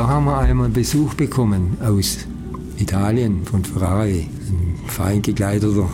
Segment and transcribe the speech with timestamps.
[0.00, 2.20] da haben wir einmal Besuch bekommen aus
[2.78, 5.90] Italien von Ferrari, ein fein gekleideter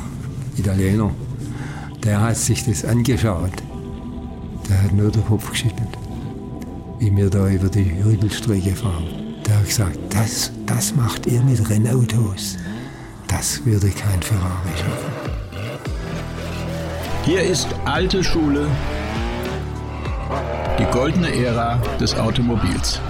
[0.56, 1.10] Italiener.
[2.04, 3.50] Der hat sich das angeschaut.
[4.68, 5.88] Der hat nur den Kopf geschüttelt,
[7.00, 9.08] wie wir da über die Hügelstrecke fahren.
[9.44, 12.58] Der hat gesagt, das, das macht ihr mit Rennautos.
[13.26, 15.60] Das würde kein Ferrari schaffen.
[17.24, 18.68] Hier ist alte Schule,
[20.78, 23.00] die goldene Ära des Automobils.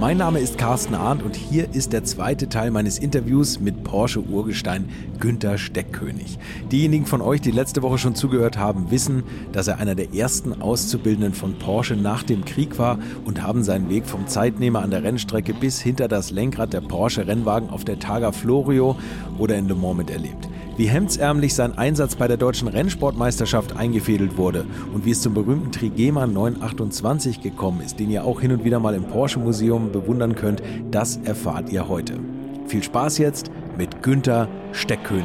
[0.00, 4.88] Mein Name ist Carsten Arndt und hier ist der zweite Teil meines Interviews mit Porsche-Urgestein
[5.20, 6.36] Günther Steckkönig.
[6.72, 9.22] Diejenigen von euch, die letzte Woche schon zugehört haben, wissen,
[9.52, 13.88] dass er einer der ersten Auszubildenden von Porsche nach dem Krieg war und haben seinen
[13.88, 18.32] Weg vom Zeitnehmer an der Rennstrecke bis hinter das Lenkrad der Porsche-Rennwagen auf der Targa
[18.32, 18.96] Florio
[19.38, 24.66] oder in Le Mans miterlebt wie hemdsärmlich sein Einsatz bei der deutschen Rennsportmeisterschaft eingefädelt wurde
[24.92, 28.80] und wie es zum berühmten Trigema 928 gekommen ist, den ihr auch hin und wieder
[28.80, 32.18] mal im Porsche Museum bewundern könnt, das erfahrt ihr heute.
[32.66, 35.24] Viel Spaß jetzt mit Günther Steckkönig.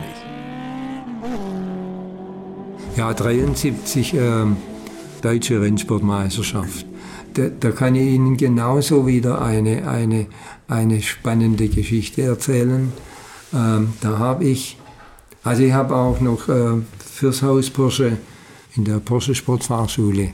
[2.97, 4.19] Ja, 73 äh,
[5.21, 6.85] deutsche Rennsportmeisterschaft.
[7.33, 10.27] Da, da, kann ich Ihnen genauso wieder eine, eine,
[10.67, 12.91] eine spannende Geschichte erzählen.
[13.53, 14.77] Ähm, da habe ich
[15.43, 18.17] also ich habe auch noch äh, fürs Haus Porsche
[18.75, 20.33] in der Porsche Sportfahrschule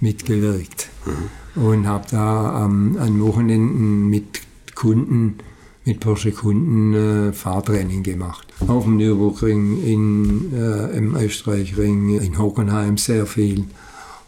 [0.00, 1.62] mitgewirkt mhm.
[1.62, 4.40] und habe da ähm, an Wochenenden mit
[4.74, 5.38] Kunden,
[5.84, 8.46] mit Porsche-Kunden äh, Fahrtraining gemacht.
[8.66, 13.64] Auf dem Nürburgring, in, äh, im Österreichring, in Hockenheim sehr viel.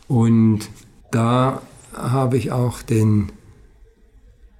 [0.08, 0.60] Und
[1.12, 1.62] da
[1.94, 3.30] habe ich auch den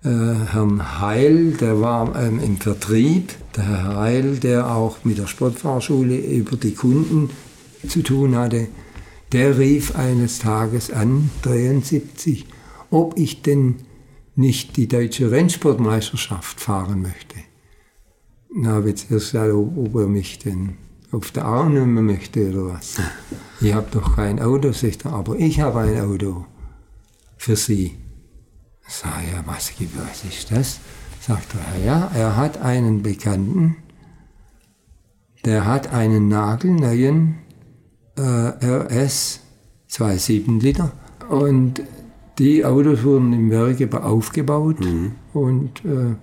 [0.04, 5.26] äh, Herrn Heil, der war ähm, im Vertrieb, der Herr Heil, der auch mit der
[5.26, 7.30] Sportfahrschule über die Kunden
[7.86, 8.68] zu tun hatte,
[9.32, 12.46] der rief eines Tages an, 73,
[12.90, 13.76] ob ich denn
[14.34, 17.36] nicht die deutsche Rennsportmeisterschaft fahren möchte.
[18.52, 20.76] Na, habe jetzt erst gesagt, ob er mich denn
[21.12, 22.96] auf der Arm nehmen möchte oder was.
[23.60, 26.46] Ich habe doch kein Auto, sagt er, aber ich habe ein Auto
[27.36, 27.99] für Sie.
[28.90, 30.80] Sag ja, was, was ist das?
[31.20, 33.76] Sagt er, ja, er hat einen Bekannten,
[35.44, 37.36] der hat einen nagelneuen
[38.16, 39.40] äh, RS
[39.88, 40.90] 2,7 Liter
[41.28, 41.82] und
[42.40, 45.12] die Autos wurden im Werke aufgebaut mhm.
[45.34, 46.16] und äh,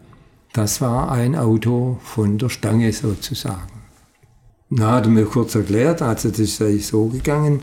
[0.52, 3.72] das war ein Auto von der Stange sozusagen.
[4.70, 7.62] Na, hat er mir kurz erklärt, also das sei so gegangen,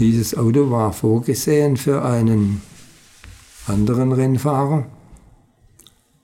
[0.00, 2.60] dieses Auto war vorgesehen für einen
[3.66, 4.86] anderen Rennfahrer.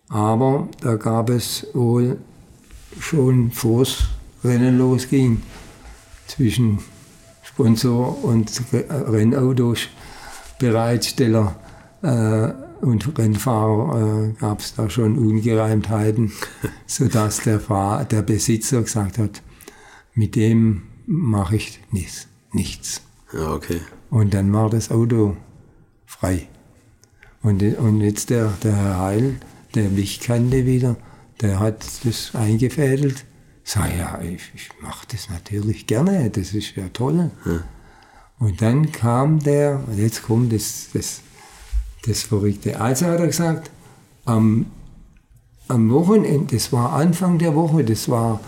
[0.09, 2.19] Aber da gab es wohl
[2.99, 4.05] schon vor es
[4.43, 5.43] Rennen losging,
[6.27, 6.79] zwischen
[7.43, 9.89] Sponsor und Rennautos,
[10.59, 11.57] Bereitsteller
[12.03, 12.51] äh,
[12.81, 16.33] und Rennfahrer äh, gab es da schon Ungereimtheiten,
[16.87, 19.43] sodass der, Fahr der Besitzer gesagt hat,
[20.15, 22.29] mit dem mache ich nichts.
[22.53, 23.03] nichts.
[23.33, 23.81] Ja, okay.
[24.11, 25.37] Und dann war das Auto
[26.07, 26.49] frei.
[27.43, 29.37] Und, und jetzt der, der Herr Heil,
[29.75, 30.97] der mich kannte wieder,
[31.41, 33.25] der hat das eingefädelt.
[33.65, 37.31] Sag ja, ich, ich mache das natürlich gerne, das ist ja toll.
[37.45, 37.61] Ja.
[38.39, 41.21] Und dann kam der, und jetzt kommt das, das,
[42.07, 42.81] das Verrückte.
[42.81, 43.71] Also hat er gesagt,
[44.25, 44.67] am,
[45.69, 48.41] am Wochenende, das war Anfang der Woche, das war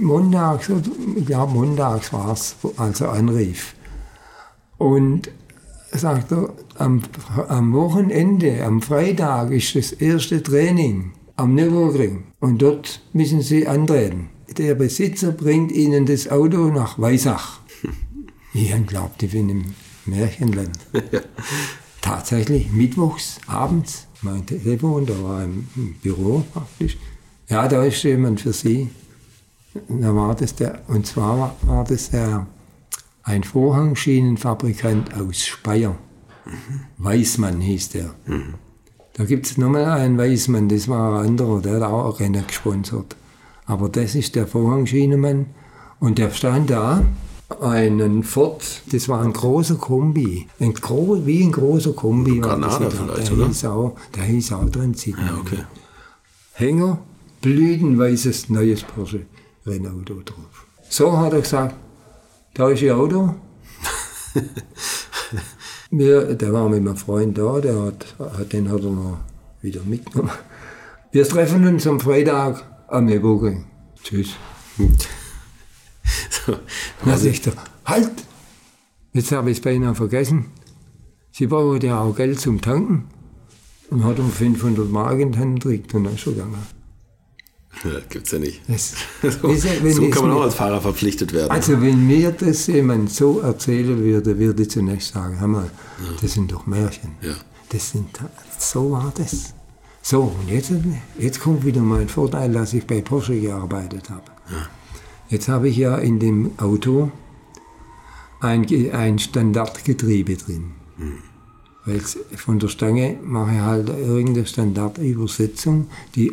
[0.00, 0.70] montags,
[1.16, 3.74] ich glaube montags war es, als er anrief.
[4.78, 5.30] Und
[5.94, 7.02] sagt er, am,
[7.48, 14.30] am Wochenende, am Freitag ist das erste Training am Nürburgring und dort müssen Sie antreten.
[14.56, 17.60] Der Besitzer bringt Ihnen das Auto nach Weisach.
[18.56, 19.64] Ich habe geglaubt, ich bin im
[20.06, 20.78] Märchenland.
[22.00, 25.66] Tatsächlich, mittwochs, abends, mein Telefon, da war im,
[26.00, 26.96] Büro praktisch.
[27.48, 28.90] Ja, da ist jemand für Sie.
[29.88, 32.46] Da war das der, und zwar war, war das der
[33.24, 35.96] ein Vorhangschienenfabrikant aus Speyer.
[36.44, 36.80] Mhm.
[36.98, 38.14] Weißmann hieß der.
[38.26, 38.54] Mhm.
[39.14, 43.16] Da gibt es nochmal einen Weißmann, das war ein anderer, der hat auch Rennen gesponsert.
[43.66, 45.46] Aber das ist der Vorhangschienenmann.
[46.00, 47.02] Und der stand da,
[47.60, 50.48] einen Ford, das war ein großer Kombi.
[50.58, 52.40] Ein gro wie ein großer Kombi.
[52.40, 53.46] Granada vielleicht, der oder?
[53.46, 55.64] Hieß auch, der hieß auch dran Ja, okay.
[56.52, 56.98] Hänger,
[57.40, 59.26] blütenweißes neues Porsche
[59.64, 60.66] Rennauto drauf.
[60.88, 61.74] So hat er gesagt,
[62.54, 63.34] da ist ihr Auto.
[65.90, 68.16] Wir, der war mit meinem Freund da, der hat,
[68.52, 69.18] den hat er noch
[69.60, 70.32] wieder mitgenommen.
[71.12, 73.66] Wir treffen uns am Freitag am Nürburgring.
[74.02, 74.34] Tschüss.
[76.30, 76.56] so,
[77.04, 77.52] Dann sagt er,
[77.84, 78.10] halt!
[79.12, 80.46] Jetzt habe ich es beinahe vergessen.
[81.30, 83.08] Sie brauchen ja auch Geld zum Tanken.
[83.90, 86.58] und hat um 500 Mark in die Hand gedrückt und dann ist schon gegangen.
[87.82, 88.60] Das gibt's ja nicht.
[88.68, 91.50] Das, So, wenn so es kann man mir- auch als Fahrer verpflichtet werden.
[91.50, 95.70] Also wenn mir das jemand so erzählen würde, würde ich zunächst sagen, hör mal,
[96.20, 97.10] das sind doch Märchen.
[97.20, 97.34] Ja.
[97.70, 98.06] Das sind,
[98.58, 99.54] so war das.
[100.02, 100.70] So, und jetzt,
[101.18, 104.22] jetzt kommt wieder mein Vorteil, dass ich bei Porsche gearbeitet habe.
[105.28, 107.10] Jetzt habe ich ja in dem Auto
[108.40, 110.72] ein, ein Standardgetriebe drin.
[111.86, 116.32] Weil von der Stange mache ich halt irgendeine Standardübersetzung, die,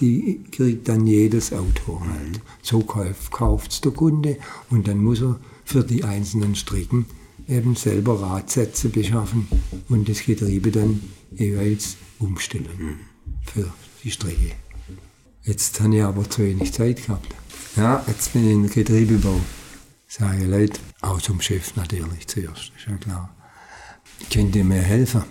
[0.00, 2.40] die kriegt dann jedes Auto halt.
[2.62, 4.38] So kauft es der Kunde
[4.70, 7.06] und dann muss er für die einzelnen Strecken
[7.48, 9.48] eben selber Radsätze beschaffen
[9.88, 11.00] und das Getriebe dann
[11.32, 13.00] jeweils umstellen
[13.42, 13.72] für
[14.02, 14.52] die Strecke.
[15.42, 17.34] Jetzt habe ich aber zu wenig Zeit gehabt.
[17.76, 19.40] Ja, jetzt bin ich in Getriebebau.
[20.06, 23.34] Sage Leute, auch zum Chef natürlich zuerst, ist ja klar.
[24.32, 25.24] Könnt ihr mir helfen?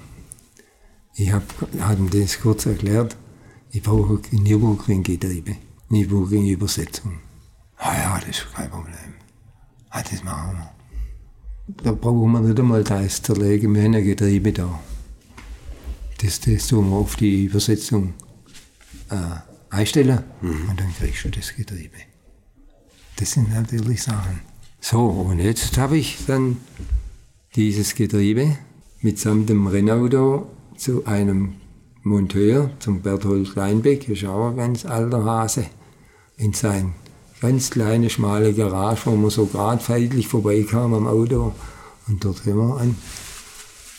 [1.16, 1.45] Ich habe
[1.80, 3.16] hab ihm das kurz erklärt.
[3.75, 5.55] Ich brauche Nürburgring-Getriebe,
[5.89, 7.13] Nürburgring-Übersetzung.
[7.77, 9.15] Ah ja, das ist kein Problem.
[9.89, 11.83] Ah, das machen wir.
[11.83, 14.79] Da brauchen wir nicht einmal das zerlegen, wir haben ein Getriebe da.
[16.21, 18.13] Das, das tun wir auf die Übersetzung
[19.09, 19.15] äh,
[19.71, 21.97] einstellen und dann kriegst du das Getriebe.
[23.15, 24.41] Das sind natürlich Sachen.
[24.81, 26.57] So, und jetzt habe ich dann
[27.55, 28.55] dieses Getriebe
[29.01, 30.47] mitsamt dem Rennauto
[30.77, 31.55] zu einem
[32.03, 35.65] Monteur, zum Berthold Kleinbeck, ist auch ein ganz alter Hase,
[36.38, 36.94] in sein
[37.44, 41.53] ganz kleine, schmale Garage, wo man so gerade feindlich vorbeikam am Auto.
[42.07, 42.95] Und dort wir an,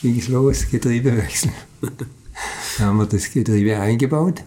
[0.00, 1.50] ging es los, Getriebewechsel.
[2.78, 4.42] da haben wir das Getriebe eingebaut.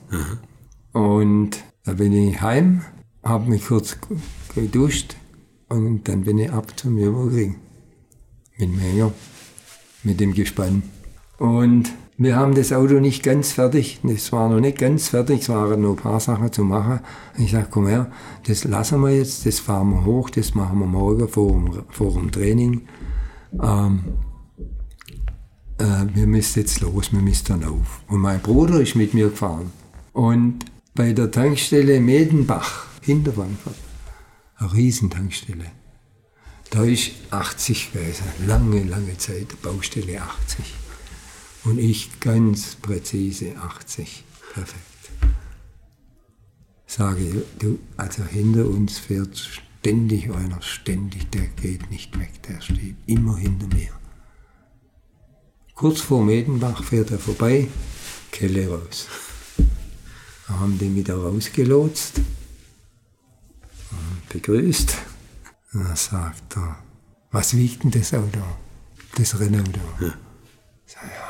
[0.93, 2.81] Und da bin ich heim,
[3.23, 3.97] habe mich kurz
[4.55, 5.15] geduscht
[5.69, 7.55] und dann bin ich ab zum Überkrieg.
[8.57, 9.13] Mit dem Hänger,
[10.01, 10.81] mit dem Gespann.
[11.37, 13.99] Und wir haben das Auto nicht ganz fertig.
[14.03, 16.99] Es war noch nicht ganz fertig, es waren noch ein paar Sachen zu machen.
[17.37, 18.11] Ich sage, komm her,
[18.47, 22.13] das lassen wir jetzt, das fahren wir hoch, das machen wir morgen vor dem, vor
[22.13, 22.87] dem Training.
[23.61, 24.03] Ähm,
[25.77, 28.01] äh, wir müssen jetzt los, wir müssen dann auf.
[28.07, 29.71] Und mein Bruder ist mit mir gefahren.
[30.13, 30.65] Und
[30.95, 33.75] bei der Tankstelle Medenbach, hinter Frankfurt,
[34.55, 35.65] eine Riesentankstelle,
[36.71, 40.86] da ist 80 gewesen, lange, lange Zeit, Baustelle 80.
[41.67, 44.23] Und ich ganz präzise 80,
[44.53, 44.83] perfekt.
[46.85, 52.95] Sage, du, also hinter uns fährt ständig einer, ständig, der geht nicht weg, der steht
[53.05, 53.89] immer hinter mir.
[55.75, 57.67] Kurz vor Medenbach fährt er vorbei,
[58.31, 59.07] Kelle raus.
[60.47, 62.21] Da haben die wieder rausgelotst,
[64.29, 64.95] begrüßt.
[65.73, 66.77] Und dann sagt er,
[67.31, 68.39] was wiegt denn das Auto?
[69.17, 69.81] Das Rennauto.
[69.99, 70.26] Ja.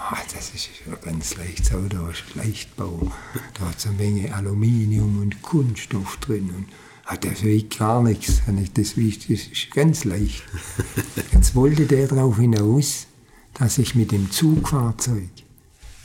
[0.10, 3.12] Ja, das ist ein ganz leichtes Auto, das ist Leichtbau.
[3.56, 6.50] Da hat es eine Menge Aluminium und Kunststoff drin.
[6.56, 6.68] Und
[7.06, 8.42] ah, das wiegt gar nichts.
[8.46, 10.44] Das das ist ganz leicht.
[11.34, 13.08] Jetzt wollte der darauf hinaus,
[13.56, 15.30] dass ich mit dem Zugfahrzeug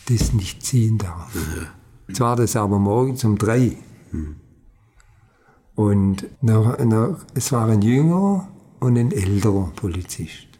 [0.06, 1.32] das nicht ziehen darf.
[2.08, 3.76] Jetzt war das aber morgens um drei.
[5.76, 8.48] Und noch, noch, es war ein jüngerer
[8.80, 10.51] und ein älterer Polizist.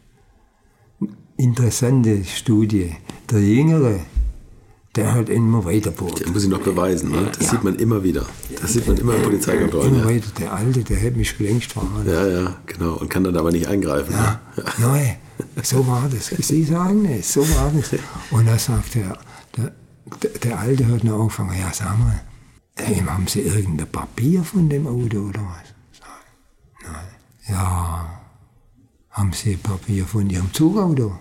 [1.37, 2.95] Interessante Studie.
[3.29, 3.99] Der Jüngere,
[4.95, 7.11] der hat immer weiter Den muss ich noch beweisen.
[7.11, 7.31] Ne?
[7.37, 8.25] Das sieht man immer wieder.
[8.61, 9.95] Das sieht man immer in Polizeikontrollen.
[9.95, 10.15] Immer Ja.
[10.15, 10.27] weiter.
[10.39, 12.07] Der Alte, der hätte mich längst verraten.
[12.07, 12.93] ja, ja, genau.
[12.95, 14.13] Und kann dann aber nicht eingreifen.
[14.13, 14.63] Ja, Ne?
[14.79, 15.15] nein,
[15.63, 16.27] so war das.
[16.27, 17.89] Sie sagen es, so war das.
[18.29, 19.17] Und dann sagt er,
[19.57, 19.71] der,
[20.21, 22.21] der, der Alte hat noch angefangen, ja, sag mal,
[23.07, 25.73] haben Sie irgendein Papier von dem Auto oder was?
[26.83, 27.05] Nein.
[27.49, 28.12] Ja,
[29.13, 31.17] haben Sie Papier von Ihrem Zugauto?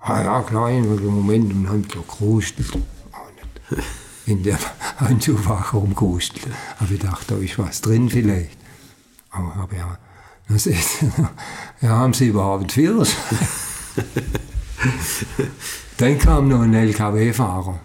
[0.00, 2.70] Ah, ja, klar, in einem Moment, und haben gekrustelt.
[3.12, 3.84] Auch nicht.
[4.26, 4.58] In der
[4.98, 6.46] Handschuhfach rumgekrustelt.
[6.78, 8.56] Habe ich gedacht, da ist was drin vielleicht.
[9.30, 9.98] Aber habe ja,
[10.48, 11.02] das ist,
[11.80, 13.38] ja, haben Sie überhaupt einen Führerschein?
[15.96, 17.80] Dann kam noch ein LKW-Fahrer.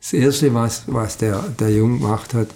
[0.00, 2.48] Das Erste, was, was der, der Junge gemacht hat,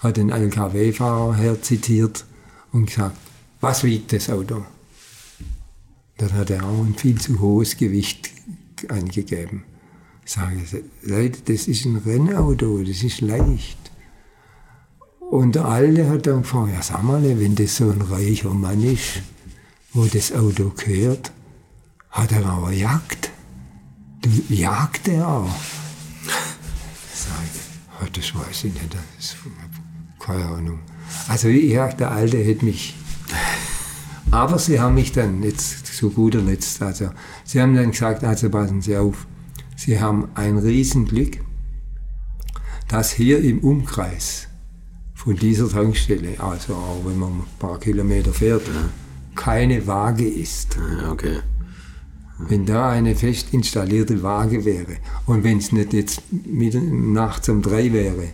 [0.00, 2.24] hat den LKW-Fahrer herzitiert
[2.72, 3.16] und gesagt,
[3.60, 4.64] was wiegt das Auto?
[6.18, 8.30] Dann hat er auch ein viel zu hohes Gewicht
[8.88, 9.64] angegeben.
[10.24, 13.78] Sage ich, Leute, das ist ein Rennauto, das ist leicht.
[15.30, 18.82] Und der Alte hat dann gefragt, ja sag mal, wenn das so ein reicher Mann
[18.82, 19.22] ist,
[19.92, 21.32] wo das Auto gehört,
[22.10, 23.30] hat er auch Jagd?
[24.20, 25.46] Du, jagt er auch?
[27.14, 29.36] Sag ich, oh, das weiß ich nicht, das ist
[30.18, 30.80] keine Ahnung.
[31.28, 32.94] Also ja, der Alte hätte mich...
[34.30, 37.10] Aber sie haben mich dann, jetzt zu guter Letzt, also
[37.44, 39.26] sie haben dann gesagt, also passen Sie auf,
[39.74, 41.38] Sie haben ein Riesenglück,
[42.88, 44.48] dass hier im Umkreis
[45.14, 48.62] von dieser Tankstelle, also auch wenn man ein paar Kilometer fährt,
[49.36, 50.76] keine Waage ist.
[51.00, 51.38] Ja, okay.
[52.40, 57.62] Wenn da eine fest installierte Waage wäre und wenn es nicht jetzt mit, nachts um
[57.62, 58.30] drei wäre,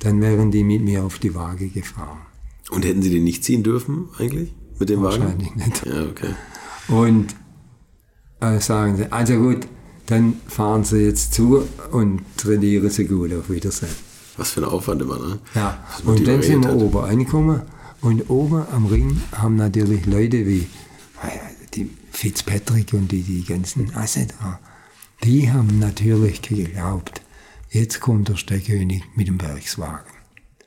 [0.00, 2.20] dann wären die mit mir auf die Waage gefahren.
[2.70, 5.22] Und hätten Sie den nicht ziehen dürfen eigentlich mit dem Wagen?
[5.22, 5.86] Wahrscheinlich nicht.
[5.86, 6.34] Ja, okay.
[6.88, 7.36] Und
[8.40, 9.60] äh, sagen sie, also gut,
[10.06, 11.62] dann fahren sie jetzt zu
[11.92, 13.94] und trainieren sie gut, auf Wiedersehen.
[14.36, 15.38] Was für ein Aufwand immer, ne?
[15.54, 17.62] Ja, und dann sind wir oben angekommen
[18.00, 20.66] und oben am Ring haben natürlich Leute wie
[21.22, 21.38] äh,
[21.74, 24.58] die Fitzpatrick und die, die ganzen Asse da,
[25.22, 27.22] die haben natürlich geglaubt,
[27.70, 30.10] jetzt kommt der Steckkönig mit dem Bergswagen.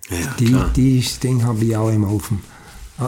[0.10, 0.72] Ja, Die, klar.
[0.76, 2.42] die Ding habe ich auch immer auf dem, äh,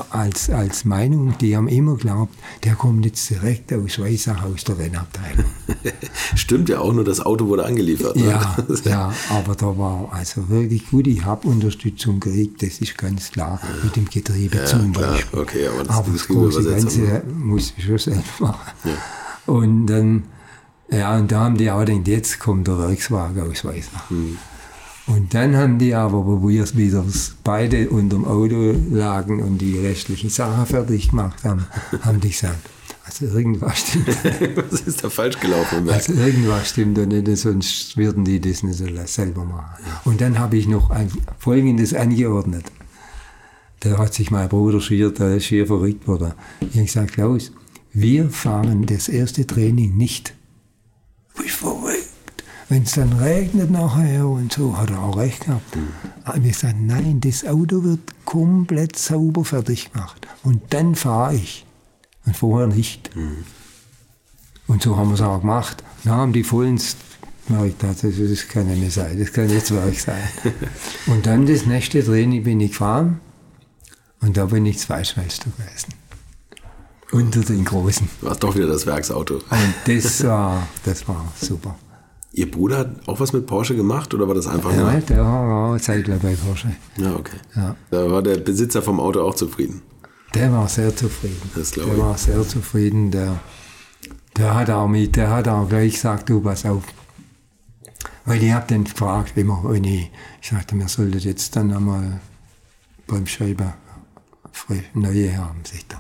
[0.10, 4.78] als, als Meinung, die haben immer geglaubt, der kommt jetzt direkt aus Weissach aus der
[4.78, 5.46] Rennabteilung.
[6.36, 8.18] Stimmt ja auch nur, das Auto wurde angeliefert.
[8.18, 8.28] Ne?
[8.28, 11.08] Ja, ja, aber da war also wirklich gut.
[11.08, 15.40] Ich habe Unterstützung gekriegt, das ist ganz klar, mit dem Getriebe zum klar, Beispiel.
[15.40, 18.98] okay, aber das aber das große Getriebeübersetzung, Ganze muss ich schon selber machen.
[19.46, 20.24] Und dann,
[20.92, 24.10] ja, und da haben die auch gedacht, jetzt kommt der Werkswagen aus Weissach.
[24.10, 24.38] Hm.
[25.08, 27.04] Und dann haben die aber, wo wir wieder
[27.44, 31.66] beide unterm Auto lagen und die restlichen Sachen fertig gemacht haben,
[32.02, 32.70] haben die gesagt,
[33.06, 34.08] also irgendwas stimmt
[34.72, 38.84] Was ist da falsch gelaufen also irgendwas stimmt da nicht, sonst würden die das nicht
[39.08, 39.82] selber machen.
[40.04, 41.10] Und dann habe ich noch ein,
[41.40, 42.66] Folgendes angeordnet.
[43.80, 46.34] Da hat sich mein Bruder schier, der ist schier verrückt worden.
[46.60, 47.54] Ich habe gesagt, Klaus,
[47.94, 50.34] wir fahren das erste Training nicht.
[51.34, 51.97] Verrückt.
[52.70, 55.78] Wenn es dann regnet nachher und so, hat er auch recht gehabt.
[56.26, 60.28] Aber ich gesagt, nein, das Auto wird komplett sauber fertig gemacht.
[60.44, 61.66] Und dann fahre ich.
[62.26, 63.10] Und vorher nicht.
[64.68, 65.82] Und so haben wir es auch gemacht.
[66.04, 66.98] Dann haben die vollends
[67.48, 70.22] gemerkt, also das kann ja nicht sein, das kann jetzt Werk sein.
[71.08, 73.22] und dann das nächste Training bin ich gefahren
[74.20, 75.94] und da bin ich Zweischwester gewesen.
[77.12, 78.10] Unter den Großen.
[78.20, 79.36] War doch wieder das Werksauto.
[79.36, 81.78] Und das war, das war super.
[82.38, 85.02] Ihr Bruder hat auch was mit Porsche gemacht oder war das einfach Ja, nur?
[85.02, 86.76] der war auch Zeitler bei Porsche.
[86.98, 87.38] Ja, okay.
[87.56, 87.76] Ja.
[87.90, 89.82] Da war der Besitzer vom Auto auch zufrieden.
[90.36, 91.50] Der war sehr zufrieden.
[91.56, 92.04] Das glaube der ich.
[92.04, 93.10] war sehr zufrieden.
[93.10, 93.40] Der,
[94.38, 96.84] der hat auch mit, der hat auch gleich gesagt, du pass auf.
[98.26, 102.20] Weil ich habe den gefragt, immer, wenn ich, ich sagte, wir sollten jetzt dann einmal
[103.08, 103.74] beim Schreiber
[104.94, 106.00] neue haben, sich da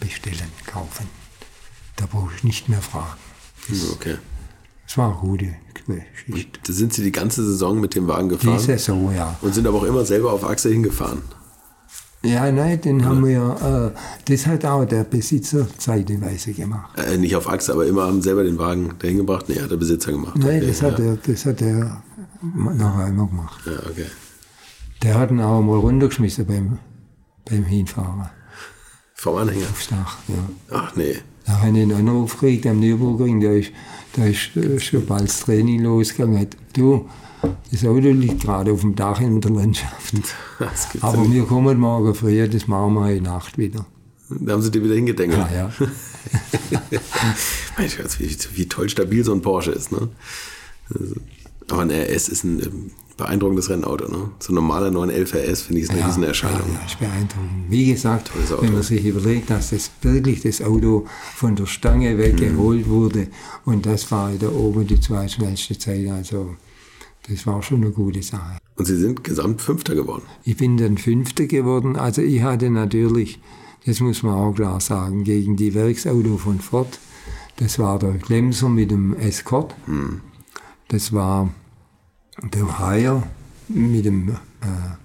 [0.00, 1.06] bestellen, kaufen.
[1.96, 3.16] Da brauche ich nicht mehr fragen.
[3.68, 4.16] Hm, Okay.
[4.90, 6.58] Das war Geschichte.
[6.66, 9.36] Da sind Sie die ganze Saison mit dem Wagen gefahren Die Saison, ja.
[9.40, 11.22] und sind aber auch immer selber auf Achse hingefahren.
[12.24, 16.98] Ja, nein, den haben wir, äh, das hat auch der Besitzer zeitweise gemacht.
[16.98, 19.48] Äh, nicht auf Achse, aber immer haben selber den Wagen dahin gebracht.
[19.48, 20.36] Nee, hat der Besitzer gemacht.
[20.36, 21.04] Nein, okay, das hat, ja.
[21.04, 22.02] er, das hat er
[22.42, 23.60] nachher immer gemacht.
[23.66, 24.06] Ja, okay.
[25.04, 26.80] Der hat ihn auch mal runtergeschmissen beim,
[27.48, 28.28] beim Hinfahren
[29.14, 29.66] Vom Anhänger.
[29.70, 30.18] aufs Dach.
[30.26, 30.34] Ja.
[30.72, 31.14] Ach nee.
[31.50, 33.72] Da habe ich einen Anruf gekriegt am Nürburgring, da ist,
[34.12, 36.46] da ist äh, schon bald das Training losgegangen.
[36.72, 37.08] Du,
[37.72, 40.14] das Auto liegt gerade auf dem Dach in der Landschaft.
[41.00, 43.84] Aber wir kommen morgen früh, das machen wir heute Nacht wieder.
[44.28, 45.40] Da haben sie dir wieder hingedengelt.
[45.52, 46.90] Ja, ja.
[47.78, 49.90] Mensch, Gott, wie, wie toll stabil so ein Porsche ist.
[49.90, 50.08] Ne?
[50.94, 51.14] Also,
[51.68, 54.08] Aber ein RS ist ein ähm, beeindruckendes Rennauto.
[54.10, 54.30] Ne?
[54.40, 56.68] So ein normaler 911 RS finde ich eine Ja, Riesenerscheinung.
[56.74, 57.64] Ja, ja, ist beeindruckend.
[57.68, 62.86] Wie gesagt, wenn man sich überlegt, dass das wirklich das Auto von der Stange weggeholt
[62.86, 62.90] Mhm.
[62.90, 63.26] wurde
[63.64, 66.56] und das war da oben die zweitschnellste Zeit, also
[67.28, 68.58] das war schon eine gute Sache.
[68.76, 70.22] Und sie sind gesamt Fünfter geworden.
[70.44, 73.38] Ich bin dann Fünfter geworden, also ich hatte natürlich,
[73.86, 76.98] das muss man auch klar sagen, gegen die Werksauto von Ford,
[77.56, 79.74] das war der Glemser mit dem Escort,
[80.88, 81.50] das war
[82.42, 83.22] der Haier
[83.68, 84.34] mit dem äh,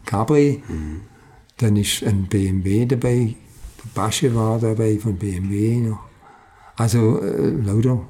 [0.05, 0.63] Cabri,
[1.57, 3.35] dann ist ein BMW dabei,
[3.83, 5.99] der Basche war dabei von BMW noch.
[6.75, 8.05] Also äh, lauter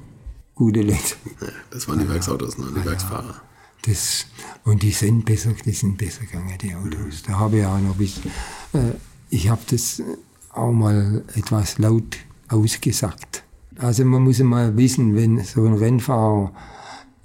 [0.54, 1.14] gute Leute.
[1.40, 2.66] Ja, das waren die Werksautos, ne?
[2.76, 3.42] die Werksfahrer.
[3.82, 4.26] Das,
[4.64, 7.22] und die sind besser, die sind besser gegangen, die Autos.
[7.24, 8.18] Da habe ich auch noch bis,
[8.72, 8.94] äh,
[9.30, 10.02] ich habe das
[10.52, 12.16] auch mal etwas laut
[12.48, 13.44] ausgesagt.
[13.78, 16.52] Also man muss mal wissen, wenn so ein Rennfahrer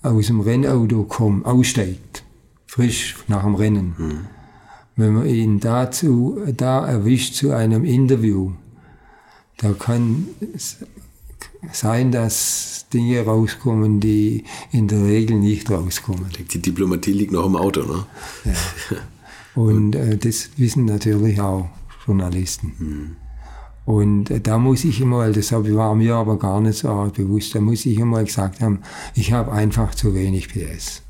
[0.02, 2.24] aus dem Rennauto kommt, aussteigt,
[2.66, 4.28] frisch nach dem Rennen,
[4.96, 8.52] wenn man ihn dazu, da erwischt zu einem Interview,
[9.58, 10.78] da kann es
[11.72, 16.26] sein, dass Dinge rauskommen, die in der Regel nicht rauskommen.
[16.52, 17.84] Die Diplomatie liegt noch im Auto.
[17.84, 18.06] Ne?
[19.56, 21.70] Und äh, das wissen natürlich auch
[22.06, 23.18] Journalisten.
[23.86, 27.62] Und äh, da muss ich einmal, das war mir aber gar nicht so bewusst, da
[27.62, 28.82] muss ich einmal gesagt haben,
[29.16, 31.02] ich habe einfach zu wenig PS.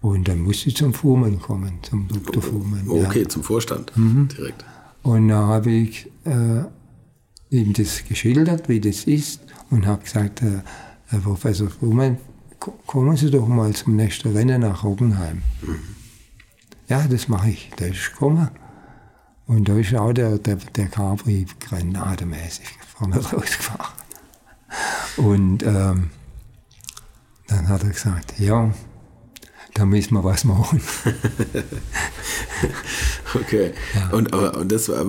[0.00, 2.42] Und dann musste ich zum Fuhrmann kommen, zum Dr.
[2.42, 2.88] Fuhrmann.
[2.88, 3.28] Okay, ja.
[3.28, 4.64] zum Vorstand direkt.
[5.02, 6.62] Und da habe ich äh,
[7.50, 10.60] ihm das geschildert, wie das ist, und habe gesagt, äh,
[11.08, 12.18] Herr Professor Fuhrmann,
[12.60, 15.42] ko- kommen Sie doch mal zum nächsten Rennen nach Roggenheim.
[16.88, 17.70] Ja, das mache ich.
[17.76, 18.48] Da ist gekommen.
[19.46, 23.92] Und da ist auch der, der, der Capri granademäßig vorne rausgefahren.
[25.16, 26.10] Und ähm,
[27.46, 28.70] dann hat er gesagt, ja,
[29.74, 30.80] da müssen wir was machen.
[33.34, 33.72] Okay.
[34.12, 35.04] Und, aber, und das war,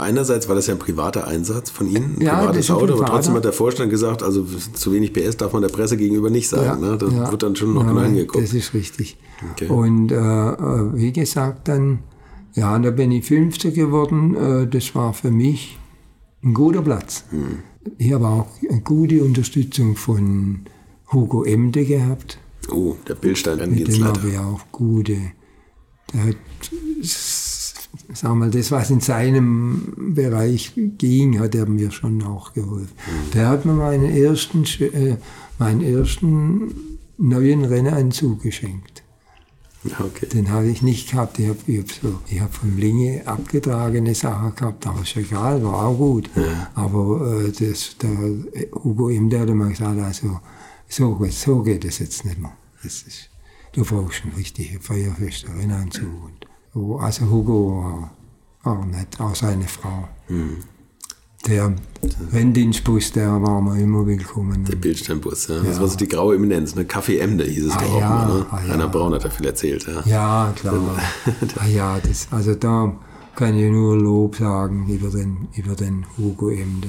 [0.00, 3.12] einerseits war das ja ein privater Einsatz von Ihnen, ein Ja, privates Auto, aber privater.
[3.12, 6.48] trotzdem hat der Vorstand gesagt, also zu wenig PS darf man der Presse gegenüber nicht
[6.48, 6.80] sagen.
[6.80, 6.96] ne?
[6.98, 7.30] Das ja.
[7.30, 8.42] wird dann schon noch Ja, genau hingeguckt.
[8.42, 9.16] Das ist richtig.
[9.52, 9.68] Okay.
[9.68, 12.00] Und äh, äh, wie gesagt, dann,
[12.54, 14.34] ja, da bin ich Fünfter geworden.
[14.34, 15.78] Äh, das war für mich
[16.42, 17.24] ein guter Platz.
[17.30, 17.58] Hm.
[17.96, 20.60] Ich habe auch eine gute Unterstützung von
[21.12, 22.38] Hugo Emde gehabt.
[22.70, 25.16] Oh, der Bildstein Mit dem habe ich auch gute.
[26.12, 26.36] Der hat,
[28.12, 32.92] sag mal, das, was in seinem Bereich ging, hat er mir schon auch geholfen.
[33.32, 35.16] Der hat mir meinen ersten, äh,
[35.58, 38.97] meinen ersten neuen Rennanzug geschenkt.
[39.84, 40.26] Ja, okay.
[40.26, 41.38] Den habe ich nicht gehabt.
[41.38, 45.62] Ich habe ich hab so, ich hab von Linge abgetragene Sachen gehabt, aber ist egal,
[45.62, 46.28] war auch gut.
[46.74, 48.10] Aber äh, das, der
[48.82, 50.40] Hugo im der hat immer gesagt, also
[50.88, 52.52] so, geht- so geht es jetzt nicht mehr.
[52.82, 53.30] Das ist,
[53.72, 56.24] du brauchst einen richtigen feuerfesten Rennanzug.
[56.24, 58.10] Und, so, also Hugo
[58.64, 60.08] war, war nett, auch seine Frau.
[61.46, 61.72] Der
[62.32, 64.64] Renndienstbus, der war mir immer willkommen.
[64.64, 65.60] Der Bildsteinbus, ja.
[65.60, 66.84] Das war so die graue Eminenz, ne?
[66.84, 68.46] Kaffee Emde hieß es Ah, doch auch ja, mal, ne?
[68.50, 68.72] ah, ja.
[68.72, 70.02] Rainer Braun hat da viel erzählt, ja.
[70.04, 70.74] Ja, klar.
[71.58, 72.92] ah, ja, das, also da
[73.36, 76.88] kann ich nur Lob sagen über den, über den Hugo Emde.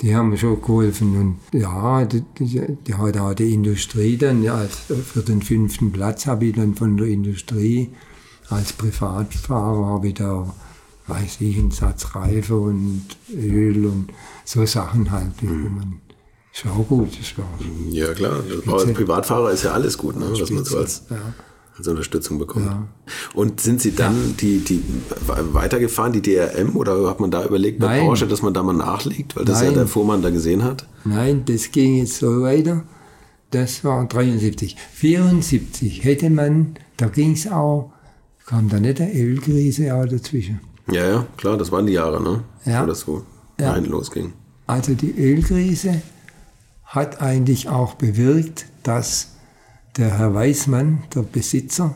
[0.00, 4.42] Die haben mir schon geholfen und ja, die, die, die hat auch die Industrie dann,
[4.42, 7.90] ja, als, für den fünften Platz habe ich dann von der Industrie
[8.48, 10.52] als Privatfahrer habe ich da,
[11.08, 14.08] weiß ich, einen Satz Reife und Öl und
[14.44, 15.42] so Sachen halt.
[15.42, 16.00] man,
[16.52, 17.46] ist auch gut, das war
[17.90, 18.42] Ja, klar.
[18.66, 20.26] Aber als Privatfahrer ist ja alles gut, ne?
[20.30, 21.16] was man so als, ja.
[21.76, 22.70] als Unterstützung bekommt.
[23.34, 24.82] Und sind Sie dann die, die
[25.26, 28.06] weitergefahren, die DRM, oder hat man da überlegt bei Nein.
[28.06, 29.74] Porsche, dass man da mal nachlegt, weil das ja Nein.
[29.74, 30.86] der Fuhrmann da gesehen hat?
[31.04, 32.84] Nein, das ging jetzt so weiter.
[33.50, 34.76] Das war 73.
[34.94, 37.92] 74 hätte man, da ging es auch,
[38.46, 40.60] kam da nicht der Ölkrise auch dazwischen.
[40.90, 42.42] Ja, ja, klar, das waren die Jahre, ne?
[42.64, 42.82] Ja.
[42.82, 43.22] Wo das so
[43.60, 43.76] Ja.
[43.76, 44.32] losging.
[44.66, 46.02] Also die Ölkrise
[46.84, 49.36] hat eigentlich auch bewirkt, dass
[49.96, 51.94] der Herr Weismann, der Besitzer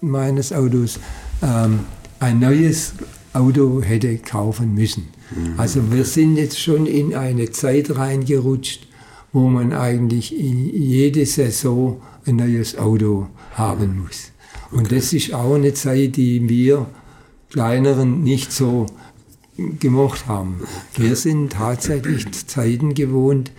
[0.00, 0.98] meines Autos,
[1.42, 1.80] ähm,
[2.20, 2.94] ein neues
[3.32, 5.08] Auto hätte kaufen müssen.
[5.56, 8.88] Also wir sind jetzt schon in eine Zeit reingerutscht,
[9.32, 14.32] wo man eigentlich in jede Saison ein neues Auto haben muss.
[14.72, 16.86] Und das ist auch eine Zeit, die wir
[17.50, 18.86] kleineren nicht so
[19.78, 20.60] gemocht haben.
[20.96, 23.50] Wir sind tatsächlich Zeiten gewohnt,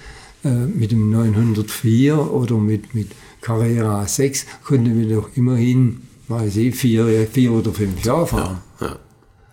[0.43, 6.75] äh, mit dem 904 oder mit, mit Carrera 6 konnten wir doch immerhin, weiß ich,
[6.75, 8.58] vier, vier oder fünf Jahre fahren.
[8.80, 8.95] Ja.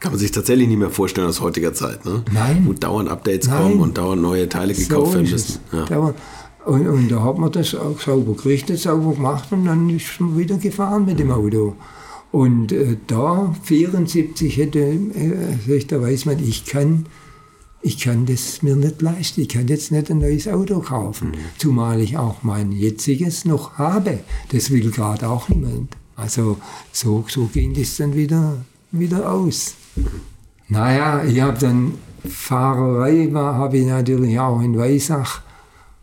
[0.00, 2.22] Kann man sich tatsächlich nicht mehr vorstellen aus heutiger Zeit, ne?
[2.32, 2.62] Nein.
[2.64, 3.62] Wo dauernd Updates Nein.
[3.62, 5.58] kommen und dauernd neue Teile gekauft werden müssen.
[5.72, 6.14] Ja.
[6.64, 10.38] Und, und da hat man das auch sauber gerichtet, sauber gemacht und dann ist man
[10.38, 11.74] wieder gefahren mit dem Auto.
[12.30, 17.06] Und äh, da, 74, hätte, äh, da weiß man, ich kann,
[17.80, 19.42] ich kann das mir nicht leisten.
[19.42, 21.32] Ich kann jetzt nicht ein neues Auto kaufen.
[21.56, 24.20] Zumal ich auch mein jetziges noch habe.
[24.50, 25.96] Das will gerade auch niemand.
[26.16, 26.58] Also
[26.92, 28.58] so, so ging das dann wieder,
[28.90, 29.74] wieder aus.
[30.68, 31.94] Naja, ich habe dann
[32.28, 35.42] Fahrerei, habe ich natürlich auch in Weissach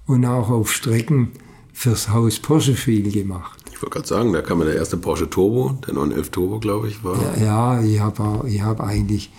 [0.07, 1.31] und auch auf Strecken
[1.73, 3.64] fürs Haus Porsche viel gemacht.
[3.75, 6.87] Ich wollte gerade sagen, da kam ja der erste Porsche Turbo, der 911 Turbo, glaube
[6.87, 7.17] ich, war.
[7.37, 9.31] Ja, ich habe ich hab eigentlich,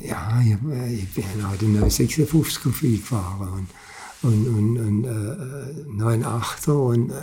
[0.00, 0.52] ja, ich,
[0.92, 3.66] ich bin auch den 956er viel gefahren
[4.22, 7.14] und, und, und, und äh, 98er und äh,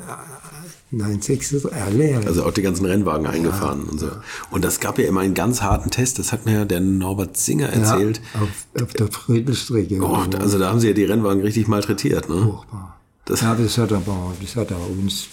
[0.95, 2.17] 96er, alle.
[2.25, 4.07] Also auch die ganzen Rennwagen eingefahren und so.
[4.49, 7.37] Und das gab ja immer einen ganz harten Test, das hat mir ja der Norbert
[7.37, 8.21] Singer erzählt.
[8.33, 10.01] Ja, auf, auf der Friedelstrecke.
[10.01, 12.41] Oh, also da haben sie ja die Rennwagen richtig malträtiert, ne?
[12.41, 12.97] Furchtbar.
[13.25, 15.27] Das- ja, das hat aber, das hat auch uns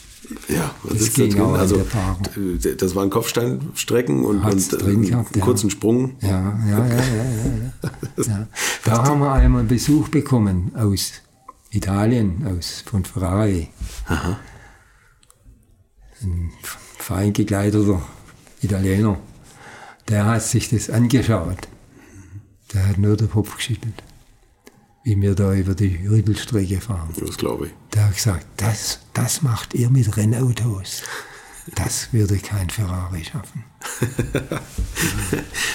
[0.48, 1.84] Ja, was Das ist da ging in Also
[2.78, 5.44] das waren Kopfsteinstrecken und, und äh, einen gehabt, ja.
[5.44, 6.16] kurzen Sprung.
[6.20, 6.96] Ja, ja, ja, ja.
[6.96, 7.24] ja,
[8.16, 8.24] ja.
[8.24, 8.48] ja.
[8.84, 11.12] Da haben wir einmal Besuch bekommen aus
[11.70, 13.68] Italien, aus, von Ferrari.
[16.22, 16.52] Ein
[16.98, 18.02] fein gekleideter
[18.60, 19.18] Italiener.
[20.08, 21.68] Der hat sich das angeschaut.
[22.72, 24.02] Der hat nur den Kopf geschüttelt,
[25.04, 27.08] wie wir da über die Rüttelstrecke fahren.
[27.18, 27.72] Das glaube ich.
[27.94, 31.02] Der hat gesagt, das, das macht ihr mit Rennautos.
[31.76, 33.64] Das würde kein Ferrari schaffen.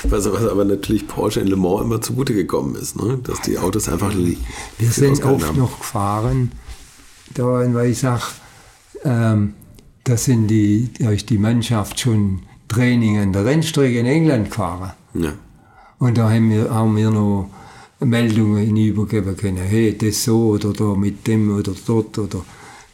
[0.03, 3.19] was, was, aber natürlich Porsche in Le Mans immer zugute gekommen ist, ne?
[3.23, 4.13] dass die Autos einfach.
[4.13, 5.57] Wir sind oft haben.
[5.57, 6.51] noch gefahren,
[7.33, 8.31] da in Weissach.
[9.03, 9.53] Ähm,
[10.03, 14.93] da sind die, da ist die Mannschaft schon Training an der Rennstrecke in England gefahren.
[15.13, 15.33] Ja.
[15.99, 17.49] Und da haben wir, haben wir noch
[17.99, 19.57] Meldungen übergeben können.
[19.57, 22.43] Hey, das so oder da mit dem oder dort oder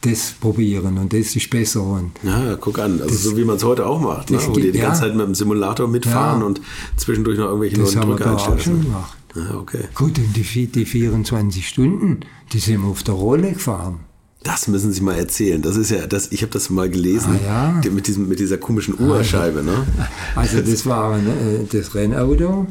[0.01, 1.81] das probieren und das ist besser.
[1.81, 4.39] Und ja, guck an, also das, so wie man es heute auch macht, ne?
[4.47, 4.87] wo die die ja.
[4.87, 6.45] ganze Zeit mit dem Simulator mitfahren ja.
[6.45, 6.61] und
[6.97, 8.57] zwischendurch noch irgendwelche das neuen Drücke einstellen.
[8.57, 9.17] Das haben wir auch schon gemacht.
[9.35, 9.83] Ja, okay.
[9.95, 12.19] Gut, und die, die 24 Stunden,
[12.51, 14.01] die sind wir auf der Rolle gefahren.
[14.43, 15.61] Das müssen Sie mal erzählen.
[15.61, 17.91] Das ist ja, das, ich habe das mal gelesen ah, ja.
[17.91, 19.59] mit, diesem, mit dieser komischen Uhrscheibe.
[19.59, 19.87] Also, ne?
[20.35, 22.67] also das war äh, das Rennauto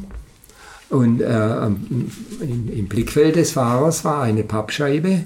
[0.92, 2.10] und äh, im,
[2.72, 5.24] im Blickfeld des Fahrers war eine Pappscheibe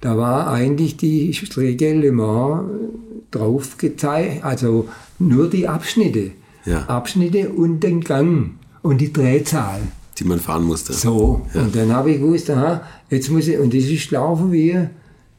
[0.00, 2.68] da war eigentlich die Strecke Le Mans
[3.30, 6.32] drauf gezeigt, also nur die Abschnitte.
[6.64, 6.84] Ja.
[6.86, 8.50] Abschnitte und den Gang
[8.82, 9.80] und die Drehzahl.
[10.18, 10.92] Die man fahren musste.
[10.92, 11.62] So, ja.
[11.62, 14.78] und dann habe ich gewusst, aha, jetzt muss ich, und das ist laufen wie,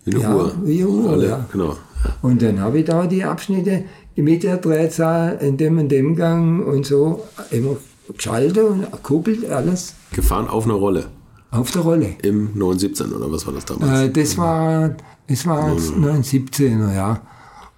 [0.05, 0.53] wie eine ja, Uhr.
[0.63, 1.45] Wie eine Uhr, Alle, ja.
[1.51, 1.77] Genau.
[2.21, 3.83] Und dann habe ich da die Abschnitte
[4.15, 7.77] mit der Drehzahl in dem und dem Gang und so immer
[8.15, 9.93] geschaltet und kuppelt alles.
[10.11, 11.07] Gefahren auf einer Rolle.
[11.51, 12.15] Auf der Rolle.
[12.23, 14.01] Im 917 oder was war das damals?
[14.01, 14.95] Äh, das war,
[15.27, 17.21] das war 917er, ja.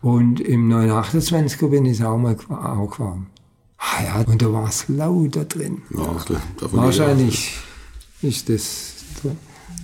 [0.02, 3.28] Und im 928er bin ich auch mal auch gefahren.
[3.78, 5.82] Ah ja, und da war es lauter drin.
[5.92, 6.15] Ja,
[6.72, 7.54] Wahrscheinlich
[8.22, 8.96] ist das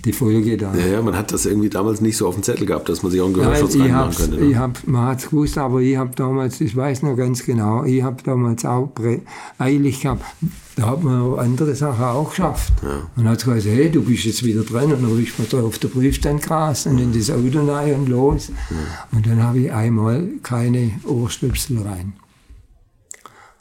[0.06, 0.74] die Folge da.
[0.76, 3.12] Ja, ja, man hat das irgendwie damals nicht so auf dem Zettel gehabt, dass man
[3.12, 4.38] sich auch einen Gehörschutz Nein, reinmachen könnte.
[4.38, 4.52] Ne?
[4.52, 7.84] Ich hab, man hat es gewusst, aber ich habe damals, ich weiß noch ganz genau,
[7.84, 8.92] ich habe damals auch
[9.58, 10.24] eilig gehabt.
[10.76, 12.74] Da hat man andere Sachen auch geschafft.
[12.84, 13.10] Ja.
[13.16, 14.92] Und hat gesagt, hey, du bist jetzt wieder dran.
[14.92, 18.10] Und dann ist man da auf der Prüfstand Gras und in das Auto rein und
[18.10, 18.50] los.
[18.70, 19.18] Ja.
[19.18, 22.14] Und dann habe ich einmal keine Ohrstöpsel rein.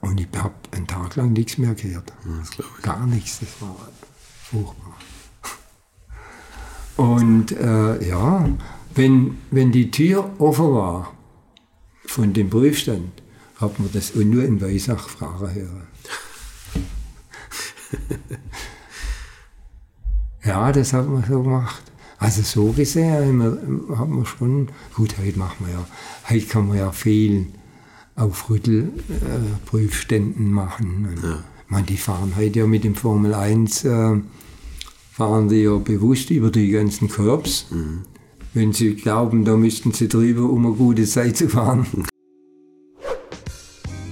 [0.00, 2.12] Und ich habe einen Tag lang nichts mehr gehört.
[2.82, 3.76] Gar nichts, das war
[4.50, 4.83] furchtbar.
[6.96, 8.48] Und äh, ja,
[8.94, 11.12] wenn, wenn die Tür offen war
[12.06, 13.10] von dem Prüfstand,
[13.56, 15.86] hat man das nur in Weisach fragen hören.
[20.44, 21.82] ja, das hat man so gemacht.
[22.18, 23.42] Also so gesehen
[23.96, 25.86] hat man schon, gut, heute machen wir ja,
[26.30, 27.48] heute kann man ja viel
[28.16, 31.18] auf Rüttelprüfständen äh, machen.
[31.22, 31.42] Ja.
[31.68, 34.20] Man, die fahren heute ja mit dem Formel 1 äh,
[35.14, 37.66] fahren die ja bewusst über die ganzen Curbs.
[37.70, 38.02] Mhm.
[38.52, 41.86] Wenn sie glauben, da müssten sie drüber, um eine gute Zeit zu fahren.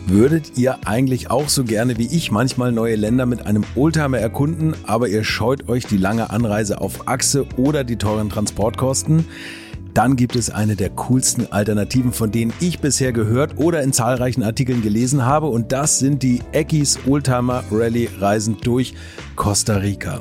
[0.06, 4.74] Würdet ihr eigentlich auch so gerne wie ich manchmal neue Länder mit einem Oldtimer erkunden,
[4.84, 9.24] aber ihr scheut euch die lange Anreise auf Achse oder die teuren Transportkosten?
[9.94, 14.44] Dann gibt es eine der coolsten Alternativen, von denen ich bisher gehört oder in zahlreichen
[14.44, 18.94] Artikeln gelesen habe und das sind die Eckis Oldtimer Rally Reisen durch
[19.34, 20.20] Costa Rica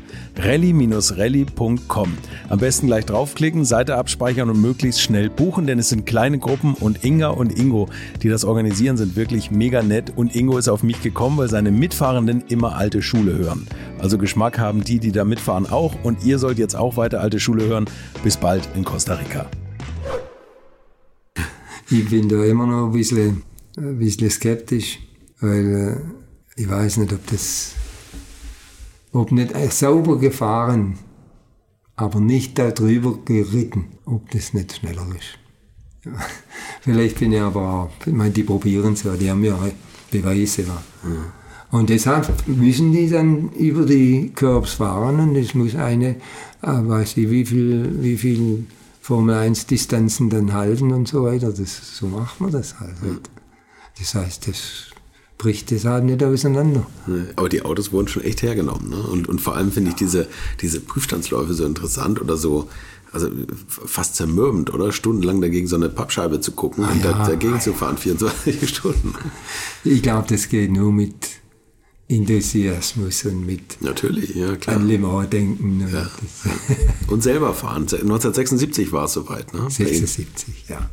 [0.37, 2.17] rally-rally.com.
[2.49, 6.73] Am besten gleich draufklicken, Seite abspeichern und möglichst schnell buchen, denn es sind kleine Gruppen
[6.73, 7.89] und Inga und Ingo,
[8.21, 11.71] die das organisieren, sind wirklich mega nett und Ingo ist auf mich gekommen, weil seine
[11.71, 13.67] Mitfahrenden immer alte Schule hören.
[13.99, 17.39] Also Geschmack haben die, die da mitfahren auch und ihr sollt jetzt auch weiter alte
[17.39, 17.85] Schule hören.
[18.23, 19.49] Bis bald in Costa Rica.
[21.89, 23.43] Ich bin da immer noch ein bisschen,
[23.77, 24.99] ein bisschen skeptisch,
[25.41, 26.01] weil
[26.55, 27.73] äh, ich weiß nicht, ob das
[29.11, 30.97] ob nicht sauber gefahren,
[31.95, 35.37] aber nicht darüber geritten, ob das nicht schneller ist.
[36.05, 36.13] Ja.
[36.81, 39.57] Vielleicht bin ich aber auch, ich meine, die probieren es ja, die haben ja
[40.09, 40.63] Beweise.
[40.63, 40.81] Ja.
[41.71, 46.15] Und deshalb müssen die dann über die Curbs fahren und es muss eine,
[46.61, 48.65] äh, weiß ich, wie viel, wie viel
[48.99, 51.51] Formel 1 Distanzen dann halten und so weiter.
[51.53, 52.95] Das, so macht man das halt.
[53.97, 54.90] Das heißt, das
[55.41, 56.85] bricht das halt nicht auseinander.
[57.35, 58.91] Aber die Autos wurden schon echt hergenommen.
[58.91, 59.01] Ne?
[59.01, 60.27] Und, und vor allem finde ich diese,
[60.61, 62.69] diese Prüfstandsläufe so interessant oder so,
[63.11, 63.27] also
[63.67, 64.91] fast zermürbend, oder?
[64.91, 69.15] Stundenlang dagegen so eine Pappscheibe zu gucken ah, und ja, dagegen zu fahren, 24 Stunden.
[69.83, 71.15] Ich glaube, das geht nur mit
[72.07, 74.75] Enthusiasmus und mit Natürlich, ja, klar.
[74.75, 75.89] an Mans denken.
[75.91, 76.07] Ja.
[77.07, 77.81] und selber fahren.
[77.81, 79.71] 1976 war es soweit, ne?
[79.71, 80.87] 76, ja.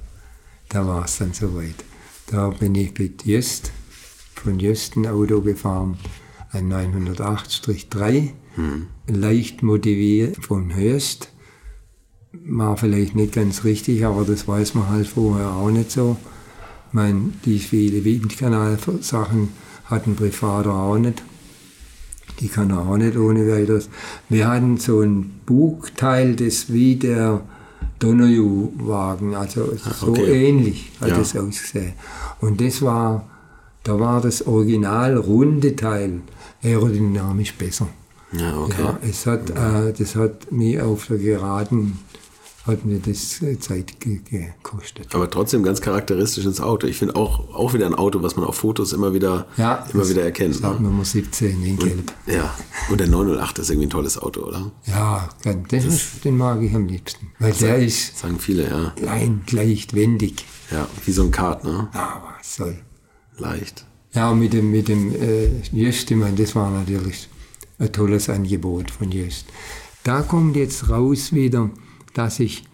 [0.71, 1.85] Da war es dann soweit.
[2.29, 3.73] Da bin ich mit Just
[4.39, 5.99] von Just ein Auto gefahren,
[6.51, 8.87] ein 908-3, hm.
[9.07, 11.33] leicht motiviert von Höchst.
[12.33, 16.17] War vielleicht nicht ganz richtig, aber das weiß man halt vorher auch nicht so.
[16.89, 19.49] Ich meine, die viele Windkanal-Sachen
[19.87, 21.23] hatten Privater auch nicht.
[22.41, 23.89] Die kann er auch nicht ohne weiteres.
[24.29, 27.43] Wir hatten so ein Bugteil, das wie der
[27.99, 30.49] Donnerju-Wagen, also ah, so okay.
[30.49, 31.21] ähnlich hat ja.
[31.21, 31.95] es ausgesehen.
[32.41, 33.29] Und das war,
[33.89, 36.21] da war das Original runde Teil
[36.63, 37.89] aerodynamisch besser.
[38.33, 38.83] Ja, okay.
[38.83, 41.99] Ja, es hat, äh, das hat mich auf der geraden
[42.67, 45.15] hat mir das äh, Zeit gekostet.
[45.15, 46.87] Aber trotzdem ganz charakteristisches Auto.
[46.87, 50.07] Ich finde auch, auch wieder ein Auto, was man auf Fotos immer wieder, ja, immer
[50.07, 50.61] wieder erkennt.
[50.61, 50.81] Ja, ne?
[50.81, 51.93] Nummer 17 in Gelb.
[51.95, 52.55] Und, ja,
[52.91, 54.71] und der 908 ist irgendwie ein tolles Auto, oder?
[54.85, 57.29] Ja, den, das, den mag ich am liebsten.
[57.39, 58.93] Weil sagen, der ist sagen viele, ja.
[58.97, 60.45] klein, leicht, wendig.
[60.71, 61.89] Ja, wie so ein Kart, ne?
[61.95, 62.77] Ja, was soll.
[63.39, 63.87] Leicht.
[64.15, 67.29] Ja, mit dem, mit dem äh, Just, ich meine, das war natürlich
[67.79, 69.47] ein tolles Angebot von Just.
[70.03, 71.71] Da kommt jetzt raus wieder,
[72.15, 72.65] dass ich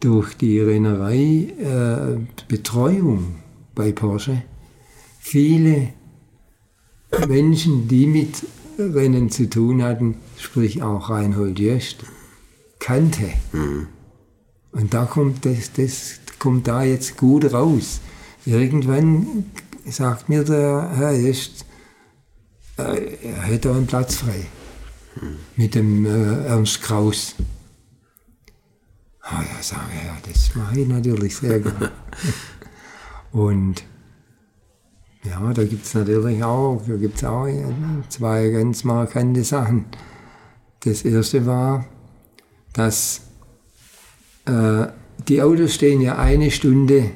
[0.00, 3.36] durch die Rennerei äh, Betreuung
[3.74, 4.42] bei Porsche
[5.20, 5.92] viele
[7.28, 8.44] Menschen, die mit
[8.78, 12.04] Rennen zu tun hatten, sprich auch Reinhold Jöst,
[12.78, 13.28] kannte.
[13.52, 13.86] Mhm.
[14.72, 18.00] Und da kommt das, das kommt da jetzt gut raus.
[18.44, 19.44] Irgendwann
[19.86, 21.64] sagt mir der Herr Jöst,
[22.78, 24.46] äh, er hätte einen Platz frei.
[25.20, 25.36] Mhm.
[25.56, 27.34] Mit dem äh, Ernst Kraus.
[29.20, 31.92] Ah, ja, sage ja, das mache ich natürlich sehr gerne.
[33.32, 33.84] Und
[35.24, 37.46] ja, da gibt es natürlich auch, da gibt's auch
[38.08, 39.86] zwei ganz markante Sachen.
[40.80, 41.86] Das erste war,
[42.72, 43.20] dass
[44.46, 44.86] äh,
[45.28, 47.12] die Autos stehen ja eine Stunde,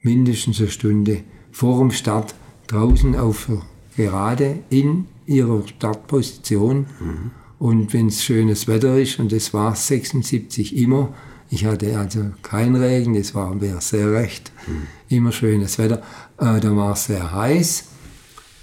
[0.00, 2.34] mindestens eine Stunde vor dem Start
[2.66, 3.48] draußen auf
[3.96, 6.86] Gerade in ihrer Startposition.
[6.98, 7.30] Mhm.
[7.60, 11.14] Und wenn es schönes Wetter ist, und es war 76 immer,
[11.50, 14.88] ich hatte also keinen Regen, es war mir sehr recht, mhm.
[15.08, 16.02] immer schönes Wetter,
[16.38, 17.84] äh, da war es sehr heiß.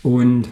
[0.03, 0.49] Und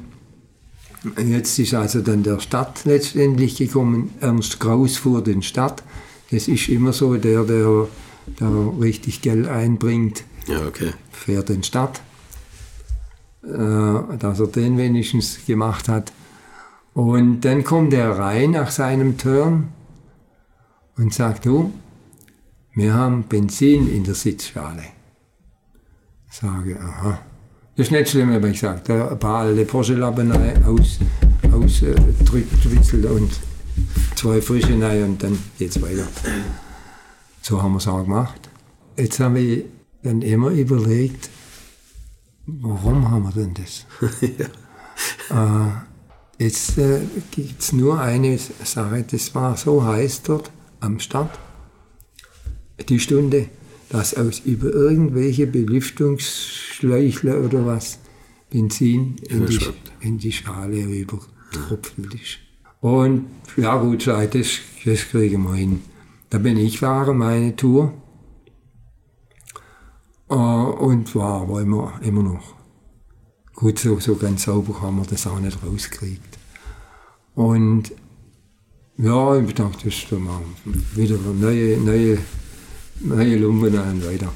[1.21, 5.83] jetzt ist also dann der Stadt letztendlich gekommen, Ernst Kraus fuhr den Stadt.
[6.31, 7.89] Das ist immer so, der, der,
[8.39, 10.91] der richtig Geld einbringt, ja, okay.
[11.11, 12.01] fährt den Stadt.
[13.49, 16.11] Äh, dass er den wenigstens gemacht hat.
[16.93, 19.69] Und dann kommt er rein nach seinem Turn
[20.97, 21.73] und sagt, du,
[22.75, 24.83] wir haben Benzin in der Sitzschale.
[26.29, 27.19] Ich sage, aha.
[27.75, 30.31] Das ist nicht schlimm, aber ich sage, ein paar alte Porschellappen
[30.65, 30.99] aus,
[31.51, 33.31] aus äh, und
[34.15, 36.07] zwei frische rein und dann geht's weiter.
[37.41, 38.49] So haben wir es auch gemacht.
[38.97, 39.63] Jetzt haben wir
[40.03, 41.29] dann immer überlegt,
[42.61, 43.85] warum haben wir denn das?
[45.29, 45.65] ja.
[45.67, 45.71] äh,
[46.39, 51.37] Jetzt äh, gibt es nur eine Sache, das war so heiß dort am Start,
[52.87, 53.49] die Stunde,
[53.89, 57.99] dass aus über irgendwelche Belüftungsschläuchle oder was
[58.49, 59.59] Benzin in, die,
[59.99, 61.19] in die Schale rüber
[61.51, 62.37] tropfelt ist.
[62.79, 63.25] Und
[63.57, 64.31] ja gut, das,
[64.85, 65.81] das kriegen wir hin.
[66.29, 67.91] Da bin ich fahre meine Tour
[70.29, 72.59] äh, und war aber immer, immer noch
[73.59, 76.37] Gut, so, so ganz sauber haben wir das auch nicht rausgekriegt.
[77.35, 77.91] Und
[78.97, 80.39] ja, ich dachte, das ist mal
[80.95, 82.19] wieder neue, neue,
[83.01, 84.31] neue Lumpen und weiter.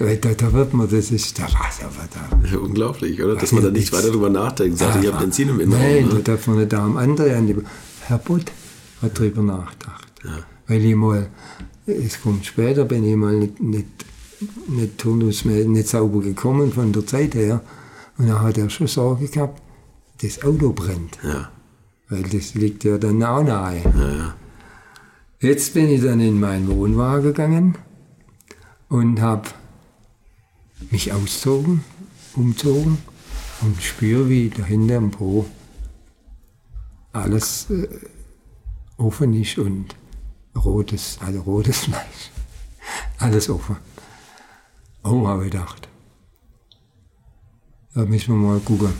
[0.00, 2.48] Da, da, wird man, das ist der was, aber da.
[2.50, 3.36] Ja, unglaublich, oder?
[3.36, 4.78] Dass man da nicht weiter drüber nachdenkt.
[4.78, 5.82] Sagt, ich habe Benzin im Inneren.
[5.82, 6.14] Nein, ne?
[6.14, 7.64] da darf man nicht da am anderen
[8.06, 8.50] Herr Bott
[9.00, 10.10] hat drüber nachgedacht.
[10.24, 10.38] Ja.
[10.66, 11.28] Weil ich mal,
[11.86, 13.86] es kommt später, bin ich mal nicht, nicht,
[14.68, 17.60] nicht turnusmäßig, nicht sauber gekommen von der Zeit her.
[18.18, 19.60] Und dann hat er schon Sorge gehabt,
[20.22, 21.18] das Auto brennt.
[21.22, 21.50] Ja.
[22.08, 24.34] weil das liegt ja dann auch nahe.
[25.40, 27.78] Jetzt bin ich dann in meinen Wohnwagen gegangen
[28.88, 29.48] und habe
[30.90, 31.82] mich ausgezogen,
[32.34, 32.98] umzogen
[33.62, 35.46] und spüre, wie dahinter im Po
[37.12, 37.88] alles äh,
[38.96, 39.94] offen ist und
[40.56, 42.30] rotes, also rotes Fleisch.
[43.18, 43.76] Alles offen.
[45.02, 45.88] Oh, habe ich gedacht.
[47.94, 48.92] Da müssen wir mal gucken.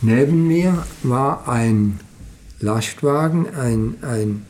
[0.00, 2.00] Neben mir war ein
[2.60, 4.46] Lastwagen, ein, ein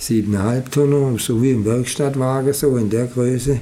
[0.00, 3.60] 7,5 Tonner, so wie ein Werkstattwagen, so in der Größe.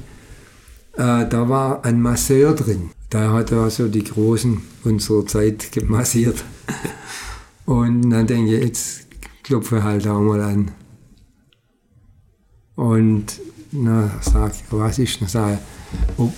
[0.93, 2.91] Äh, da war ein Masseur drin.
[3.09, 6.43] Da hat er also die Großen unserer Zeit gemassiert.
[7.65, 9.07] Und dann denke ich, jetzt
[9.43, 10.71] klopfe ich halt auch mal an.
[12.75, 13.39] Und
[13.71, 15.21] dann sage ich, was ist?
[15.21, 15.31] Ich,
[16.17, 16.33] ob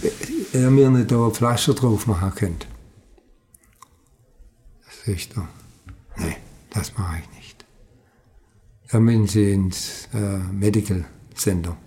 [0.54, 2.68] er mir nicht da ein Pflaster drauf machen könnte.
[5.06, 5.48] Sagt er,
[6.18, 6.36] nee,
[6.72, 7.66] das mache ich nicht.
[8.92, 11.78] Dann bin sie ins äh, Medical Center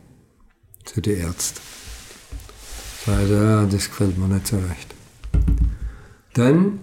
[0.85, 1.61] zu den Ärzten.
[3.05, 4.95] Sagt ja, das gefällt mir nicht so recht.
[6.33, 6.81] Dann,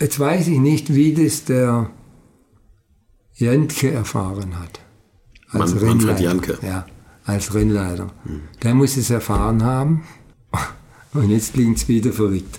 [0.00, 1.90] jetzt weiß ich nicht, wie das der
[3.34, 4.80] Jentke erfahren hat.
[5.52, 6.58] Mann- Manfred Janke.
[6.62, 6.86] Ja,
[7.30, 8.12] als Rennleiter.
[8.62, 10.04] Der muss es erfahren haben.
[11.12, 12.58] Und jetzt klingt es wieder verrückt.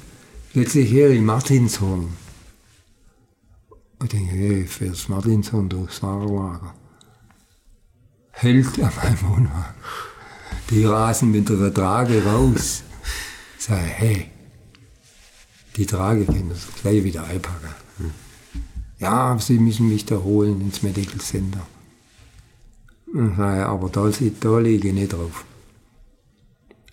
[0.54, 2.10] Plötzlich höre ich Martinshorn.
[4.00, 6.74] Und denke, hey, fährst Martinshorn durchs Fahrerlager.
[8.32, 9.76] Hält an meinem Wohnwagen.
[10.70, 12.84] Die rasen mit der Trage raus.
[13.60, 14.32] Ich, hey,
[15.76, 17.76] die Trage können das gleich wieder einpacken.
[19.00, 21.66] Ja, sie müssen mich da holen ins Medical Center.
[23.14, 25.46] Aber da, da liege ich nicht drauf.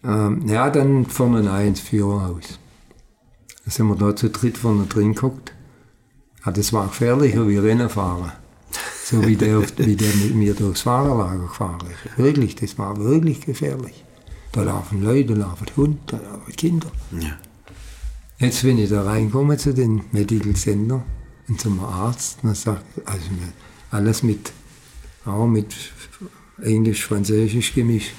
[0.04, 2.59] Ähm, ja, dann vorne rein ins Führerhaus.
[3.64, 5.52] Dann sind wir da zu dritt vorne drin geguckt.
[6.44, 8.33] Ja, das war gefährlicher wie Rennen fahren.
[9.04, 12.18] So wie der, wie der mit mir durchs Fahrerlager gefahren ist.
[12.18, 14.04] Wirklich, das war wirklich gefährlich.
[14.52, 16.88] Da laufen Leute, da laufen Hunde, da laufen Kinder.
[17.12, 17.37] Ja.
[18.38, 21.02] Jetzt, wenn ich da reinkomme zu den Medical Center
[21.48, 23.26] und zum Arzt, dann sagt also
[23.90, 24.52] alles mit,
[25.29, 25.75] auch mit
[26.62, 28.12] Englisch, Französisch gemischt.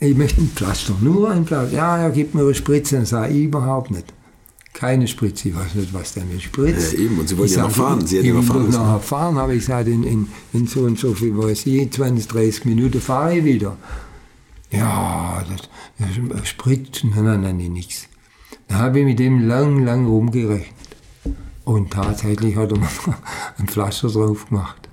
[0.00, 1.74] Ich möchte ein Pflaster, nur ein Pflaster.
[1.74, 2.96] Ja, er gibt mir eine Spritze.
[2.96, 4.12] Dann sage ich überhaupt nicht.
[4.72, 6.94] Keine Spritze, ich weiß nicht, was der mir spritzt.
[6.94, 8.04] Ja, eben, und Sie wollen Ich ja noch fahren.
[8.04, 8.80] Sie ich noch fahren müssen.
[8.80, 12.26] nachher fahren, habe ich gesagt, in, in, in so und so viel, weiß ich, 20,
[12.26, 13.76] 30 Minuten fahre ich wieder.
[14.72, 15.68] Ja, das,
[16.28, 18.08] das Sprit, nein, nein, nein, nichts.
[18.66, 20.74] Da habe ich mit dem lang, lang rumgerechnet.
[21.64, 22.88] Und tatsächlich hat er mir
[23.58, 24.88] ein Pflaster drauf gemacht.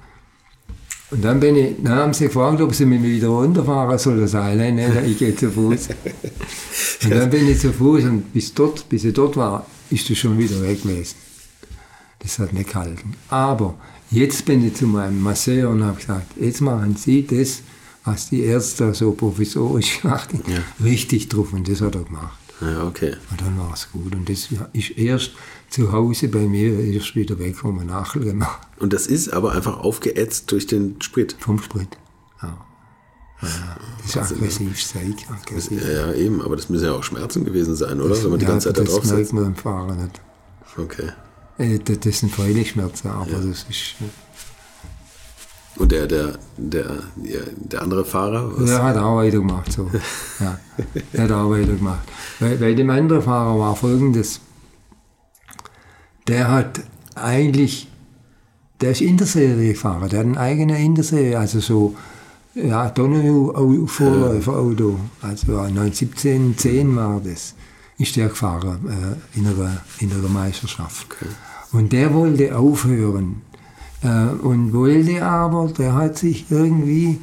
[1.11, 4.27] Und dann, bin ich, dann haben sie gefragt, ob sie mit mir wieder runterfahren sollen.
[4.27, 5.89] Sage ich, nein, nein, ich gehe zu Fuß.
[7.03, 10.17] Und dann bin ich zu Fuß und bis, dort, bis ich dort war, ist es
[10.19, 11.15] schon wieder weg gewesen.
[12.19, 13.15] Das hat nicht gehalten.
[13.29, 13.73] Aber
[14.11, 17.61] jetzt bin ich zu meinem Masseur und habe gesagt, jetzt machen Sie das,
[18.05, 20.59] was die Ärzte so provisorisch gemacht haben, Ja.
[20.83, 21.51] richtig drauf.
[21.53, 22.37] Und das hat er gemacht.
[22.61, 23.15] Ja, okay.
[23.31, 24.13] Und dann war es gut.
[24.15, 25.31] Und das ist erst
[25.71, 29.53] zu Hause bei mir erst wieder weg, wo man Nachel gemacht Und das ist aber
[29.53, 31.35] einfach aufgeätzt durch den Sprit.
[31.39, 31.97] vom Sprit.
[32.43, 32.57] Ja.
[33.41, 35.81] Ja, das ist aggressiv, Zeug, aggressiv.
[35.83, 38.21] Ja, ja, eben, aber das müssen ja auch Schmerzen gewesen sein, oder?
[38.21, 39.33] Wenn man die ganze Zeit da das drauf merkt sitzt.
[39.33, 40.21] man beim Fahren nicht.
[40.77, 41.09] Okay.
[41.57, 43.95] Äh, Das das sind freilich Schmerzen, aber das ist.
[45.77, 48.51] Und der, der, der, der, der andere Fahrer?
[48.57, 48.69] Was?
[48.69, 49.71] Der hat auch weitergemacht.
[49.71, 49.89] So.
[50.39, 50.59] Ja,
[51.13, 52.07] der hat auch weitergemacht.
[52.39, 54.41] Bei, bei dem anderen Fahrer war folgendes:
[56.27, 56.81] Der hat
[57.15, 57.87] eigentlich,
[58.79, 61.95] der ist Interserie-Fahrer, der hat eine eigene Interserie, also so,
[62.53, 64.99] ja, Donau-Vorläufer-Auto.
[65.21, 67.55] Also 1917, 10 war das,
[67.97, 71.07] ist der gefahren äh, in, einer, in einer Meisterschaft.
[71.71, 73.41] Und der wollte aufhören.
[74.03, 77.19] Äh, und wollte aber, der hat sich irgendwie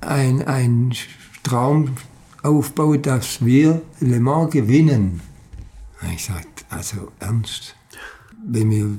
[0.00, 0.92] ein, ein
[1.42, 1.94] Traum
[2.42, 5.20] aufbaut, dass wir Le Mans gewinnen.
[6.00, 7.74] Und ich sagte, also ernst,
[8.46, 8.98] wenn wir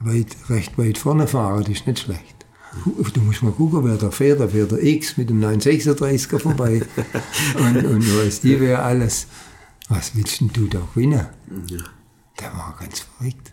[0.00, 2.38] weit, recht weit vorne fahren, das ist nicht schlecht.
[3.14, 4.40] Du musst mal gucken, wer da fährt.
[4.40, 6.82] Da fährt der X mit dem 936er vorbei.
[7.58, 9.26] und, und weißt die wer alles.
[9.88, 11.26] Was willst denn du da gewinnen?
[12.38, 13.52] Der war ganz verrückt.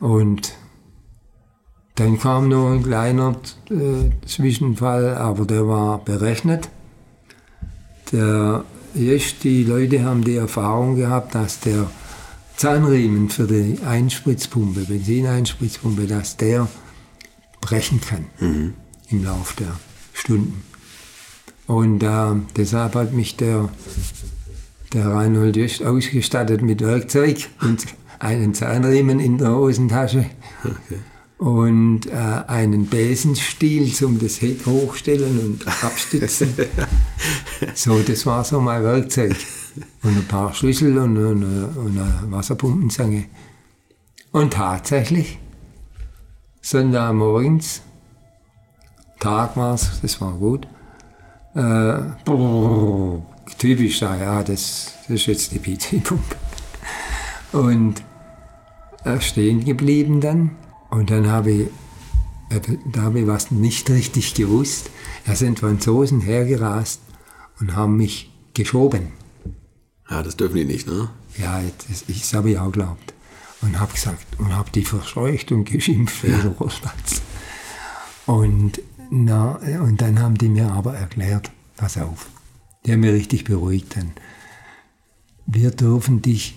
[0.00, 0.54] Und
[1.96, 3.36] dann kam noch ein kleiner
[3.70, 6.68] äh, Zwischenfall, aber der war berechnet.
[8.12, 8.64] Der,
[8.94, 11.90] jetzt die Leute haben die Erfahrung gehabt, dass der
[12.58, 16.66] Zahnriemen für die Einspritzpumpe, Benzineinspritzpumpe, dass der
[17.60, 18.26] brechen kann
[19.10, 19.78] im Laufe der
[20.12, 20.64] Stunden.
[21.68, 23.68] Und äh, deshalb hat mich der,
[24.92, 27.86] der Reinhold Just ausgestattet mit Werkzeug und
[28.18, 30.26] einen Zahnriemen in der Hosentasche.
[31.38, 36.52] und äh, einen Besenstiel zum das Heck hochstellen und abstützen.
[37.74, 39.36] so, das war so mein Werkzeug.
[40.02, 43.26] Und ein paar Schlüssel und, und, und eine Wasserpumpenzange.
[44.32, 45.38] Und tatsächlich,
[46.60, 47.82] Sonntagmorgens,
[49.20, 50.66] Tag war es, das war gut,
[51.54, 53.22] äh, brrr,
[53.58, 56.36] typisch da, ja, das, das ist jetzt die PC-Pumpe.
[57.52, 58.02] Und
[59.04, 60.50] äh, stehen geblieben dann.
[60.90, 61.66] Und dann habe ich,
[62.50, 62.60] äh,
[62.92, 64.90] da habe ich was nicht richtig gewusst.
[65.26, 67.00] Da sind Franzosen hergerast
[67.60, 69.12] und haben mich geschoben.
[70.10, 71.10] Ja, das dürfen die nicht, ne?
[71.36, 73.14] Ja, das, das habe ich auch geglaubt.
[73.60, 76.38] Und habe gesagt, und habe die verscheucht und geschimpft ja.
[76.60, 77.22] Rohrspatz.
[78.26, 78.80] Und,
[79.10, 82.26] na, und dann haben die mir aber erklärt, pass auf,
[82.84, 84.12] die haben mich richtig beruhigt dann.
[85.46, 86.56] Wir dürfen dich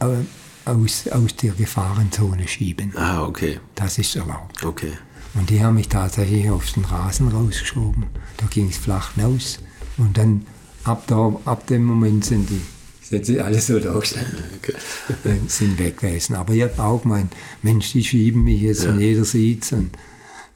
[0.00, 0.24] äh,
[0.64, 2.92] aus, aus der Gefahrenzone schieben.
[2.96, 3.60] Ah, okay.
[3.74, 4.64] Das ist erlaubt.
[4.64, 4.92] Okay.
[5.34, 8.06] Und die haben mich tatsächlich auf den Rasen rausgeschoben.
[8.36, 9.60] Da ging es flach raus.
[9.96, 10.46] Und dann
[10.84, 12.60] ab, da, ab dem Moment sind die
[13.04, 14.44] sind sie alle so da gestanden.
[14.58, 15.38] Okay.
[15.46, 16.36] sind weg gewesen.
[16.36, 17.32] Aber ich habe auch gemeint,
[17.62, 18.90] Mensch, die schieben mich jetzt ja.
[18.90, 19.90] und jeder sieht und,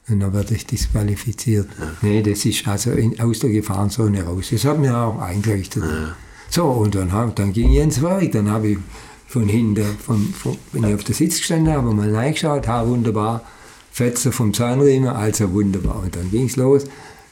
[0.07, 1.67] und dann werde ich disqualifiziert.
[1.79, 1.91] Ja.
[2.01, 4.47] Nee, das ist also in, aus der Gefahrenzone raus.
[4.51, 5.83] Das hat mir auch eingerichtet.
[5.83, 6.15] Ja.
[6.49, 8.31] So, und dann, dann ging ich ins Werk.
[8.31, 8.77] Dann habe ich
[9.27, 13.43] von hinten, von, von, wenn ich auf der Sitz gestanden habe, mal reingeschaut, ha, wunderbar,
[13.91, 16.01] Fetzer vom Zahnriemen, also wunderbar.
[16.01, 16.85] Und dann ging es los,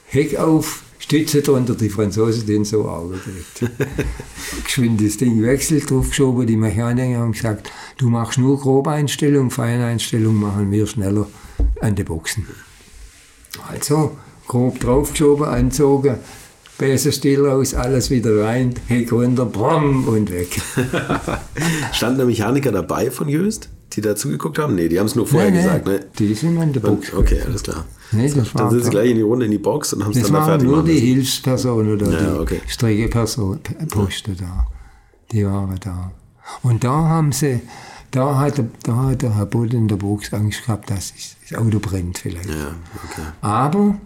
[0.05, 3.17] Heck auf, Stütze drunter, die Franzosen den so Auge
[3.57, 3.79] gekriegt.
[4.63, 10.71] Geschwind das Ding wechselt, draufgeschoben, die Mechaniker haben gesagt, du machst nur Grobeinstellung, Feineinstellung machen
[10.71, 11.27] wir schneller
[11.81, 12.45] an die Boxen.
[13.69, 14.17] Also,
[14.47, 16.15] grob draufgeschoben, anzogen,
[16.77, 20.59] besser still raus, alles wieder rein, Heck runter, brumm und weg.
[21.93, 24.75] Standen da Mechaniker dabei von Jöst, die da zugeguckt haben?
[24.75, 25.99] Nee, die haben es nur vorher nee, gesagt, ne?
[26.19, 27.11] Die sind in der Box.
[27.11, 27.85] Und, okay, alles klar.
[28.11, 30.21] Nee, das dann sind sie gleich in die Runde in die Box und haben es
[30.23, 32.61] dann da fertig nur die Hilfsperson oder ja, die okay.
[32.67, 33.59] Streckeperson,
[33.89, 34.67] Posten da.
[35.31, 36.11] Die waren da.
[36.63, 37.61] Und da haben sie,
[38.11, 41.13] da hat, da hat der Herr Bull in der Box Angst gehabt, dass
[41.49, 42.49] das Auto brennt vielleicht.
[42.49, 43.27] Ja, okay.
[43.41, 43.97] Aber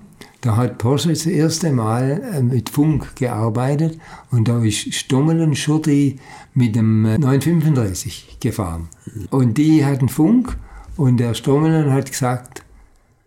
[0.41, 3.99] da hat Porsche das erste Mal äh, mit Funk gearbeitet
[4.31, 6.19] und da ist Stommel und Schurti
[6.53, 8.89] mit dem 935 äh, gefahren.
[9.29, 10.57] Und die hatten Funk
[10.97, 12.63] und der Stommelen hat gesagt,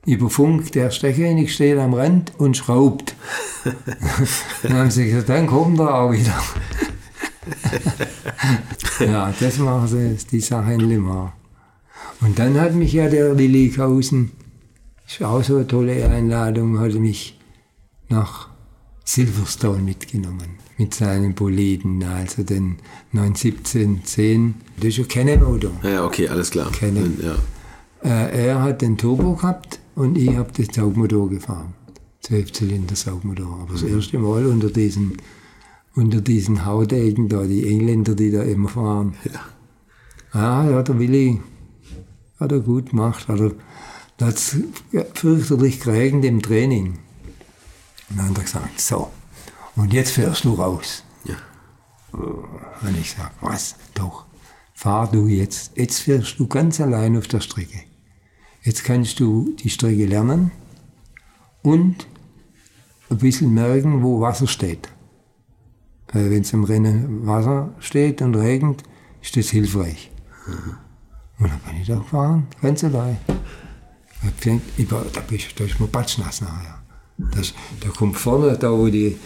[0.06, 3.14] über Funk, der Stechkönig steht am Rand und schraubt.
[4.62, 6.38] dann haben sie gesagt, dann kommt er auch wieder.
[9.06, 11.32] ja, das machen sie, die Sache in Limar.
[12.20, 14.32] Und dann hat mich ja der Willi Kausen
[15.04, 17.38] das ist auch so eine tolle Einladung, hat er mich
[18.08, 18.48] nach
[19.04, 22.78] Silverstone mitgenommen mit seinen Boliden, also den
[23.12, 24.54] 91710.
[24.76, 25.70] Das ist ein Canon-Auto.
[25.82, 26.70] Ja, okay, alles klar.
[26.72, 27.16] Canon.
[27.22, 27.36] Ja.
[28.02, 31.74] Äh, er hat den Turbo gehabt und ich habe den Saugmotor gefahren.
[32.20, 33.60] Zwölfzylinder Saugmotor.
[33.62, 33.96] Aber das mhm.
[33.96, 35.18] erste Mal unter diesen,
[35.94, 39.14] unter diesen Haudegen da, die Engländer, die da immer fahren.
[39.24, 40.40] Ja.
[40.40, 41.40] Ah, ja, der Willi
[42.40, 43.28] hat er gut gemacht.
[43.28, 43.52] Hat er,
[44.16, 44.56] da hat es
[45.14, 46.98] fürchterlich geregnet im Training.
[48.10, 49.10] Und dann hat er gesagt, so,
[49.76, 51.04] und jetzt fährst du raus.
[51.24, 51.36] Ja.
[52.12, 53.76] Und ich sage, was?
[53.94, 54.26] Doch,
[54.74, 55.76] fahr du jetzt.
[55.76, 57.80] Jetzt fährst du ganz allein auf der Strecke.
[58.62, 60.50] Jetzt kannst du die Strecke lernen
[61.62, 62.06] und
[63.10, 64.88] ein bisschen merken, wo Wasser steht.
[66.12, 68.84] Weil wenn es im Rennen Wasser steht und regnet,
[69.20, 70.10] ist das hilfreich.
[70.46, 70.76] Mhm.
[71.40, 73.16] Und dann bin ich da gefahren, ganz allein.
[75.12, 76.82] Da, bist, da ist man patschnass nachher.
[77.16, 79.16] Das, da kommt vorne, da wo die,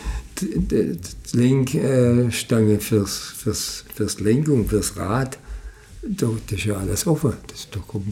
[0.40, 5.38] die, die Lenkstange fürs, fürs, fürs Lenkung, fürs Rad,
[6.02, 7.32] da, das ist ja alles offen.
[7.46, 8.06] Das, da kommt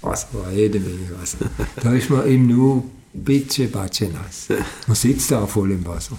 [0.00, 1.50] Wasser, jede Menge Wasser.
[1.82, 3.72] Da ist man eben nur ein bisschen
[4.12, 4.48] nass.
[4.86, 6.18] Man sitzt da voll im Wasser.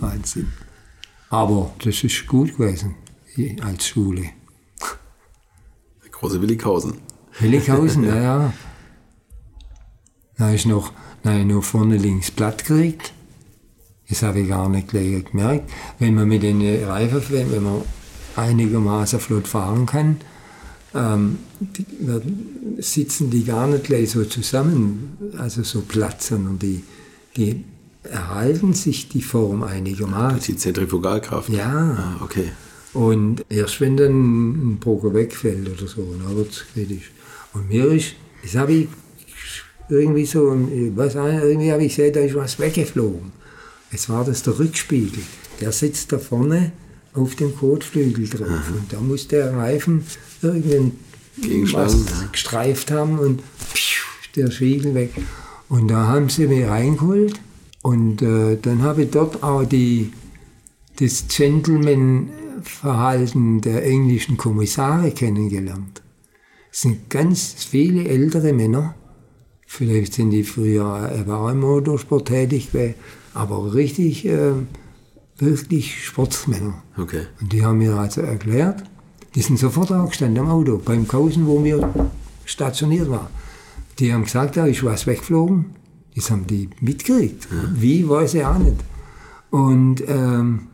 [0.00, 0.48] Wahnsinn.
[1.30, 2.96] Aber das ist gut gewesen
[3.62, 4.24] als Schule.
[6.02, 6.94] Der große Willighausen.
[7.38, 8.52] Willighausen, naja.
[10.40, 13.12] Dann ist noch, dann noch vorne links platt gekriegt.
[14.08, 15.70] Das habe ich gar nicht gleich gemerkt.
[15.98, 17.82] Wenn man mit den Reifen, wenn man
[18.34, 20.16] einigermaßen flott fahren kann,
[20.94, 21.84] ähm, die,
[22.82, 26.82] sitzen die gar nicht gleich so zusammen, also so platt, sondern die,
[27.36, 27.62] die
[28.02, 30.40] erhalten sich die Form einigermaßen.
[30.54, 31.50] Die Zentrifugalkraft?
[31.50, 31.68] Ja.
[31.70, 32.50] Ah, okay.
[32.94, 37.12] Und erst wenn dann ein Broker wegfällt oder so, dann wird es kritisch.
[37.52, 38.88] Und mir ist, das habe ich
[39.90, 40.56] irgendwie so,
[40.94, 43.32] was, irgendwie habe ich gesehen, da ist was weggeflogen.
[43.90, 45.22] Jetzt war das der Rückspiegel.
[45.60, 46.72] Der sitzt da vorne
[47.12, 48.48] auf dem Kotflügel drauf.
[48.48, 48.72] Aha.
[48.72, 50.04] Und da muss der Reifen
[50.42, 50.98] irgendeinen
[51.72, 51.96] was
[52.32, 53.42] gestreift haben und
[54.36, 55.12] der Spiegel weg.
[55.68, 57.40] Und da haben sie mich reingeholt
[57.82, 60.12] und äh, dann habe ich dort auch die,
[60.98, 66.02] das Gentleman-Verhalten der englischen Kommissare kennengelernt.
[66.72, 68.94] Es sind ganz viele ältere Männer,
[69.70, 72.70] vielleicht sind die früher äh, auch im Motorsport tätig
[73.32, 74.52] aber richtig, äh,
[75.38, 76.82] wirklich Sportsmänner.
[76.98, 77.26] Okay.
[77.40, 78.82] Und die haben mir also erklärt,
[79.36, 81.88] die sind sofort aufgestanden am Auto, beim Kausen, wo wir
[82.44, 83.28] stationiert waren.
[84.00, 85.66] Die haben gesagt, da ist was weggeflogen.
[86.16, 87.46] Das haben die mitgekriegt.
[87.72, 88.76] Wie, weiß ich auch nicht.
[89.50, 90.66] Und ähm,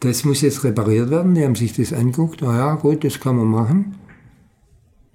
[0.00, 1.34] das muss jetzt repariert werden.
[1.34, 2.40] Die haben sich das angeguckt.
[2.40, 3.96] Na ja, gut, das kann man machen.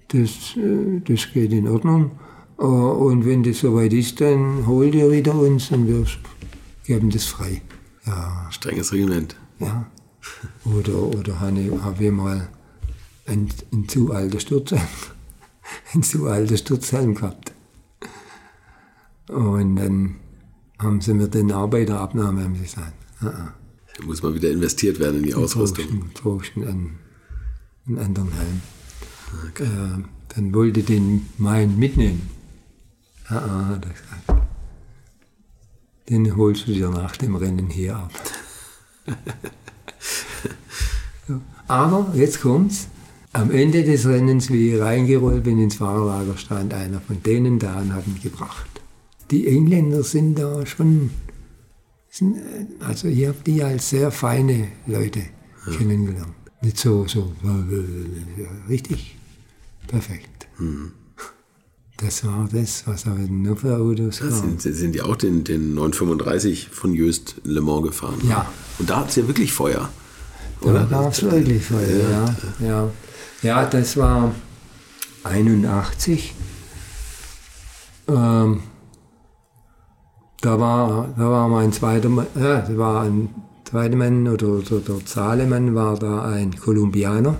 [0.08, 2.12] Das, äh, das geht in Ordnung.
[2.58, 6.04] Äh, und wenn das soweit ist, dann holt ihr wieder uns und wir
[6.84, 7.62] geben das frei.
[8.06, 9.36] Ja, Strenges Regiment.
[9.58, 9.86] ja.
[10.64, 12.48] Oder, oder habe ich, mal
[13.26, 14.80] einen, einen zu alten Sturzhelm,
[15.92, 17.52] einen zu alten Sturzhelm gehabt.
[19.28, 20.16] Und dann
[20.78, 22.94] haben sie mir den Arbeiterabnahme haben sie gesagt.
[23.20, 23.54] Ah, ah,
[23.98, 26.10] Da muss mal wieder investiert werden in die du brauchst, Ausrüstung.
[26.14, 26.98] brauchst einen,
[27.86, 28.62] einen anderen Helm.
[29.58, 30.02] Äh,
[30.34, 32.22] dann wollte ich den meinen mitnehmen.
[33.28, 34.48] Ah, ah, hat er gesagt.
[36.08, 38.12] Den holst du dir nach dem Rennen hier ab.
[41.26, 41.40] So.
[41.68, 42.88] Aber jetzt kommt's.
[43.32, 47.80] Am Ende des Rennens, wie ich reingerollt bin ins Fahrerlager, stand einer von denen da
[47.80, 48.68] und hat ihn gebracht.
[49.32, 51.10] Die Engländer sind da schon,
[52.08, 55.22] sind, äh, also ich habe die als sehr feine Leute
[55.76, 56.34] kennengelernt.
[56.62, 59.16] Nicht so, so, äh, richtig
[59.88, 60.46] perfekt.
[62.04, 64.30] Das war das, was aber nur für Autos gab.
[64.30, 68.20] sind, sind die auch den, den 935 von Jöst Le Mans gefahren?
[68.28, 68.46] Ja.
[68.78, 69.88] Und da hat es ja wirklich Feuer.
[70.60, 72.66] Da gab es wirklich Feuer, ja.
[72.66, 72.90] Ja.
[73.42, 74.34] ja, das war
[75.22, 76.34] 81.
[78.08, 78.60] Ähm,
[80.42, 83.30] da war, da war mein zweiter Mann, ja, da war ein
[83.64, 87.36] zweiter Mann oder, oder der Zahlemann war da ein Kolumbianer.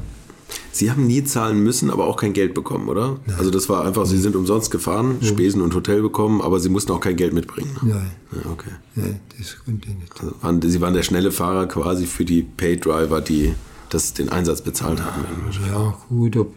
[0.72, 3.18] Sie haben nie zahlen müssen, aber auch kein Geld bekommen, oder?
[3.38, 6.92] Also das war einfach, Sie sind umsonst gefahren, Spesen und Hotel bekommen, aber Sie mussten
[6.92, 7.70] auch kein Geld mitbringen.
[7.82, 7.94] Ne?
[7.94, 8.10] Nein,
[8.44, 8.70] Ja, okay.
[8.94, 10.12] nein, das konnte ich nicht.
[10.20, 13.54] Also waren, Sie waren der schnelle Fahrer quasi für die Paydriver, die
[13.88, 15.24] das, den Einsatz bezahlt haben.
[15.68, 16.52] Ja, gut, ob,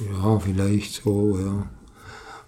[0.00, 1.66] ja, vielleicht so, ja.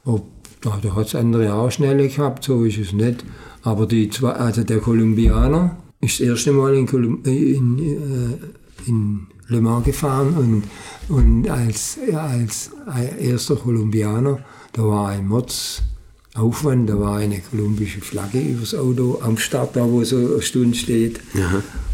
[0.04, 0.26] Ob,
[0.60, 3.24] da, da hat es andere auch schnelle gehabt, so ist es nicht.
[3.62, 8.88] Aber die zwei, also der Kolumbianer ist das erste Mal in, Kolum, äh, in, äh,
[8.88, 10.62] in Le Mans gefahren und,
[11.08, 12.70] und als, als
[13.18, 14.38] erster Kolumbianer,
[14.72, 20.04] da war ein Mordsaufwand, da war eine kolumbische Flagge übers Auto am Start, da wo
[20.04, 21.20] so eine Stunde steht.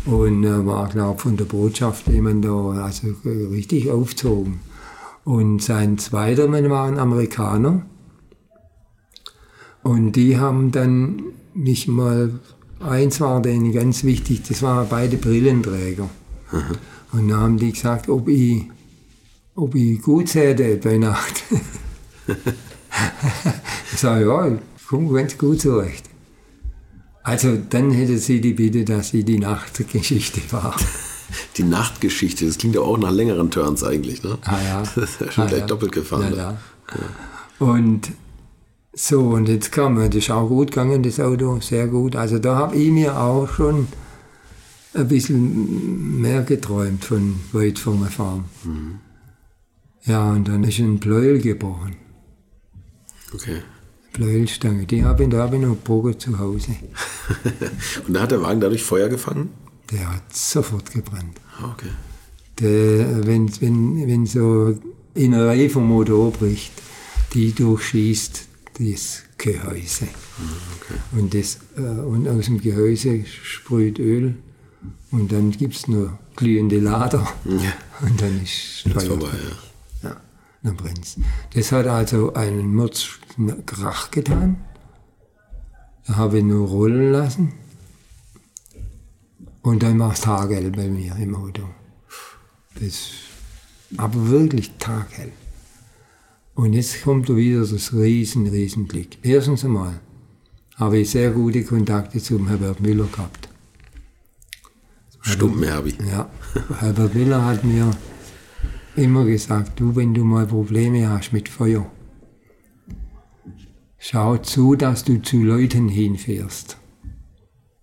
[0.05, 2.51] Und äh, war, glaube von der Botschaft jemand da,
[2.85, 4.61] also richtig aufzogen.
[5.25, 7.87] Und sein zweiter Mann war ein Amerikaner.
[9.83, 11.23] Und die haben dann
[11.55, 12.39] mich mal,
[12.81, 16.09] eins war denen ganz wichtig, das waren beide Brillenträger.
[17.13, 18.65] Und dann haben die gesagt, ob ich,
[19.55, 21.45] ob ich gut hätte bei Nacht.
[23.93, 26.05] ich sage, ja, ich komme ganz gut zurecht.
[27.23, 30.77] Also dann hätte sie die Bitte, dass sie die Nachtgeschichte war.
[31.57, 34.39] Die Nachtgeschichte, das klingt ja auch nach längeren Turns eigentlich, ne?
[34.43, 34.83] Ah ja.
[34.95, 35.67] Das ist ja schon Ah, gleich ja.
[35.67, 36.33] doppelt gefahren.
[36.37, 36.59] Ja, ne?
[36.93, 37.67] ja.
[37.67, 38.13] Und
[38.93, 42.15] so, und jetzt kam, das ist auch gut gegangen, das Auto, sehr gut.
[42.15, 43.89] Also da habe ich mir auch schon
[44.97, 48.44] ein bisschen mehr geträumt von weit vorne fahren.
[48.64, 48.99] Mhm.
[50.05, 51.97] Ja, und dann ist ein Pleuel gebrochen.
[53.34, 53.62] Okay.
[54.12, 56.76] Pleuelstange, die habe ich, da habe ich noch Bogen zu Hause.
[58.07, 59.51] Und da hat der Wagen dadurch Feuer gefangen?
[59.92, 61.38] Der hat sofort gebrannt.
[61.61, 61.90] Ah, Okay.
[62.61, 64.74] Der, wenn, wenn, wenn so
[65.12, 66.72] Innerei vom Motor bricht,
[67.34, 70.09] die durchschießt das Gehäuse.
[71.12, 74.36] Und, das, äh, und aus dem Gehäuse sprüht Öl
[75.11, 77.72] und dann gibt es nur glühende Lader Ja.
[78.03, 79.29] und dann ist ist vorbei,
[80.03, 80.09] ja.
[80.11, 80.16] Ja,
[80.62, 81.16] dann brennt's.
[81.55, 84.57] Das hat also einen Mordskrach getan.
[86.07, 87.53] Da habe ich nur rollen lassen.
[89.62, 91.62] Und dann war es taghell bei mir im Auto.
[92.81, 93.09] Das,
[93.97, 95.33] aber wirklich taghell.
[96.55, 99.09] Und jetzt kommt wieder das riesen, riesen Glück.
[99.22, 100.01] Erstens einmal
[100.77, 103.45] habe ich sehr gute Kontakte zum Herbert Müller gehabt.
[105.27, 105.95] Stumpenherbi.
[106.11, 106.31] Ja,
[106.79, 107.91] Herbert Müller hat mir
[108.95, 111.91] immer gesagt, du, wenn du mal Probleme hast mit Feuer,
[113.99, 116.79] schau zu, dass du zu Leuten hinfährst.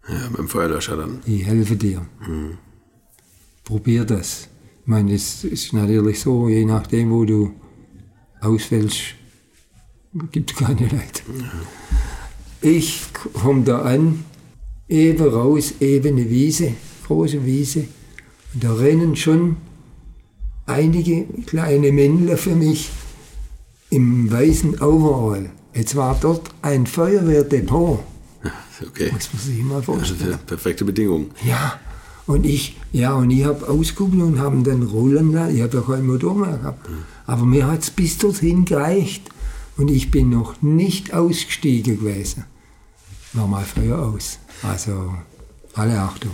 [0.07, 1.19] Ja, dem Feuerlöscher dann.
[1.25, 2.05] Die helfen dir.
[3.63, 4.49] Probier das.
[4.81, 7.53] Ich meine, es ist natürlich so, je nachdem, wo du
[8.41, 9.15] ausfällst,
[10.31, 11.23] gibt es keine Leute.
[12.61, 13.01] Ich
[13.33, 14.23] komme da an,
[14.87, 16.73] eben raus, eben eine Wiese,
[17.03, 17.85] große Wiese.
[18.53, 19.57] Und da rennen schon
[20.65, 22.89] einige kleine Männler für mich
[23.89, 25.49] im weißen Overall.
[25.73, 27.99] Jetzt war dort ein Feuerwehrdepot.
[28.85, 29.11] Okay.
[29.13, 30.31] Muss man sich mal vorstellen.
[30.31, 31.29] ist perfekte Bedingungen.
[31.45, 31.79] Ja,
[32.25, 35.55] und ich, ja, und ich habe ausgeguckt und haben dann rollen lassen.
[35.55, 36.89] Ich habe ja keinen Motor mehr gehabt.
[37.25, 39.29] Aber mir hat es bis dorthin gereicht.
[39.77, 42.45] Und ich bin noch nicht ausgestiegen gewesen.
[43.33, 44.39] War mal Feuer aus.
[44.61, 45.13] Also,
[45.73, 46.31] alle Achtung.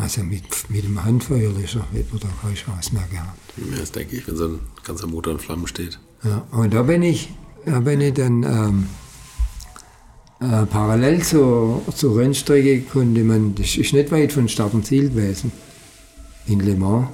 [0.00, 3.38] Also mit, mit dem Handfeuerlöscher hätte man da keine Chance mehr gehabt.
[3.56, 5.98] Ja, das denke ich, wenn so ein ganzer Motor in Flammen steht.
[6.22, 7.32] Ja, und da bin ich,
[7.64, 8.86] da bin ich dann ähm,
[10.40, 15.08] äh, parallel zur, zur Rennstrecke konnte man, das ist nicht weit von Start und Ziel
[15.08, 15.50] gewesen,
[16.46, 17.08] in Le Mans.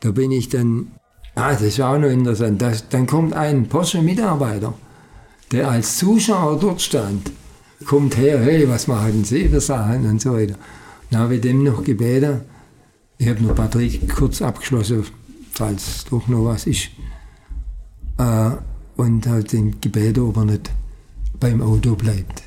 [0.00, 0.92] Da bin ich dann,
[1.34, 4.74] ah, das ist auch noch interessant, das, dann kommt ein Porsche-Mitarbeiter,
[5.50, 7.32] der als Zuschauer dort stand,
[7.86, 10.54] kommt her, hey, was machen Sie für Sachen und so weiter.
[11.10, 12.42] Dann habe ich dem noch gebeten,
[13.18, 15.04] ich habe noch Batterie kurz abgeschlossen,
[15.52, 16.90] falls doch noch was ist.
[18.18, 18.50] Äh,
[18.96, 20.70] und halt den gebeten, ob er nicht
[21.40, 22.42] beim Auto bleibt.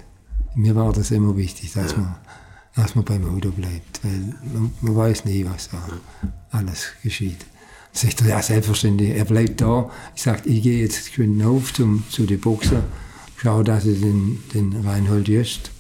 [0.56, 2.16] Mir war das immer wichtig, dass, man,
[2.76, 5.78] dass man beim Auto bleibt, weil man, man weiß nie, was da
[6.52, 7.46] alles geschieht.
[7.94, 9.90] Sagt er, ja, selbstverständlich, er bleibt da.
[10.16, 12.84] Ich sage, ich gehe jetzt geschwind auf zum, zu den Boxer,
[13.38, 15.72] schaue, dass ich den, den Reinhold Jöst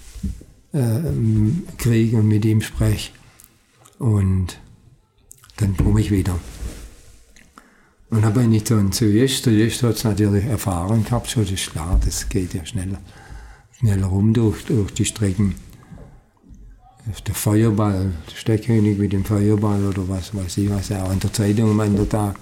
[0.74, 1.02] äh,
[1.78, 3.12] kriege und mit ihm spreche.
[4.00, 4.60] Und
[5.58, 6.40] dann komme ich wieder.
[8.10, 9.46] Und dann bin ich dann zu Jöst.
[9.46, 13.00] Der Jöst hat es natürlich erfahren gehabt, so das ist klar, das geht ja schneller,
[13.80, 15.56] schneller rum durch, durch die Strecken.
[17.26, 21.20] Der Feuerball, der Steckkönig mit dem Feuerball oder was weiß ich, was sie auch in
[21.20, 22.36] der Zeitung am Ende Tag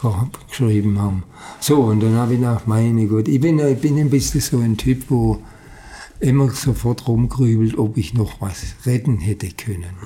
[0.00, 0.12] ge-
[0.48, 1.24] geschrieben haben.
[1.58, 4.58] So, und dann habe ich gedacht, meine Gott, ich bin, ich bin ein bisschen so
[4.58, 5.42] ein Typ, wo
[6.20, 9.96] immer sofort rumgrübelt, ob ich noch was retten hätte können.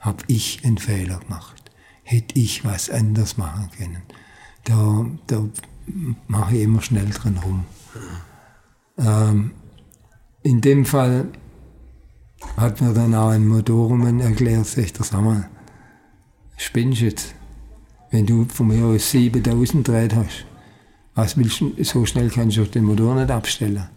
[0.00, 1.70] Habe ich einen Fehler gemacht?
[2.02, 4.02] Hätte ich was anders machen können?
[4.64, 5.48] Da, da
[6.26, 7.64] mache ich immer schnell drin rum.
[8.98, 9.52] Ähm,
[10.42, 11.28] in dem Fall
[12.56, 15.48] hat mir dann auch ein Motormann erklärt, sagt er, sag mal,
[16.56, 17.34] spinnst jetzt?
[18.10, 20.46] Wenn du von mir aus 7000 dreht hast,
[21.14, 23.88] was willst du, so schnell kannst du den Motor nicht abstellen.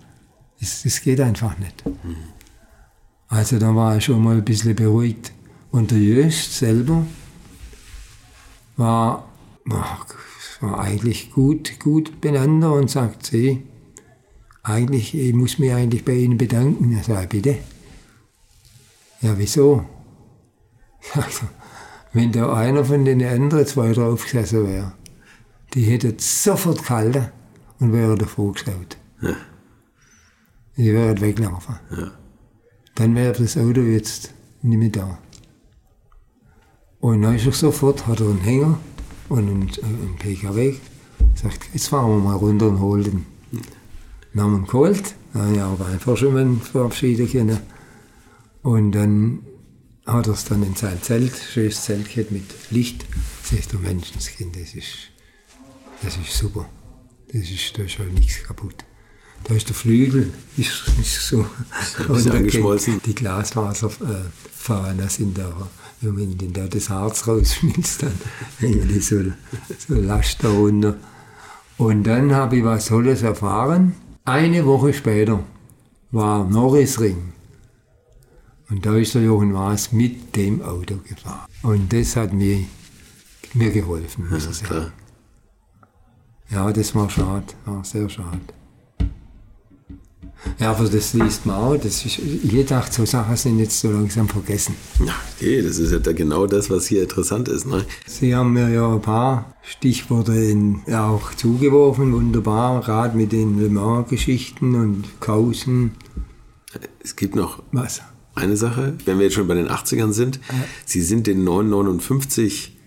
[0.59, 1.83] Das, das geht einfach nicht.
[3.27, 5.31] Also da war ich schon mal ein bisschen beruhigt.
[5.71, 7.05] Und der Jöst selber
[8.77, 9.27] war,
[9.65, 13.63] war, eigentlich gut, gut beieinander und sagt, sie,
[14.63, 16.97] eigentlich, ich muss mich eigentlich bei Ihnen bedanken.
[16.97, 17.57] Ich sage, bitte.
[19.21, 19.85] Ja, wieso?
[21.13, 21.45] Also,
[22.11, 24.93] wenn da einer von den anderen zwei draufgesessen wäre,
[25.73, 27.27] die hätten sofort gehalten
[27.79, 28.97] und wären davor geschaut.
[30.77, 31.75] Die wären weggelaufen.
[32.95, 35.17] Dann wäre das Auto jetzt nicht mehr da.
[36.99, 38.79] Und dann ist er sofort, hat er einen Hänger
[39.29, 40.75] und einen, einen PKW,
[41.35, 43.25] sagt, jetzt fahren wir mal runter und holen den.
[44.33, 47.59] Dann haben wir ihn geholt, dann ich aber einfach schon mal verabschieden können.
[48.61, 49.39] Und dann
[50.05, 53.05] hat er es dann in sein Zelt, schönes Zelt gehabt mit Licht.
[53.43, 55.11] Sagt du Menschenskind, das ist,
[56.01, 56.67] das ist super.
[57.31, 58.86] Das ist, da ist halt nichts kaputt.
[59.43, 61.45] Da ist der Flügel, ist, ist so
[62.07, 63.01] bisschen angeschmolzen.
[63.05, 65.69] Die Glasfaserfahnen sind da,
[66.01, 68.13] wenn denn da das Harz rausschmilzt, dann
[68.59, 69.23] hängen die so,
[69.87, 70.95] so Last darunter.
[71.77, 73.95] Und dann habe ich was Tolles erfahren.
[74.25, 75.43] Eine Woche später
[76.11, 77.33] war Norrisring.
[78.69, 81.47] Und da ist der Jochen Maas mit dem Auto gefahren.
[81.63, 82.65] Und das hat mir,
[83.53, 84.67] mir geholfen, muss ich sagen.
[84.67, 84.91] Klar.
[86.49, 88.39] Ja, das war schade, war sehr schade.
[90.59, 91.77] Ja, aber das liest man auch.
[91.77, 94.75] Das ist, ich dachte, so Sachen sind jetzt so langsam vergessen.
[95.05, 97.65] Ja, okay, das ist ja da genau das, was hier interessant ist.
[97.65, 97.85] Ne?
[98.05, 103.59] Sie haben mir ja ein paar Stichworte in, ja, auch zugeworfen, wunderbar, gerade mit den
[103.59, 105.91] Le Mans-Geschichten und Kausen.
[107.03, 108.01] Es gibt noch Was?
[108.35, 110.39] eine Sache, wenn wir jetzt schon bei den 80ern sind.
[110.85, 112.77] Sie sind den 959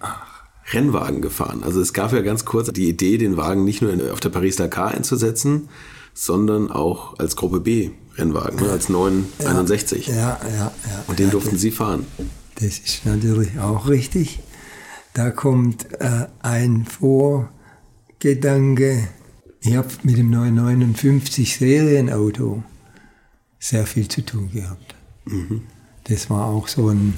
[0.73, 1.63] Rennwagen gefahren.
[1.65, 4.93] Also es gab ja ganz kurz die Idee, den Wagen nicht nur auf der Paris-Dakar
[4.93, 5.69] einzusetzen,
[6.15, 10.09] sondern auch als Gruppe B Rennwagen, ne, als 961.
[10.09, 10.73] Ja, ja, ja.
[11.07, 12.07] Und den durften Sie fahren.
[12.57, 14.41] Das ist natürlich auch richtig.
[15.15, 16.85] Da kommt äh, ein
[18.11, 19.09] Vorgedanke.
[19.61, 22.63] Ich habe mit dem 959 Serienauto
[23.59, 24.95] sehr viel zu tun gehabt.
[26.05, 27.15] Das war auch so ein,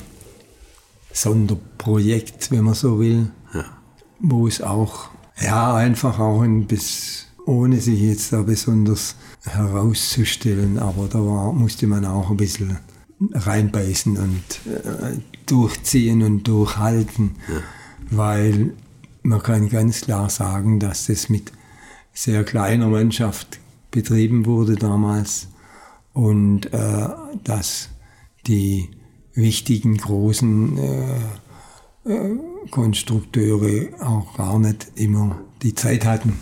[1.12, 3.64] Sonderprojekt, wenn man so will, Ja.
[4.18, 11.09] wo es auch, ja, einfach auch ein bisschen, ohne sich jetzt da besonders herauszustellen, aber
[11.09, 12.78] da war, musste man auch ein bisschen
[13.32, 17.36] reinbeißen und äh, durchziehen und durchhalten,
[18.11, 18.72] weil
[19.22, 21.53] man kann ganz klar sagen, dass das mit
[22.12, 25.49] sehr kleiner Mannschaft betrieben wurde damals
[26.12, 27.09] und äh,
[27.45, 27.88] dass
[28.47, 28.88] die
[29.34, 32.36] wichtigen großen äh, äh,
[32.70, 36.38] Konstrukteure auch gar nicht immer die Zeit hatten,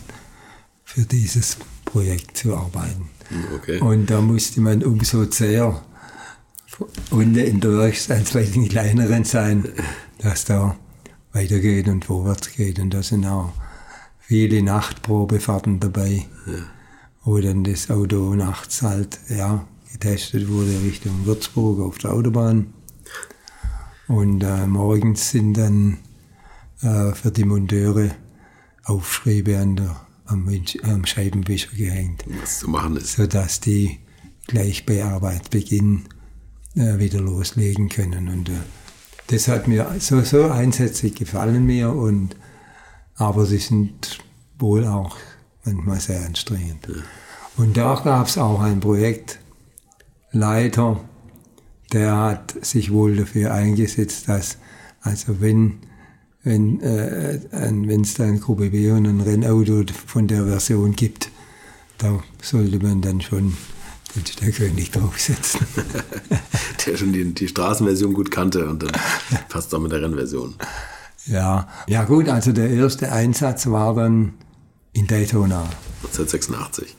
[0.92, 3.10] für dieses Projekt zu arbeiten.
[3.54, 3.78] Okay.
[3.78, 5.80] Und da musste man umso zäher
[7.10, 9.68] unten in der Werkstatt bei den kleineren sein,
[10.18, 10.76] dass da
[11.32, 12.80] weitergeht und vorwärts geht.
[12.80, 13.52] Und da sind auch
[14.18, 16.26] viele Nachtprobefahrten dabei,
[17.22, 22.74] wo dann das Auto nachts halt ja, getestet wurde Richtung Würzburg auf der Autobahn.
[24.08, 25.98] Und äh, morgens sind dann
[26.82, 28.10] äh, für die Monteure
[28.82, 30.48] Aufschriebe an der, am,
[30.84, 33.14] am Scheibenwischer gehängt Was zu machen ist.
[33.14, 33.98] sodass die
[34.46, 36.04] gleich bei Arbeitsbeginn
[36.76, 38.28] äh, wieder loslegen können.
[38.28, 38.52] Und äh,
[39.28, 42.36] das hat mir, so, so Einsätze gefallen mir, und,
[43.16, 44.18] aber sie sind
[44.58, 45.16] wohl auch
[45.64, 46.88] manchmal sehr anstrengend.
[47.56, 51.00] Und da gab es auch einen Projektleiter,
[51.92, 54.58] der hat sich wohl dafür eingesetzt, dass,
[55.00, 55.78] also wenn
[56.42, 57.40] wenn äh,
[58.00, 61.30] es da ein Gruppe B und ein Rennauto von der Version gibt,
[61.98, 63.56] da sollte man dann schon
[64.14, 65.60] den Steckerkönig draufsetzen.
[66.86, 68.92] Der schon die, die Straßenversion gut kannte und dann
[69.48, 70.54] passt auch mit der Rennversion.
[71.26, 71.68] ja.
[71.86, 74.32] ja gut, also der erste Einsatz war dann
[74.92, 75.62] in Daytona,
[76.04, 76.96] 1986.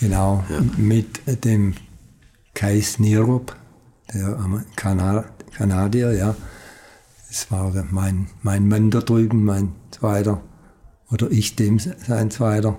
[0.00, 0.42] genau,
[0.76, 1.74] mit dem
[2.54, 3.54] Kais Nirop,
[4.12, 4.36] der
[4.76, 6.34] Kanadier, ja.
[7.30, 10.42] Das war mein, mein Mann da drüben, mein zweiter,
[11.12, 12.76] oder ich dem sein zweiter.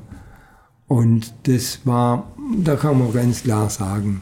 [0.88, 4.22] Und das war, da kann man ganz klar sagen,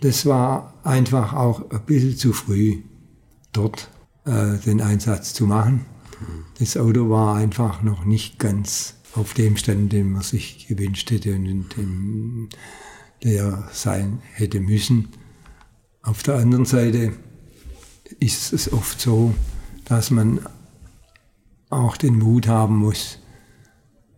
[0.00, 2.78] das war einfach auch ein bisschen zu früh,
[3.52, 3.90] dort
[4.24, 5.84] äh, den Einsatz zu machen.
[6.58, 11.34] Das Auto war einfach noch nicht ganz auf dem Stand, den man sich gewünscht hätte
[11.34, 12.48] und dem
[13.22, 15.08] der sein hätte müssen.
[16.02, 17.12] Auf der anderen Seite
[18.20, 19.34] ist es oft so,
[19.88, 20.40] dass man
[21.70, 23.18] auch den Mut haben muss,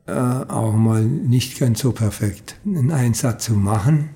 [0.06, 4.10] äh, auch mal nicht ganz so perfekt einen Einsatz zu machen,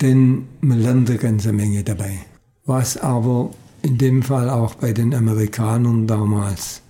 [0.00, 2.18] denn man lernt eine ganze Menge dabei.
[2.64, 3.50] Was aber
[3.82, 6.82] in dem Fall auch bei den Amerikanern damals,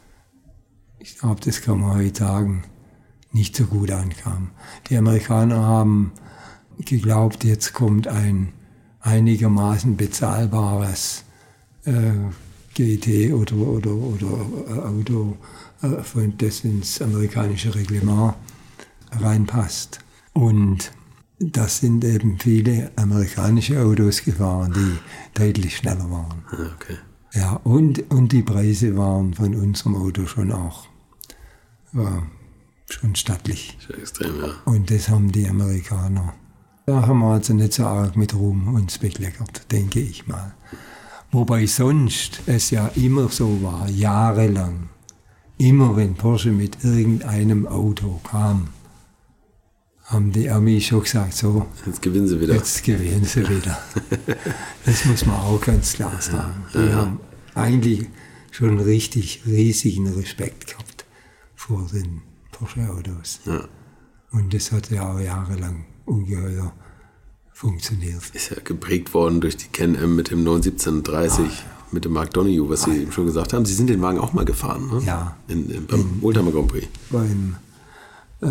[0.99, 2.65] ich glaube, das kann man heute sagen,
[3.33, 4.51] nicht so gut ankam.
[4.89, 6.13] Die Amerikaner haben
[6.79, 8.53] geglaubt, jetzt kommt ein
[9.01, 11.25] einigermaßen bezahlbares
[11.85, 12.13] äh,
[12.75, 15.37] GT oder, oder, oder äh, Auto,
[15.83, 18.35] äh, von das ins amerikanische Reglement
[19.11, 20.01] reinpasst.
[20.33, 20.93] Und
[21.39, 26.45] das sind eben viele amerikanische Autos gefahren, die deutlich schneller waren.
[26.53, 26.97] Ja, okay.
[27.35, 30.87] Ja, und, und die Preise waren von unserem Auto schon auch
[31.95, 32.23] ja,
[32.89, 33.79] schon stattlich.
[33.87, 34.55] Sehr extrem, ja.
[34.65, 36.35] Und das haben die Amerikaner.
[36.87, 40.55] Da haben wir also nicht so arg mit Ruhm uns bekleckert, denke ich mal.
[41.33, 44.91] Wobei sonst es ja immer so war, jahrelang.
[45.57, 48.69] Immer wenn Porsche mit irgendeinem Auto kam,
[50.05, 52.55] haben die Amis schon gesagt, so, Jetzt gewinnen sie wieder.
[52.55, 53.79] Jetzt gewinnen sie wieder.
[54.85, 56.67] Das muss man auch ganz klar sagen.
[56.75, 57.21] Die haben
[57.55, 58.09] eigentlich
[58.51, 61.07] schon richtig riesigen Respekt gehabt
[61.55, 62.21] vor den
[62.51, 63.41] Porsche-Autos.
[63.47, 63.69] Ja.
[64.33, 66.75] Und das hat ja auch jahrelang ungeheuer
[67.53, 68.23] funktioniert.
[68.33, 71.47] Ist ja geprägt worden durch die Can-Am mit dem 91730,
[71.93, 73.65] mit dem Mark Donoghue, was Sie eben schon gesagt haben.
[73.65, 75.03] Sie sind den Wagen auch mal gefahren, ne?
[75.05, 75.37] Ja.
[75.49, 76.89] In, in, beim Oldtimer Grand Prix.
[77.11, 77.57] Beim,
[78.41, 78.47] äh,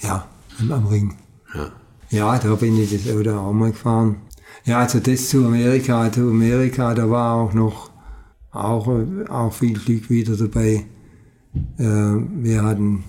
[0.00, 0.26] ja,
[0.58, 1.16] am am Ring.
[1.54, 1.72] Ja.
[2.10, 4.16] Ja, da bin ich das Auto auch mal gefahren.
[4.64, 7.90] Ja, also das zu Amerika, zu Amerika, da war auch noch
[8.52, 8.88] auch,
[9.28, 10.84] auch viel Glück wieder dabei.
[11.78, 13.04] Äh, wir hatten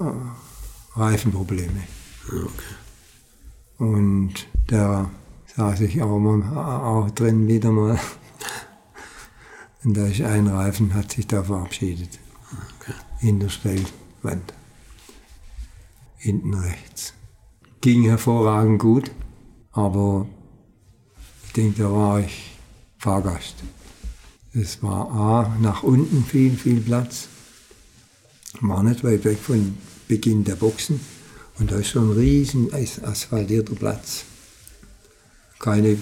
[0.00, 1.82] äh, Reifenprobleme.
[2.32, 2.85] ja okay.
[3.78, 5.10] Und da
[5.56, 6.42] saß ich auch, mal,
[6.82, 7.98] auch drin wieder mal.
[9.84, 12.18] Und da ist ein Reifen, hat sich da verabschiedet.
[13.20, 14.52] In der Stellwand.
[16.16, 17.14] Hinten rechts.
[17.80, 19.10] Ging hervorragend gut,
[19.72, 20.26] aber
[21.46, 22.58] ich denke, da war ich
[22.98, 23.56] Fahrgast.
[24.52, 27.28] Es war A, nach unten viel, viel Platz.
[28.60, 29.76] War nicht weit weg von
[30.08, 30.98] Beginn der Boxen.
[31.58, 34.24] Und da ist so ein riesen as- asphaltierter Platz.
[35.58, 35.96] Keine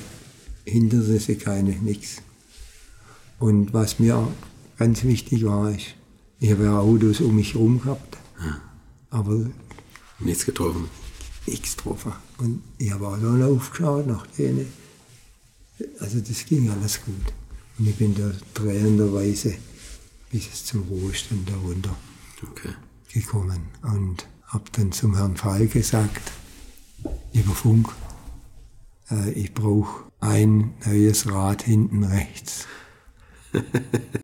[0.64, 2.16] Hindernisse, keine nix.
[3.38, 4.26] Und was mir
[4.78, 5.94] ganz wichtig war, ist,
[6.40, 8.16] ich habe ja Autos um mich herum gehabt,
[9.10, 9.46] aber
[10.18, 10.88] Nichts getroffen.
[11.46, 12.12] nichts getroffen.
[12.38, 14.66] Und ich habe auch dann aufgeschaut nach denen.
[16.00, 17.32] Also das ging alles gut.
[17.78, 19.56] Und ich bin da drehenderweise
[20.30, 21.94] bis es zum Ruhestand darunter
[22.42, 22.70] Okay.
[23.12, 26.32] gekommen und habe dann zum Herrn Fall gesagt,
[27.32, 27.88] über Funk,
[29.10, 32.66] äh, ich brauche ein neues Rad hinten rechts.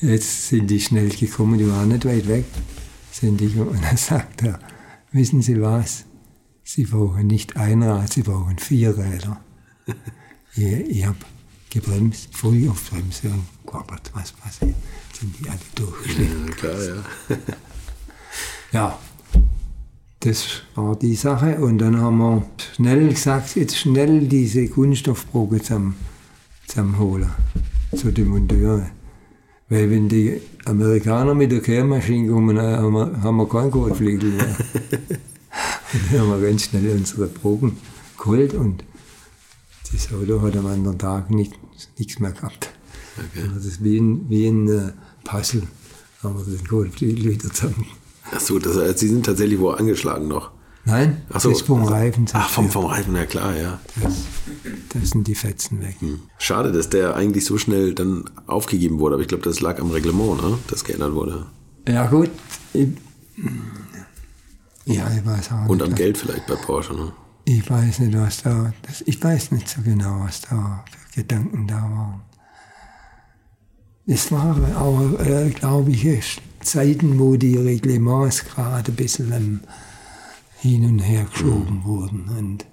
[0.00, 2.44] Jetzt sind die schnell gekommen, die waren nicht weit weg.
[3.12, 4.58] Sind die, und dann sagt er,
[5.12, 6.04] wissen Sie was?
[6.62, 9.40] Sie brauchen nicht ein Rad, Sie brauchen vier Räder.
[10.56, 11.18] ich ich habe
[11.70, 14.74] gebremst, voll auf Bremse und gewappert, was passiert.
[15.12, 16.48] Sind die alle durchgeschnitten.
[16.48, 17.04] Ja, klar, ja.
[18.72, 18.98] Ja,
[20.18, 21.58] das war die Sache.
[21.58, 25.94] Und dann haben wir schnell gesagt, jetzt schnell diese Kunststoffprobe zum,
[26.66, 27.30] zum holen,
[27.94, 28.90] zu den Monteuren.
[29.68, 34.30] Weil wenn die Amerikaner mit der Kehrmaschine kommen, dann haben wir, haben wir keinen Kotflügel
[34.30, 34.44] mehr.
[35.92, 37.76] und dann haben wir ganz schnell unsere Proben
[38.18, 38.84] geholt und
[39.92, 41.54] das Auto hat am anderen Tag nicht,
[41.98, 42.70] nichts mehr gehabt.
[43.16, 43.42] Okay.
[43.42, 44.92] Also das ist wie ein, wie ein äh,
[45.22, 45.62] Puzzle,
[46.22, 47.86] haben wir den Kotflügel wieder zusammen.
[48.32, 50.50] Ach so, das heißt, Sie sind tatsächlich wo angeschlagen noch.
[50.86, 51.54] Nein, Ach so.
[51.54, 52.26] vom Reifen.
[52.34, 53.80] Ach, vom, vom Reifen, ja klar, ja.
[54.02, 54.14] Das,
[54.92, 55.96] das sind die Fetzen weg.
[56.38, 59.90] Schade, dass der eigentlich so schnell dann aufgegeben wurde, aber ich glaube, das lag am
[59.90, 60.58] Reglement, ne?
[60.68, 61.46] das geändert wurde.
[61.88, 62.30] Ja gut,
[62.74, 62.88] ich,
[64.84, 65.86] ja, ich weiß auch Und nicht.
[65.88, 66.94] am Geld vielleicht bei Porsche.
[66.94, 67.12] Ne?
[67.46, 71.66] Ich weiß nicht, was da, das, ich weiß nicht so genau, was da für Gedanken
[71.66, 72.20] da waren.
[74.06, 79.60] Es waren auch, äh, glaube ich, Zeiten, wo die Reglements gerade ein bisschen ähm,
[80.68, 81.84] hin und her geschoben Mhm.
[81.84, 82.66] wurden und,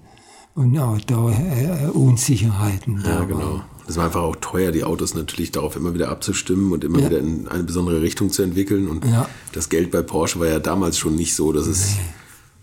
[0.56, 3.62] und auch da äh, Unsicherheiten da Ja, genau.
[3.88, 7.08] Es war einfach auch teuer, die Autos natürlich darauf immer wieder abzustimmen und immer Ja.
[7.08, 8.88] wieder in eine besondere Richtung zu entwickeln.
[8.88, 9.28] Und Ja.
[9.52, 11.98] das Geld bei Porsche war ja damals schon nicht so, dass es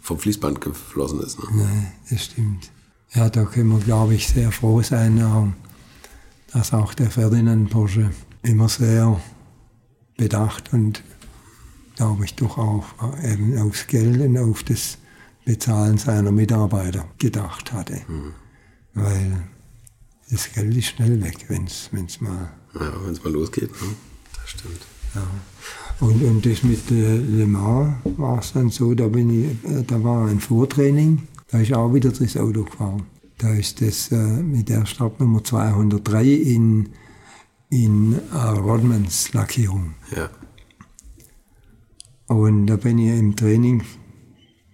[0.00, 1.38] vom Fließband geflossen ist.
[1.38, 1.44] Ne?
[1.52, 2.70] Nein, das stimmt.
[3.14, 5.52] Ja, da können wir, glaube ich, sehr froh sein,
[6.52, 8.10] dass auch der Ferdinand Porsche
[8.42, 9.20] immer sehr
[10.16, 11.02] bedacht und,
[11.96, 12.84] glaube ich, doch auch
[13.22, 14.96] äh, eben aufs Geld und auf das
[15.48, 18.02] Bezahlen seiner Mitarbeiter gedacht hatte.
[18.92, 19.48] Weil
[20.30, 23.70] das Geld ist schnell weg, wenn es mal Ja, wenn es mal losgeht.
[23.70, 23.88] Ne?
[24.34, 24.82] Das stimmt.
[26.00, 29.82] Und, und das mit äh, Le Mans war es dann so, da, bin ich, äh,
[29.84, 33.06] da war ein Vortraining, da ist auch wieder das Auto gefahren.
[33.38, 36.90] Da ist das äh, mit der Startnummer 203 in,
[37.70, 39.94] in äh, Rodmans Lackierung.
[40.14, 40.28] Ja.
[42.26, 43.82] Und da bin ich im Training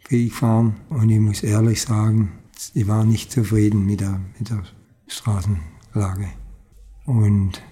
[0.08, 2.32] gefahren und ich muss ehrlich sagen,
[2.74, 4.62] ich war nicht zufrieden mit der, mit der
[5.06, 6.28] Straßenlage.
[7.06, 7.62] Und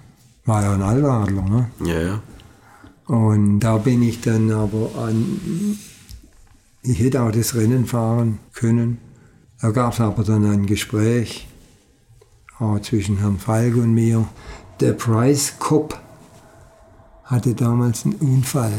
[0.44, 1.70] war ja ein Allradler, ne?
[1.84, 2.22] Ja, ja.
[3.06, 5.78] Und da bin ich dann aber an,
[6.82, 8.98] ich hätte auch das Rennen fahren können.
[9.60, 11.48] Da gab es aber dann ein Gespräch
[12.58, 14.26] auch zwischen Herrn Falk und mir.
[14.80, 15.98] Der Price Cop
[17.24, 18.72] hatte damals einen Unfall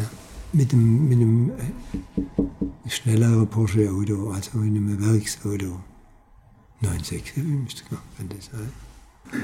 [0.51, 1.51] mit einem, mit einem
[2.85, 5.79] äh, schnelleren Porsche Auto, also mit einem Werksauto.
[6.81, 8.71] 965 müsste kann das sein.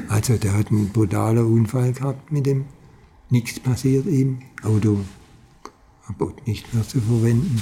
[0.09, 2.65] Also der hat einen brutalen Unfall gehabt mit dem.
[3.29, 4.39] Nichts passiert ihm.
[4.63, 4.99] Auto
[6.05, 7.61] kaputt, nicht mehr zu verwenden.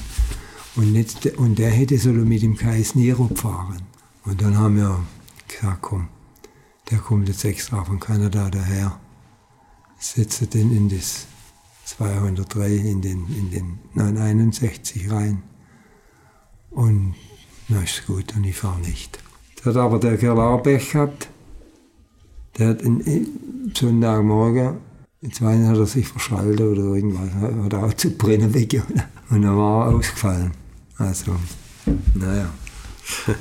[0.75, 3.81] Und, jetzt, und der hätte solo mit dem Kais Nero fahren.
[4.25, 5.03] Und dann haben wir
[5.47, 6.07] gesagt, komm,
[6.89, 8.99] der kommt jetzt extra von Kanada daher.
[9.99, 11.25] Setze den in das
[11.85, 15.43] 203, in den, in den 961 rein.
[16.77, 17.15] Und
[17.69, 19.17] na ist gut, und ich fahre nicht.
[19.55, 21.27] Das hat aber der Kerl auch Pech gehabt.
[22.55, 24.77] Der hat in, Sonntagmorgen,
[25.21, 28.79] nicht, hat er sich verschaltet oder irgendwas, hat auch zu brennen weg
[29.31, 30.51] und dann war er ausgefallen.
[30.99, 31.35] Also,
[32.13, 32.53] naja.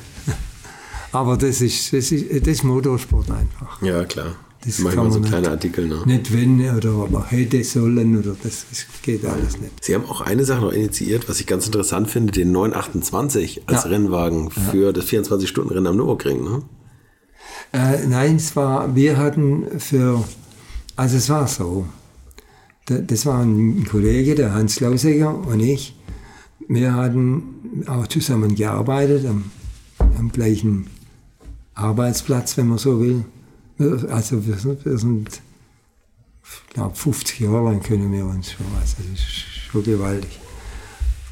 [1.13, 3.83] aber das ist, das ist, das ist Motorsport einfach.
[3.83, 4.35] Ja, klar.
[4.67, 6.03] Das Manchmal so kleine nicht- Artikel, ne?
[6.07, 9.85] Nicht wenn oder hätte sollen oder das, das geht alles nicht.
[9.85, 13.85] Sie haben auch eine Sache noch initiiert, was ich ganz interessant finde, den 928 als
[13.85, 13.91] Ja.
[13.91, 16.63] Rennwagen für das 24-Stunden-Rennen am Nürburgring, ne?
[17.73, 20.25] Äh, nein, es war, wir hatten für,
[20.97, 21.87] also es war so,
[22.89, 25.97] Da- das war ein Kollege, der Hans Klauseger und ich,
[26.69, 29.51] wir hatten auch zusammen gearbeitet am,
[30.19, 30.87] am gleichen
[31.75, 33.25] Arbeitsplatz, wenn man so will.
[33.79, 35.43] Also wir sind, wir sind
[36.43, 39.29] ich glaube 50 Jahre lang können wir uns schon, also das ist
[39.71, 40.39] schon gewaltig.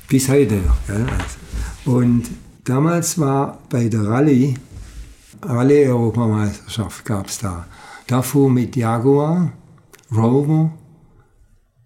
[0.09, 0.77] Bis heute noch.
[0.87, 1.07] Gell?
[1.07, 1.97] Also.
[1.99, 2.25] Und
[2.65, 4.55] damals war bei der Rallye,
[5.43, 7.67] Rallye-Europameisterschaft gab es da.
[8.07, 9.53] Da fuhr mit Jaguar,
[10.15, 10.73] Rover,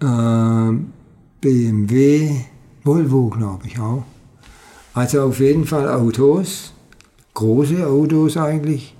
[0.00, 0.72] äh,
[1.40, 2.40] BMW,
[2.82, 4.04] Volvo glaube ich auch.
[4.94, 6.72] Also auf jeden Fall Autos,
[7.34, 8.96] große Autos eigentlich.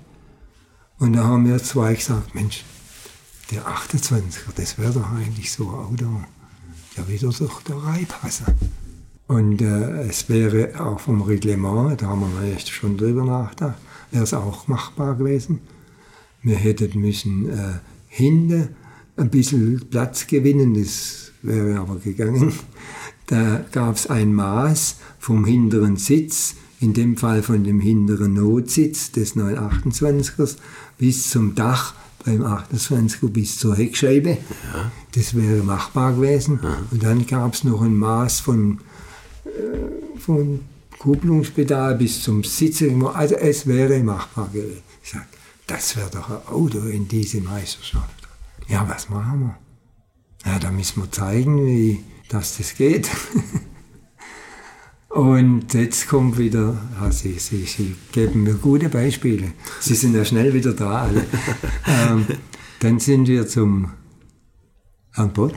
[0.99, 2.65] Und da haben wir zwei gesagt, Mensch,
[3.51, 6.23] der 28er, das wäre doch eigentlich so ein Auto.
[6.97, 8.45] Der würde doch da reinpassen.
[9.27, 13.77] Und äh, es wäre auch vom Reglement, da haben wir echt schon drüber nachgedacht,
[14.11, 15.61] wäre es auch machbar gewesen.
[16.41, 18.69] Wir hätten müssen äh, hinten
[19.15, 22.53] ein bisschen Platz gewinnen, das wäre aber gegangen.
[23.27, 29.11] Da gab es ein Maß vom hinteren Sitz, in dem Fall von dem hinteren Notsitz
[29.11, 30.55] des 928ers
[30.99, 34.37] bis zum Dach beim 28er bis zur Heckscheibe.
[35.15, 36.59] Das wäre machbar gewesen.
[36.91, 38.81] Und dann gab es noch ein Maß von
[40.19, 40.59] vom
[40.99, 43.05] Kupplungspedal bis zum Sitzen.
[43.07, 44.83] Also es wäre machbar gewesen.
[45.01, 45.25] Ich sage,
[45.65, 48.27] das wäre doch ein Auto in diese Meisterschaft.
[48.67, 50.51] Ja, was machen wir?
[50.51, 53.09] Ja, da müssen wir zeigen, wie dass das geht.
[55.09, 59.53] Und jetzt kommt wieder, ja, sie, sie, sie geben mir gute Beispiele.
[59.79, 61.01] Sie sind ja schnell wieder da.
[61.03, 61.25] Alle.
[61.87, 62.27] ähm,
[62.79, 63.91] dann sind wir zum
[65.13, 65.55] Herrn Bott.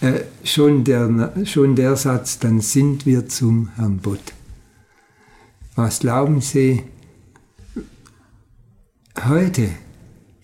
[0.00, 4.32] Äh, schon, der, schon der Satz, dann sind wir zum Herrn Bott.
[5.76, 6.82] Was glauben Sie,
[9.28, 9.70] heute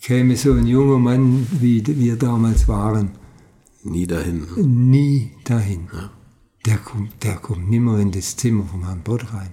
[0.00, 3.10] käme so ein junger Mann, wie wir damals waren,
[3.82, 4.46] Nie dahin.
[4.56, 4.62] ne?
[4.62, 5.88] nie dahin.
[6.66, 9.52] Der kommt, der kommt nimmer in das Zimmer vom Herrn Bott rein.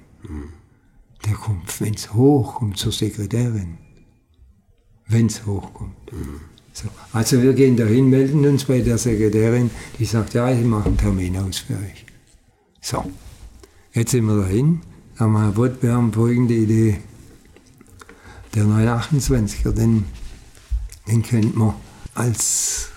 [1.25, 3.77] Der kommt, wenn es hochkommt, zur Sekretärin.
[5.07, 5.95] Wenn es hochkommt.
[6.73, 6.87] So.
[7.11, 10.97] Also wir gehen dahin, melden uns bei der Sekretärin, die sagt, ja, ich mache einen
[10.97, 12.05] Termin aus für euch.
[12.81, 13.05] So,
[13.93, 14.81] jetzt sind wir dahin,
[15.19, 16.99] wir, Herr Bott, wir haben folgende Idee.
[18.55, 20.05] Der 928er, den,
[21.07, 21.75] den könnte man
[22.15, 22.89] als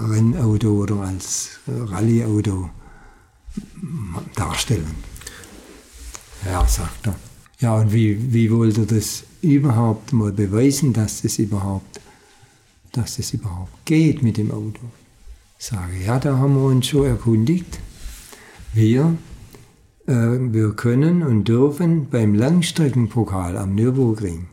[0.00, 2.70] Rennauto oder als Rallyeauto
[4.34, 4.94] darstellen.
[6.44, 7.14] Ja, sagt er.
[7.60, 12.00] Ja, und wie, wie wollt ihr das überhaupt mal beweisen, dass das überhaupt,
[12.92, 14.80] dass das überhaupt geht mit dem Auto?
[15.58, 17.78] Ich sage, ja, da haben wir uns schon erkundigt.
[18.72, 19.16] Wir,
[20.08, 24.46] äh, wir können und dürfen beim Langstreckenpokal am Nürburgring,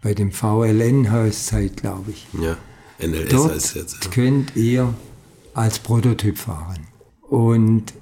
[0.00, 2.56] bei dem VLN Hauszeit, glaube ich, Ja.
[3.04, 4.04] NLS Dort heißt es jetzt.
[4.04, 4.10] Ja.
[4.12, 4.94] könnt ihr
[5.54, 6.86] als Prototyp fahren.
[7.22, 7.92] Und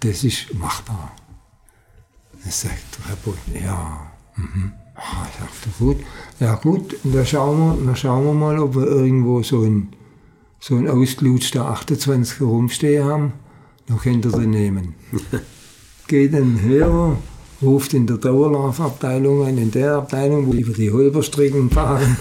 [0.00, 1.12] das ist machbar.
[2.44, 4.10] Das sagt der Herr Boden, ja.
[4.36, 4.72] Mhm.
[4.94, 5.96] Ah, sagt er, gut.
[6.40, 9.94] Ja gut, da schauen, wir, dann schauen wir mal, ob wir irgendwo so ein,
[10.58, 13.32] so ein ausgelutschter 28er rumstehen haben.
[13.88, 14.94] noch könnt ihr den nehmen.
[16.06, 17.16] Geht dann her,
[17.62, 22.16] ruft in der Dauerlaufabteilung an, in der Abteilung, wo über die Holperstrecken fahren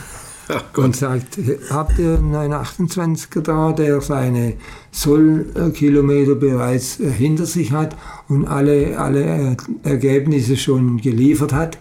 [0.75, 1.37] und sagt,
[1.69, 4.55] habt ihr einen 928er da, der seine
[4.91, 7.95] Sollkilometer bereits hinter sich hat
[8.27, 11.77] und alle, alle Ergebnisse schon geliefert hat?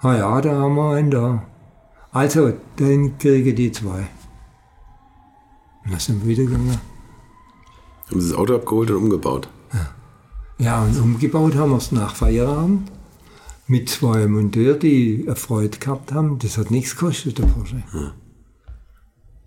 [0.00, 1.42] Ah ja, da haben wir einen da.
[2.12, 4.08] Also, dann kriege die zwei.
[5.84, 6.78] Und dann sind wir wieder gegangen.
[8.10, 9.48] Haben Sie das Auto abgeholt und umgebaut?
[9.72, 9.88] Ja,
[10.58, 12.90] ja und umgebaut haben wir es nach Feierabend
[13.68, 16.38] mit zwei Monteuren, die Freude gehabt haben.
[16.38, 17.82] Das hat nichts gekostet, der Porsche.
[17.94, 18.12] Ja.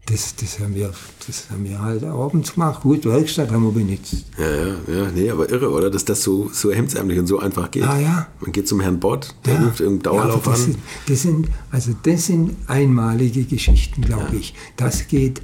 [0.07, 0.91] Das, das, haben wir,
[1.25, 2.81] das haben wir halt abends gemacht.
[2.81, 4.25] Gut, Werkstatt haben wir benutzt.
[4.37, 5.89] Ja, ja, ja, nee, aber irre, oder?
[5.89, 7.83] Dass das so, so hemdsärmlich und so einfach geht.
[7.83, 8.27] Ah, ja.
[8.39, 9.63] Man geht zum Herrn Bott, der ja.
[9.63, 10.65] ruft irgendeinen Dauerlauf ja, das an.
[10.65, 14.39] Sind, das sind, also das sind einmalige Geschichten, glaube ja.
[14.39, 14.53] ich.
[14.75, 15.43] Das geht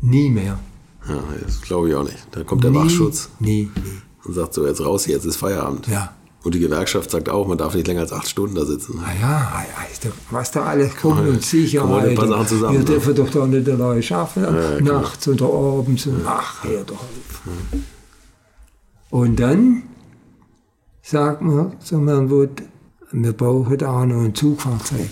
[0.00, 0.58] nie mehr.
[1.06, 2.26] Ja, das glaube ich auch nicht.
[2.32, 3.28] Da kommt der nie, Wachschutz.
[3.40, 3.98] Nie, nie.
[4.24, 5.86] Und sagt so, jetzt raus, jetzt ist Feierabend.
[5.86, 6.14] Ja.
[6.44, 9.00] Und die Gewerkschaft sagt auch, man darf nicht länger als acht Stunden da sitzen.
[9.04, 9.64] Ah ja,
[10.30, 12.16] was da alles kommt und Sicherheit.
[12.48, 16.84] Zusammen, wir dürfen doch da nicht alleine schaffen, ja, nachts oder abends und ach, hör
[16.84, 17.42] doch auf.
[17.44, 17.78] Ja.
[19.10, 19.82] Und dann
[21.02, 22.62] sagt man zum Herrn Wood,
[23.10, 25.10] wir brauchen da noch ein Zugfahrzeug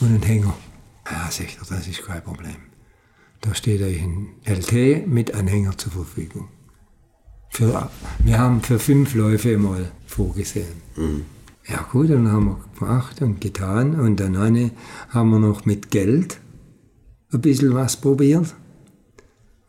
[0.00, 0.54] und einen Hänger.
[1.10, 2.56] Ja, sagt er, das ist kein Problem.
[3.42, 6.48] Da steht euch ein LT mit Anhänger zur Verfügung.
[7.54, 7.88] Für,
[8.24, 10.82] wir haben für fünf Läufe mal vorgesehen.
[10.96, 11.24] Mhm.
[11.68, 16.40] Ja gut, dann haben wir gemacht und getan und dann haben wir noch mit Geld
[17.32, 18.54] ein bisschen was probiert.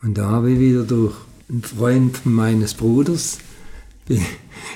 [0.02, 1.16] Und da habe ich wieder durch
[1.48, 3.38] einen Freund meines Bruders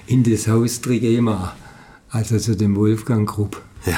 [0.05, 1.55] in das Haus Trigema,
[2.12, 3.60] also zu dem Wolfgang Grupp.
[3.88, 3.97] Ja.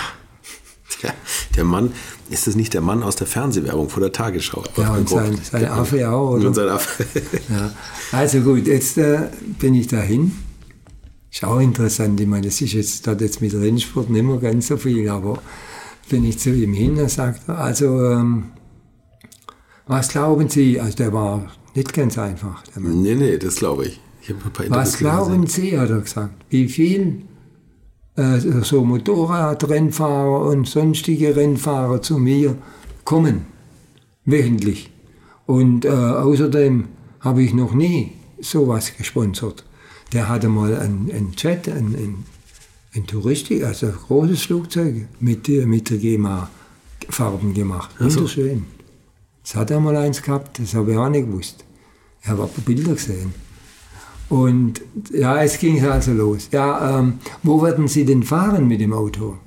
[1.02, 1.14] ja.
[1.56, 1.92] Der Mann,
[2.30, 4.64] ist das nicht der Mann aus der Fernsehwerbung vor der Tagesschau?
[4.78, 6.48] Ja, und sein, sein Affe auch, oder?
[6.48, 7.06] Und sein Affe.
[7.50, 7.72] ja.
[8.12, 9.30] Also gut, jetzt äh,
[9.60, 10.32] bin ich dahin.
[11.32, 14.68] Ist auch interessant, ich meine, das ist jetzt, das jetzt mit Rennsport nicht mehr ganz
[14.68, 15.42] so viel, aber
[16.10, 18.52] bin ich zu ihm hin, er sagt also, ähm,
[19.88, 20.80] was glauben Sie?
[20.80, 22.64] Also der war nicht ganz einfach.
[22.76, 23.02] Der Mann.
[23.02, 24.00] Nee, nee, das glaube ich.
[24.22, 24.36] ich
[24.70, 27.24] was glauben Sie, hat er gesagt, wie viel
[28.16, 32.58] äh, so Motorradrennfahrer und sonstige Rennfahrer zu mir
[33.04, 33.46] kommen,
[34.26, 34.90] wöchentlich.
[35.46, 36.86] Und äh, außerdem
[37.20, 39.64] habe ich noch nie sowas gesponsert.
[40.14, 42.26] Der hatte mal einen, einen Jet, ein, ein,
[42.94, 47.92] ein Touristik, also ein großes Flugzeug mit, mit der GEMA-Farben gemacht.
[48.00, 48.66] Wunderschön.
[49.44, 51.66] Das hat er mal eins gehabt, das habe ich auch nicht gewusst.
[52.22, 53.34] Ich habe aber Bilder gesehen.
[54.32, 56.48] Und ja, es ging also los.
[56.54, 59.38] Ja, ähm, wo werden Sie denn fahren mit dem Auto?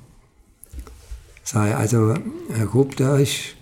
[1.43, 2.13] Sei also,
[2.53, 3.55] Herr Grupp, da ist,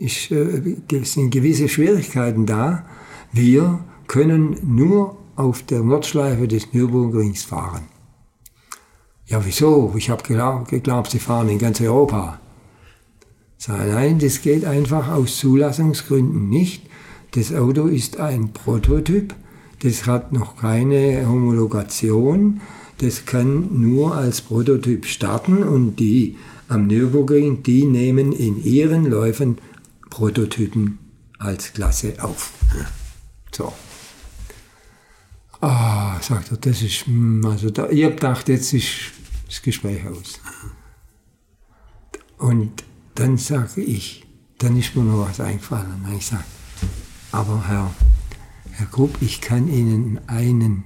[0.00, 0.74] ist, äh,
[1.04, 2.86] sind gewisse Schwierigkeiten da.
[3.30, 7.84] Wir können nur auf der Nordschleife des Nürburgrings fahren.
[9.26, 9.94] Ja, wieso?
[9.96, 12.40] Ich habe geglaubt, Sie fahren in ganz Europa.
[13.58, 16.82] Sei, nein, das geht einfach aus Zulassungsgründen nicht.
[17.30, 19.32] Das Auto ist ein Prototyp
[19.80, 22.60] das hat noch keine Homologation.
[22.98, 26.36] Das kann nur als Prototyp starten und die
[26.68, 29.58] am Nürburgring, die nehmen in ihren Läufen
[30.10, 30.98] Prototypen
[31.38, 32.52] als Klasse auf.
[33.52, 33.72] So.
[35.60, 39.12] Ah, sagt er, das ist, hm, also da, ich habe gedacht, jetzt ist
[39.46, 40.40] das Gespräch aus.
[42.38, 42.84] Und
[43.14, 44.26] dann sage ich,
[44.58, 46.04] dann ist mir noch was eingefallen.
[46.16, 46.44] Ich sage,
[47.32, 47.90] aber Herr,
[48.78, 50.84] Herr Grupp, ich kann Ihnen einen,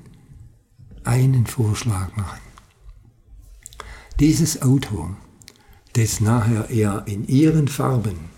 [1.02, 2.38] einen Vorschlag machen.
[4.20, 5.10] Dieses Auto,
[5.94, 8.30] das nachher eher in Ihren Farben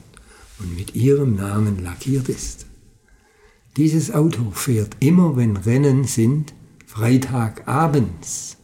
[0.59, 2.65] und mit Ihrem Namen lackiert ist,
[3.77, 6.55] dieses Auto fährt immer, wenn Rennen sind,
[6.87, 8.57] Freitagabends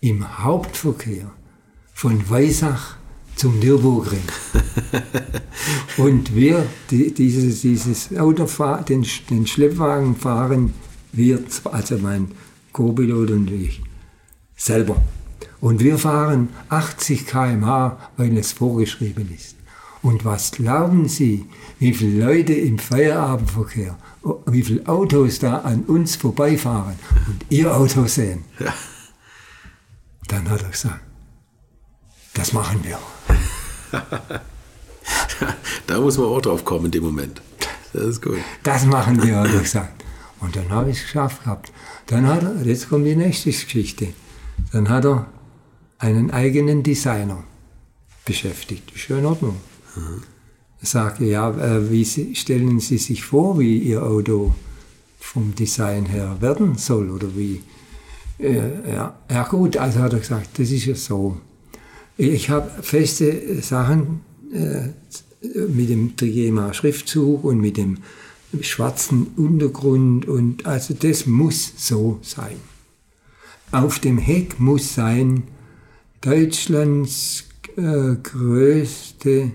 [0.00, 1.32] im Hauptverkehr
[1.92, 2.98] von Weisach
[3.44, 4.22] zum Nürburgring.
[5.98, 8.46] und wir, die, dieses, dieses Auto,
[8.88, 10.72] den, den Schleppwagen fahren
[11.12, 12.28] wir, also mein
[12.72, 13.82] Co-Pilot und ich,
[14.56, 14.96] selber.
[15.60, 19.56] Und wir fahren 80 km/h, weil es vorgeschrieben ist.
[20.00, 21.44] Und was glauben Sie,
[21.78, 23.98] wie viele Leute im Feierabendverkehr,
[24.46, 26.96] wie viele Autos da an uns vorbeifahren
[27.26, 28.44] und Ihr Auto sehen?
[28.58, 28.72] Ja.
[30.28, 31.00] Dann hat er gesagt,
[32.34, 32.98] das machen wir.
[35.86, 37.40] da muss man auch drauf kommen in dem Moment.
[37.92, 38.38] Das ist gut.
[38.62, 40.04] Das machen wir, hat er gesagt.
[40.40, 41.72] Und dann habe ich es geschafft gehabt.
[42.06, 44.08] Dann hat er, jetzt kommt die nächste Geschichte.
[44.72, 45.26] Dann hat er
[45.98, 47.44] einen eigenen Designer
[48.24, 48.92] beschäftigt.
[48.94, 49.56] Ist ja in Ordnung.
[49.96, 50.22] Mhm.
[50.80, 54.54] Er sagte, ja, äh, wie Sie, stellen Sie sich vor, wie Ihr Auto
[55.18, 57.62] vom Design her werden soll oder wie.
[58.38, 61.40] Äh, ja, ja gut, also hat er gesagt, das ist ja so.
[62.16, 64.20] Ich habe feste Sachen
[64.52, 64.88] äh,
[65.68, 67.98] mit dem Trigema-Schriftzug und mit dem
[68.60, 72.56] schwarzen Untergrund und also das muss so sein.
[73.72, 75.44] Auf dem Heck muss sein
[76.20, 79.50] Deutschlands äh, größte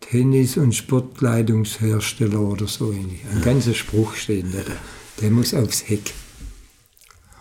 [0.00, 3.20] Tennis- und Sportkleidungshersteller oder so ähnlich.
[3.32, 4.58] Ein ganzer Spruch steht da.
[5.20, 6.12] Der muss aufs Heck.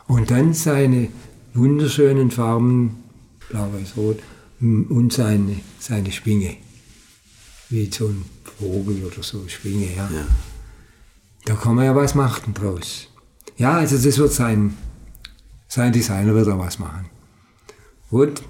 [0.07, 1.07] Und dann seine
[1.53, 3.03] wunderschönen Farben,
[3.49, 4.19] blau, weiß, rot,
[4.61, 6.57] und seine, seine Schwinge.
[7.69, 10.09] Wie so ein Vogel oder so, Schwinge, ja.
[10.11, 10.25] ja.
[11.45, 13.07] Da kann man ja was machen draus.
[13.57, 14.75] Ja, also das wird sein,
[15.67, 17.05] sein Designer wird da was machen.
[18.09, 18.41] Gut,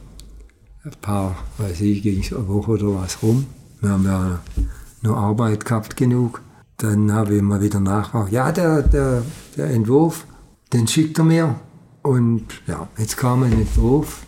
[0.83, 3.45] ein paar, weiß ich, ging es eine Woche oder was rum.
[3.81, 4.39] Wir haben ja
[5.01, 6.41] noch Arbeit gehabt genug.
[6.77, 8.31] Dann habe ich mal wieder nachgefragt.
[8.31, 9.23] Ja, der, der,
[9.57, 10.25] der Entwurf,
[10.71, 11.59] den schickt er mir.
[12.01, 14.23] Und ja, jetzt kam ein Entwurf.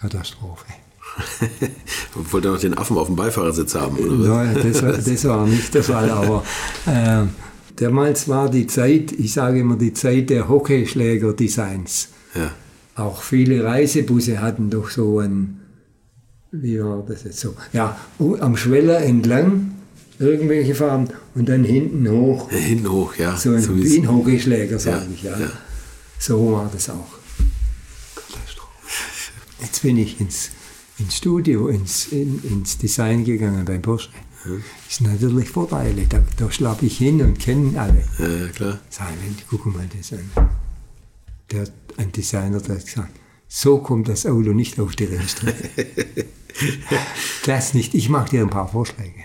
[0.00, 0.66] Katastrophe.
[2.14, 4.44] Wollte noch den Affen auf dem Beifahrersitz haben, oder?
[4.44, 6.44] Nein, das, das war nicht der Fall, aber
[6.86, 7.24] äh,
[7.76, 12.08] damals war die Zeit, ich sage immer die Zeit der Hockeyschläger-Designs.
[12.34, 12.52] Ja.
[12.94, 15.60] Auch viele Reisebusse hatten doch so ein,
[16.52, 17.54] wie war das jetzt so?
[17.72, 17.96] Ja,
[18.40, 19.72] am Schweller entlang
[20.18, 22.50] irgendwelche Farben und dann hinten hoch.
[22.50, 23.36] Ja, hinten hoch, ja.
[23.36, 25.38] So ein, so wie ein Hockeyschläger, sage ja, ich, ja.
[25.38, 25.50] ja.
[26.18, 27.17] So war das auch.
[29.60, 30.50] Jetzt bin ich ins,
[30.98, 34.10] ins Studio, ins, in, ins Design gegangen bei Porsche.
[34.44, 34.52] Ja.
[34.88, 36.06] Ist natürlich Vorteile.
[36.06, 38.04] Da, da schlappe ich hin und kenne alle.
[38.18, 38.78] Ja, klar.
[38.88, 40.30] Sagen, guck mal das an.
[41.50, 43.12] Der, ein Designer der hat gesagt,
[43.48, 46.26] so kommt das Auto nicht auf die Rennstrecke.
[47.46, 47.94] das nicht.
[47.94, 49.24] Ich mache dir ein paar Vorschläge.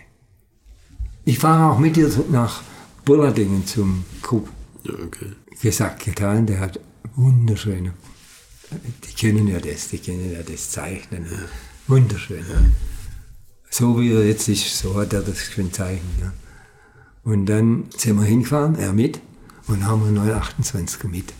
[1.25, 2.63] Ich fahre auch mit dir nach
[3.05, 4.49] Bulladingen zum Kup.
[4.83, 5.33] Ja, okay.
[5.61, 6.79] Gesagt, getan, der hat
[7.15, 7.93] wunderschöne,
[9.03, 11.25] die kennen ja das, die kennen ja das Zeichnen.
[11.25, 11.37] Ja.
[11.87, 12.45] Wunderschön.
[12.49, 12.61] Ja.
[13.69, 16.13] So wie er jetzt ist, so hat er das schön zeichnen.
[16.21, 16.33] Ja.
[17.23, 19.19] Und dann sind wir hingefahren, er mit,
[19.67, 21.33] und haben einen 928er mit.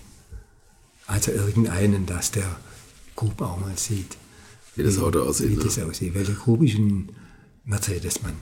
[1.07, 2.55] Also irgendeinen, dass der
[3.15, 4.17] Grub auch mal sieht.
[4.75, 5.51] Wie das Auto aussieht.
[5.51, 5.63] Wie ne?
[5.63, 6.15] das aussieht.
[6.15, 7.09] Weil der Grub ist ein
[7.65, 8.33] Mercedes-Mann.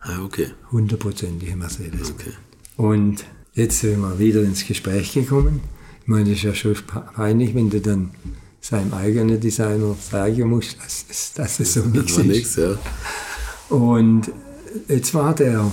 [0.00, 0.48] Ah, okay.
[0.70, 2.12] Hundertprozentige Mercedes.
[2.12, 2.32] Okay.
[2.76, 5.60] Und jetzt sind wir wieder ins Gespräch gekommen.
[6.04, 6.76] Ich meine, das ist ja schon
[7.14, 8.10] peinlich, wenn du dann
[8.60, 12.26] seinem eigenen Designer sagen musst, dass, es, dass es so das nichts ist.
[12.26, 12.78] Nix, ja.
[13.74, 14.30] Und
[14.86, 15.72] jetzt war der,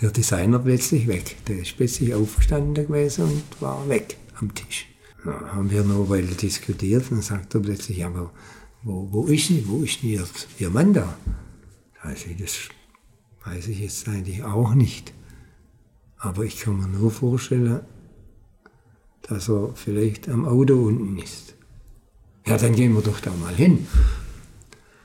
[0.00, 1.36] der Designer plötzlich weg.
[1.46, 4.88] Der ist plötzlich aufgestanden gewesen und war weg am Tisch.
[5.24, 8.32] Da haben wir noch eine Weile diskutiert und dann sagt er plötzlich, aber
[8.82, 10.26] wo, wo ist denn, wo ist denn ihr,
[10.58, 11.16] ihr Mann da?
[12.02, 12.56] Also das
[13.44, 15.12] weiß ich jetzt eigentlich auch nicht.
[16.16, 17.82] Aber ich kann mir nur vorstellen,
[19.28, 21.54] dass er vielleicht am Auto unten ist.
[22.46, 23.86] Ja, dann gehen wir doch da mal hin.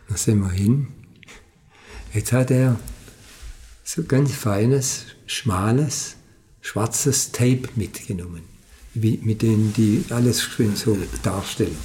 [0.07, 0.87] Da sind wir hin.
[2.13, 2.79] Jetzt hat er
[3.83, 6.15] so ganz feines, schmales,
[6.61, 8.53] schwarzes Tape mitgenommen
[8.93, 11.75] wie, mit denen die alles schön so darstellen.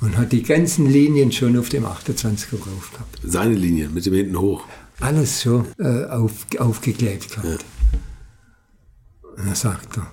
[0.00, 3.20] Und hat die ganzen Linien schon auf dem 28er drauf gehabt.
[3.22, 4.64] Seine Linien, mit dem hinten hoch?
[5.00, 7.64] Alles schon äh, auf, aufgeklebt gehabt.
[7.64, 7.98] Ja.
[9.36, 10.10] Und dann sagt er,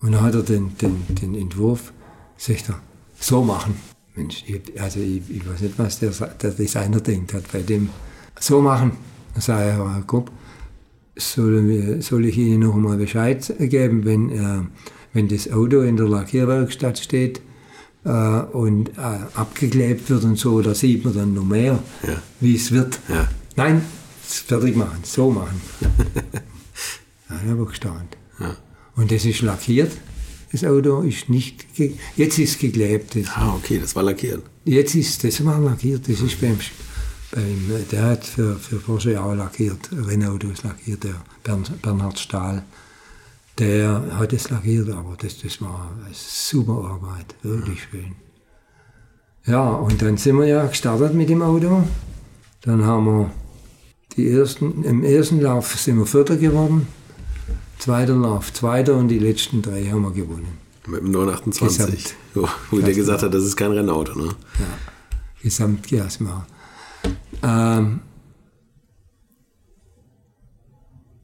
[0.00, 1.92] und dann hat er den, den, den Entwurf,
[2.36, 2.80] sagt er,
[3.18, 3.76] so machen.
[4.14, 7.88] Mensch, ich, also ich, ich, weiß nicht, was der, der Designer denkt hat bei dem.
[8.40, 8.92] So machen.
[9.34, 10.30] Dann sage ich, Herr Grupp,
[11.16, 14.62] soll, soll ich Ihnen noch mal Bescheid geben, wenn, äh,
[15.12, 17.40] wenn das Auto in der Lackierwerkstatt steht
[18.04, 22.22] äh, und äh, abgeklebt wird und so, da sieht man dann noch mehr, ja.
[22.40, 23.00] wie es wird.
[23.08, 23.28] Ja.
[23.56, 23.82] Nein,
[24.22, 25.60] fertig machen, so machen.
[27.30, 28.17] ja, ich habe gestaunt.
[28.98, 29.02] Ja.
[29.02, 29.92] Und das ist lackiert.
[30.50, 31.66] Das Auto ist nicht,
[32.16, 33.16] jetzt ist geklebt.
[33.34, 34.42] ah, okay, das war lackiert.
[34.64, 36.58] Jetzt ist, das war lackiert, das ist beim
[37.30, 41.14] beim, der hat für, für Porsche auch lackiert, Renault lackiert, der
[41.82, 42.64] Bernhard Stahl.
[43.58, 48.14] Der hat es lackiert, aber das, das war eine super Arbeit, wirklich schön.
[49.46, 51.82] Ja, und dann sind wir ja gestartet mit dem Auto.
[52.62, 53.30] Dann haben wir
[54.16, 56.86] die ersten, im ersten Lauf sind wir Vierter geworden,
[57.78, 60.58] zweiter Lauf Zweiter und die letzten drei haben wir gewonnen.
[60.86, 64.28] Mit dem 928, wo, wo der gesagt hat, das ist kein Rennauto, ne?
[64.58, 64.66] Ja,
[65.42, 66.24] Gesamtklasse.
[67.42, 68.00] Ähm,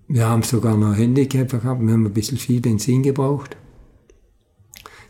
[0.08, 3.56] wir haben sogar noch Handicap gehabt, wir haben ein bisschen viel Benzin gebraucht.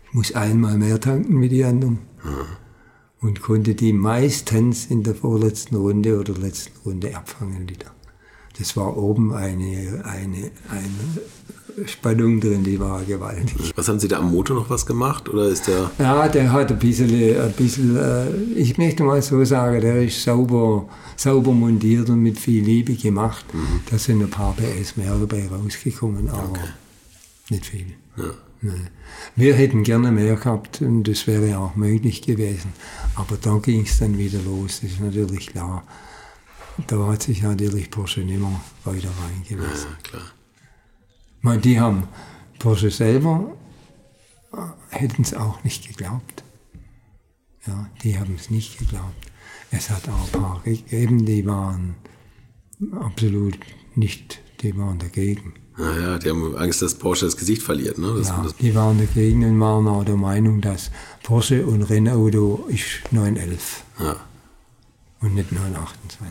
[0.07, 1.99] Ich muss einmal mehr tanken mit die anderen.
[2.23, 2.47] Mhm.
[3.21, 7.94] Und konnte die meistens in der vorletzten Runde oder letzten Runde abfangen wieder.
[8.59, 13.73] Das war oben eine, eine, eine Spannung drin, die war gewaltig.
[13.75, 15.29] Was haben Sie da am Motor noch was gemacht?
[15.29, 15.91] Oder ist der.
[15.99, 20.23] Ja, der hat ein bisschen, ein bisschen äh, ich möchte mal so sagen, der ist
[20.23, 23.45] sauber, sauber montiert und mit viel Liebe gemacht.
[23.53, 23.81] Mhm.
[23.91, 26.61] Da sind ein paar PS mehr dabei rausgekommen, aber
[27.51, 27.87] nicht viel.
[28.17, 28.25] Ja.
[29.37, 32.73] Wir hätten gerne mehr gehabt und das wäre auch möglich gewesen.
[33.15, 35.85] Aber da ging es dann wieder los, das ist natürlich klar.
[36.87, 39.91] Da hat sich natürlich Porsche nicht mehr weiter reingelassen.
[39.91, 40.23] Ja, klar.
[41.39, 42.09] Ich meine, die haben
[42.59, 43.55] Porsche selber
[44.53, 44.57] äh,
[44.91, 46.43] hätten es auch nicht geglaubt.
[47.67, 49.31] Ja, die haben es nicht geglaubt.
[49.71, 51.97] Es hat auch ein paar gegeben, die waren
[53.01, 53.59] absolut
[53.95, 55.55] nicht, die waren dagegen.
[55.77, 57.99] Naja, die haben Angst, dass Porsche das Gesicht verliert.
[57.99, 58.15] Ne?
[58.17, 60.91] Das, Ja, das, die waren dagegen und waren auch der Meinung, dass
[61.23, 64.17] Porsche und Rennauto ist 911 ja.
[65.25, 66.31] Und nicht 928.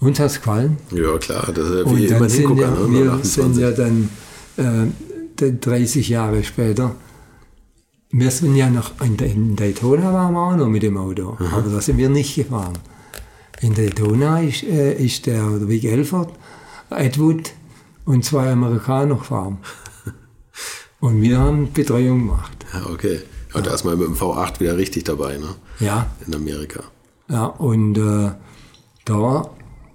[0.00, 0.78] Uns hat es gefallen.
[0.90, 2.62] ja, klar, das ist ja wie immer Hingucker.
[2.62, 2.92] ja, ne?
[2.92, 3.32] wir 928.
[3.32, 4.08] sind ja dann
[4.56, 4.90] äh,
[5.36, 6.96] dann 30 Jahre später.
[8.10, 11.80] Wir sind ja noch in, Daytona waren wir auch noch mit dem Auto, aber da
[11.80, 12.78] sind wir nicht gefahren.
[13.60, 16.32] In Daytona ist, äh, ist der Vic Elford,
[16.90, 17.52] Edwood
[18.06, 19.58] und zwei Amerikaner gefahren.
[21.00, 22.66] Und wir haben Betreuung gemacht.
[22.74, 23.20] Ja, okay.
[23.54, 25.54] Ja, da ist man mit dem V8 wieder richtig dabei, ne?
[25.80, 26.84] Ja, In Amerika.
[27.28, 28.30] ja und äh,
[29.04, 29.50] da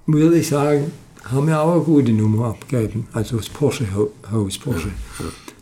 [0.08, 0.92] würde ich sagen,
[1.24, 3.08] haben wir auch eine gute Nummer abgegeben.
[3.14, 4.90] Also das Porsche-Haus Porsche.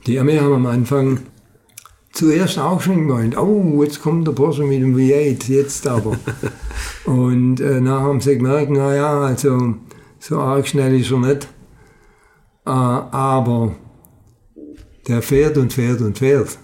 [0.05, 1.19] Die haben ja am Anfang
[2.11, 6.17] zuerst auch schon gemeint, oh, jetzt kommt der Porsche mit dem V8, jetzt aber.
[7.05, 9.75] und äh, nachher haben sie gemerkt, naja, also
[10.19, 11.47] so arg schnell ist er nicht.
[12.65, 13.75] Äh, aber
[15.07, 16.57] der fährt und fährt und fährt.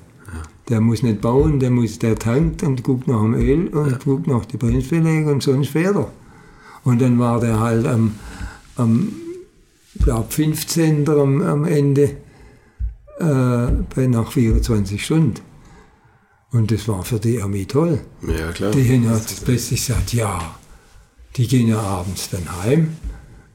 [0.70, 4.28] Der muss nicht bauen, der muss, der tankt und guckt nach dem Öl und guckt
[4.28, 6.12] nach die Bremsbeläge und sonst fährt er.
[6.84, 8.16] Und dann war der halt am,
[8.76, 9.12] am
[10.00, 11.10] glaub 15.
[11.10, 12.18] am, am Ende
[13.20, 15.42] äh, bei nach 24 Stunden.
[16.52, 18.00] Und das war für die Armee toll.
[18.28, 18.72] Ja, klar.
[18.72, 20.56] Die haben ja plötzlich gesagt, ja,
[21.36, 22.96] die gehen ja abends dann heim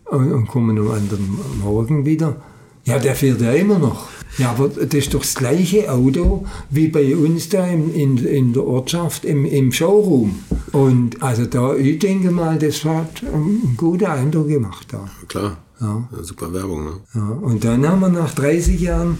[0.05, 2.41] und, und kommen am anderen Morgen wieder.
[2.85, 4.09] Ja, der fährt ja immer noch.
[4.36, 8.52] Ja, aber das ist doch das gleiche Auto wie bei uns da in, in, in
[8.52, 10.40] der Ortschaft im, im Showroom.
[10.73, 15.09] Und also da, ich denke mal, das hat einen guten Eindruck gemacht da.
[15.28, 15.59] Klar.
[15.81, 16.09] Ja.
[16.16, 16.93] Ja, super Werbung, ne?
[17.15, 19.19] Ja, und dann haben wir nach 30 Jahren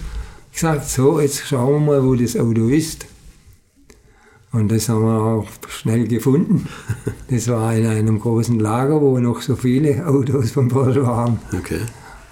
[0.51, 3.05] gesagt, so, jetzt schauen wir mal, wo das Auto ist.
[4.51, 6.67] Und das haben wir auch schnell gefunden.
[7.29, 11.39] Das war in einem großen Lager, wo noch so viele Autos von Porsche waren.
[11.57, 11.79] Okay.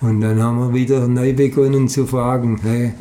[0.04, 2.94] Und dann haben wir wieder neu begonnen zu fragen, hey,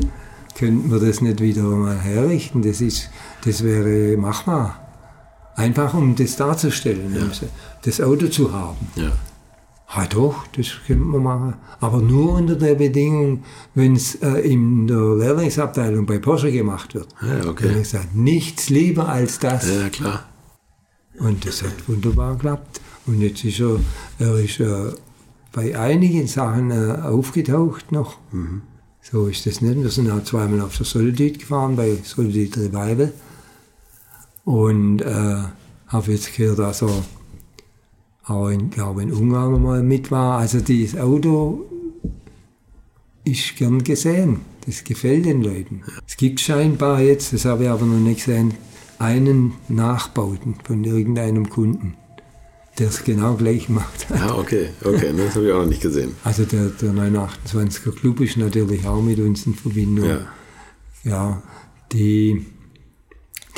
[0.57, 2.63] könnten wir das nicht wieder mal herrichten?
[2.63, 3.11] Das, ist,
[3.45, 4.79] das wäre machbar.
[5.57, 7.31] Einfach um das darzustellen, um
[7.85, 8.87] das Auto zu haben.
[8.95, 9.11] Ja.
[9.89, 11.55] Ah doch, das könnte man machen.
[11.81, 13.43] Aber nur unter der Bedingung,
[13.75, 17.09] wenn es äh, in der Lehrlingsabteilung bei Porsche gemacht wird.
[17.21, 17.69] Ja, Dann habe okay.
[17.71, 19.69] ich gesagt, nichts lieber als das.
[19.69, 20.25] Ja, klar.
[21.19, 22.81] Und das hat wunderbar geklappt.
[23.07, 23.81] Und jetzt ist er,
[24.21, 24.93] er ist äh,
[25.53, 28.19] bei einigen Sachen äh, aufgetaucht noch.
[29.03, 29.83] So ist das nicht.
[29.83, 33.13] Wir sind auch zweimal auf der Solidit gefahren, bei Solidit Revival.
[34.45, 35.43] Und äh,
[35.89, 37.05] habe jetzt gehört, dass er
[38.25, 40.39] auch in, glaube in Ungarn mal mit war.
[40.39, 41.67] Also dieses Auto
[43.25, 44.41] ist gern gesehen.
[44.67, 45.83] Das gefällt den Leuten.
[46.07, 48.55] Es gibt scheinbar jetzt, das habe ich aber noch nicht gesehen,
[48.99, 51.95] einen Nachbauten von irgendeinem Kunden,
[52.79, 54.07] der es genau gleich macht.
[54.11, 54.71] Ja, okay.
[54.83, 56.13] Okay, das habe ich auch noch nicht gesehen.
[56.25, 60.09] Also der, der 928er Club ist natürlich auch mit uns in Verbindung.
[60.09, 60.27] Ja.
[61.05, 61.43] Ja,
[61.93, 62.47] die,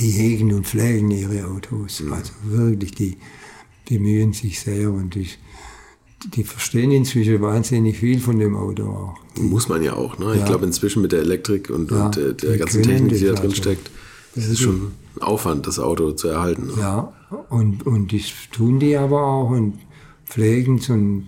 [0.01, 2.03] die hegen und pflegen ihre Autos.
[2.11, 3.17] Also wirklich, die
[3.89, 5.29] bemühen sich sehr und die,
[6.35, 9.15] die verstehen inzwischen wahnsinnig viel von dem Auto auch.
[9.41, 10.33] Muss man ja auch, ne?
[10.35, 10.47] Ich Ja.
[10.47, 13.31] glaube, inzwischen mit der Elektrik und, Ja, und äh, der die ganzen Technik, die da
[13.33, 13.63] das drin also.
[13.63, 13.91] steckt,
[14.35, 14.93] das ist schon
[15.27, 16.69] Aufwand, das Auto zu erhalten.
[16.69, 16.75] Ne?
[16.79, 17.13] Ja,
[17.49, 19.79] und, und das tun die aber auch und
[20.25, 21.27] pflegen es und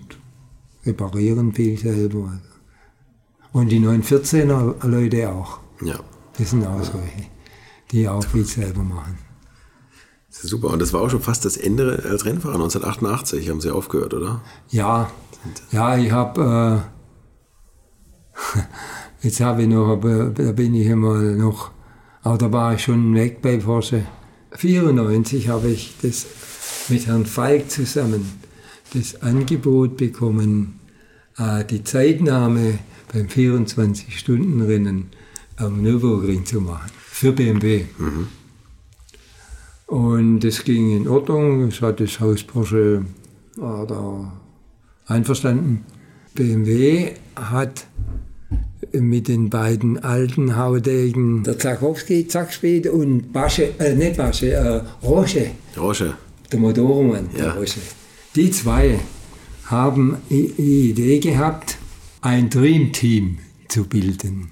[0.85, 2.39] reparieren viel selber.
[3.51, 5.59] Und die 914er Leute auch.
[5.83, 5.99] Ja.
[6.37, 7.27] Das sind auch solche,
[7.91, 9.17] die auch viel selber machen.
[10.29, 10.69] Super.
[10.69, 12.55] Und das war auch schon fast das Ende als Rennfahrer.
[12.55, 14.41] 1988 haben Sie aufgehört, oder?
[14.69, 15.09] Ja,
[15.71, 16.83] ja, ich habe,
[18.35, 18.61] äh,
[19.25, 21.71] jetzt habe ich noch, aber da bin ich einmal noch,
[22.27, 24.05] aber da war ich schon weg bei Porsche.
[24.51, 26.25] 94 habe ich das
[26.89, 28.25] mit Herrn Falk zusammen
[28.93, 30.81] das Angebot bekommen,
[31.37, 32.79] äh, die Zeitnahme
[33.13, 35.05] beim 24-Stunden-Rennen
[35.55, 37.85] am Nürburgring zu machen, für BMW.
[39.85, 41.69] Und das ging in Ordnung.
[41.69, 43.05] Es hat das Haus Porsche
[43.55, 44.33] war da
[45.05, 45.85] Einverstanden?
[46.35, 47.87] BMW hat
[49.01, 55.51] mit den beiden alten Haudegen, der Zakowski, Zackspeed und Basche, äh, nicht Basche, äh, Roche,
[55.77, 56.13] Roche.
[56.51, 57.45] der Motormann, Ja.
[57.45, 57.79] der Roche.
[58.35, 58.99] Die zwei
[59.65, 61.77] haben die Idee gehabt,
[62.21, 63.37] ein Dreamteam
[63.67, 64.51] zu bilden.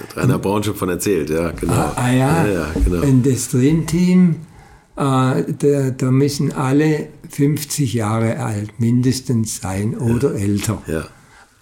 [0.00, 1.72] Hat Rainer Braun schon von erzählt, ja, genau.
[1.72, 3.02] Ah, ah ja, ja, ja genau.
[3.02, 4.36] und das Dreamteam,
[4.96, 5.00] äh,
[5.58, 10.82] da, da müssen alle 50 Jahre alt mindestens sein oder älter.
[10.86, 11.04] Ja.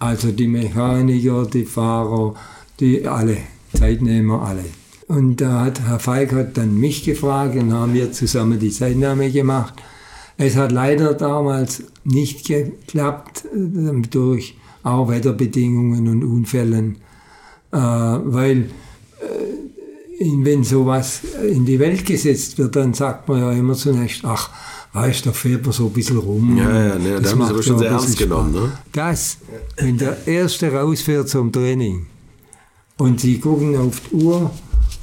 [0.01, 2.33] Also die Mechaniker, die Fahrer,
[2.79, 3.37] die alle,
[3.71, 4.65] Zeitnehmer, alle.
[5.07, 9.29] Und da hat Herr Falk hat dann mich gefragt und haben wir zusammen die Zeitnahme
[9.29, 9.75] gemacht.
[10.37, 16.95] Es hat leider damals nicht geklappt, äh, durch auch Wetterbedingungen und Unfällen,
[17.71, 18.71] äh, weil
[19.19, 24.49] äh, wenn sowas in die Welt gesetzt wird, dann sagt man ja immer zunächst, ach,
[24.93, 26.57] weißt du, da fährt man so ein bisschen rum.
[26.57, 28.71] Ja, ja, ne, da Das haben sie aber schon ja sehr ernst genommen, ne?
[28.91, 29.37] Das,
[29.77, 32.05] wenn der Erste rausfährt zum Training
[32.97, 34.51] und sie gucken auf die Uhr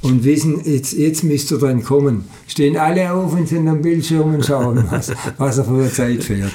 [0.01, 4.35] und wissen, jetzt, jetzt müsst ihr dann kommen, stehen alle auf und sind am Bildschirm
[4.35, 6.51] und schauen, was, was er für eine Zeit fährt.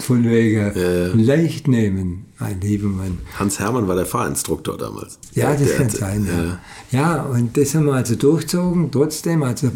[0.00, 3.18] Von wegen leicht nehmen, mein lieber Mann.
[3.38, 5.18] Hans Hermann war der Fahrinstruktor damals.
[5.34, 6.28] Ja, das Der- kann der- sein.
[6.90, 6.98] Ja.
[6.98, 8.90] ja, und das haben wir also durchzogen.
[8.90, 9.70] Trotzdem, also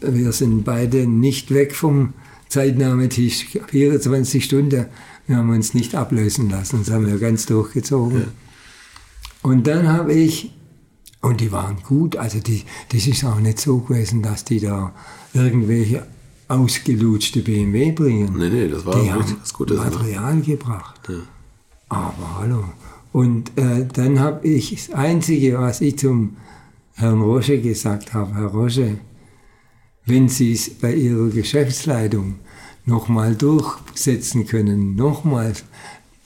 [0.00, 2.14] wir sind beide nicht weg vom
[2.48, 3.46] Zeitnahmetisch.
[3.68, 4.86] 24 Stunden,
[5.26, 6.80] wir haben uns nicht ablösen lassen.
[6.84, 8.24] Das haben wir ganz durchgezogen.
[9.42, 10.52] Und dann habe ich,
[11.20, 14.94] und die waren gut, also die, das ist auch nicht so gewesen, dass die da
[15.32, 16.06] irgendwelche
[16.48, 18.34] ausgelutschte BMW bringen.
[18.38, 19.84] Nee, nee, das war die haben was Gutes, ne?
[19.84, 21.10] Material gebracht.
[21.88, 22.64] Aber hallo.
[23.12, 26.36] Und äh, dann habe ich das Einzige, was ich zum
[26.94, 28.98] Herrn Roche gesagt habe, Herr Roche,
[30.06, 32.36] wenn Sie es bei Ihrer Geschäftsleitung
[32.84, 35.54] nochmal durchsetzen können, nochmal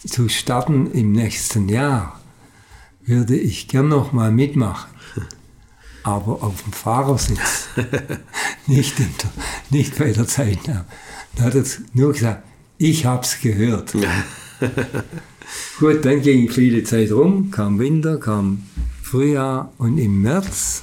[0.06, 2.20] zu starten im nächsten Jahr,
[3.05, 4.90] würde ich gern nochmal mitmachen.
[6.02, 7.68] Aber auf dem Fahrersitz,
[8.66, 9.30] nicht, in der,
[9.70, 10.84] nicht bei der Zeitnahme.
[11.36, 12.44] Da hat er nur gesagt,
[12.78, 13.94] ich hab's gehört.
[15.78, 18.64] Gut, dann ging viele Zeit rum, kam Winter, kam
[19.02, 20.82] Frühjahr und im März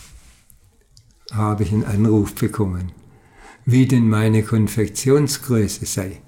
[1.32, 2.92] habe ich einen Anruf bekommen,
[3.66, 6.22] wie denn meine Konfektionsgröße sei.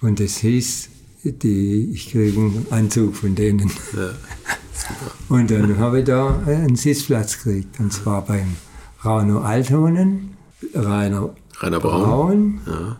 [0.00, 0.88] Und es hieß,
[1.24, 3.70] die, ich kriege einen Anzug von denen.
[5.28, 8.56] Und dann habe ich da einen Sitzplatz gekriegt, und zwar beim
[9.00, 10.36] Rano Althonen,
[10.74, 12.60] Rainer, Rainer Braun.
[12.64, 12.96] Braun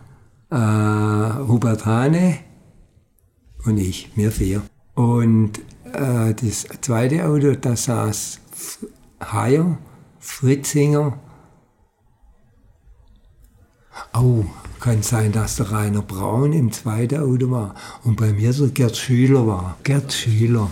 [0.53, 2.39] äh, Hubert Hane
[3.65, 4.61] und ich, wir vier.
[4.93, 5.59] Und
[5.91, 8.39] äh, das zweite Auto, da saß
[9.19, 9.77] Heyer,
[10.23, 11.19] Fritzinger.
[14.13, 14.45] Oh,
[14.79, 18.95] kann sein, dass der Rainer Braun im zweiten Auto war und bei mir so Gerd
[18.95, 19.77] Schüler war.
[19.83, 20.71] Gerd Schüler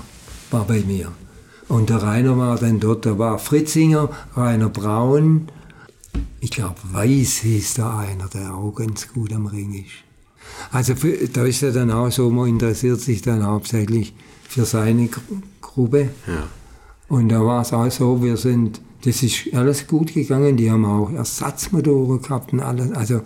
[0.52, 1.12] war bei mir.
[1.68, 5.48] Und der Rainer war dann dort, da war Fritzinger, Rainer Braun,
[6.40, 9.92] ich glaube, Weiß hieß da einer, der auch ganz gut am Ring ist.
[10.72, 14.14] Also für, da ist er dann auch so, man interessiert sich dann hauptsächlich
[14.48, 16.10] für seine Gru- Gruppe.
[16.26, 16.48] Ja.
[17.10, 20.86] Und da war es auch so, wir sind, das ist alles gut gegangen, die haben
[20.86, 23.22] auch Ersatzmotoren gehabt und alles, also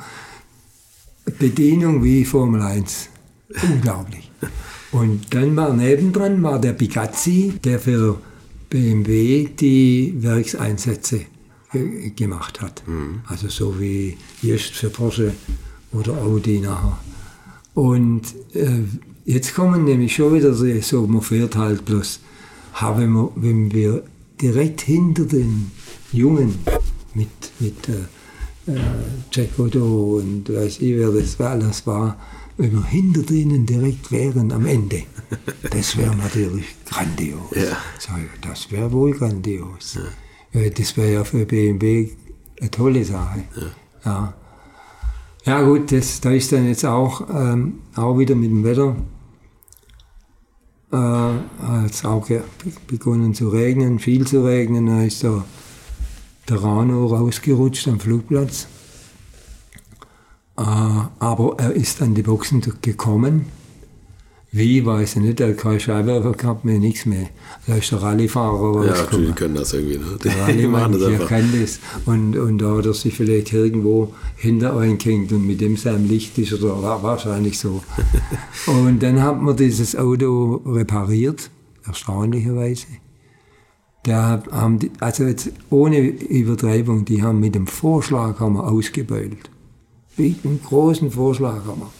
[1.39, 3.09] Bedienung wie Formel 1.
[3.71, 4.31] Unglaublich.
[4.91, 8.19] Und dann war nebendran war der Bigazzi, der für
[8.69, 11.21] BMW die Werkseinsätze
[11.71, 12.81] ge- gemacht hat.
[13.27, 15.33] Also so wie jetzt für Porsche
[15.91, 16.97] oder Audi nachher.
[17.73, 18.21] Und
[18.53, 18.83] äh,
[19.25, 22.19] jetzt kommen nämlich schon wieder so, so man fährt halt bloß,
[22.73, 24.03] haben wir, wenn wir
[24.41, 25.71] direkt hinter den
[26.11, 26.59] Jungen
[27.13, 27.29] mit,
[27.59, 28.79] mit äh, äh,
[29.31, 32.17] Jack Otto und weiß ich, wer das war, alles war,
[32.57, 35.03] wenn wir hinter denen direkt wären am Ende,
[35.69, 37.41] das wäre natürlich grandios.
[37.51, 37.77] Ja.
[38.41, 39.97] Das wäre wohl grandios.
[40.53, 40.69] Ja.
[40.69, 42.11] Das wäre ja für BMW
[42.59, 43.43] eine tolle Sache.
[44.05, 44.33] Ja.
[45.45, 48.95] Ja gut, das, da ist dann jetzt auch, ähm, auch wieder mit dem Wetter
[50.95, 52.27] äh, hat auch
[52.87, 54.85] begonnen zu regnen, viel zu regnen.
[54.85, 55.43] Da ist der,
[56.49, 58.67] der Rano rausgerutscht am Flugplatz.
[60.57, 63.45] Äh, aber er ist an die Boxen gekommen.
[64.57, 67.27] Wie, weiß ich nicht, er hat keine Scheinwerfer gehabt, mehr nichts mehr.
[67.67, 69.25] Da ist der Rallyefahrer Ja, rausgekommen.
[69.27, 70.17] die können das irgendwie, ne?
[70.23, 71.29] Der Die machen das ich einfach.
[71.31, 71.79] erkenne das.
[72.05, 76.37] Und, und da hat er sich vielleicht irgendwo hinter einklingt und mit dem sein Licht
[76.37, 77.83] ist oder wahrscheinlich so.
[78.67, 81.49] und dann hat man dieses Auto repariert,
[81.85, 82.85] erstaunlicherweise.
[84.03, 89.49] Da haben die, also jetzt ohne Übertreibung, die haben mit dem Vorschlag haben wir ausgebeult.
[90.15, 91.91] Mit einem großen Vorschlag haben wir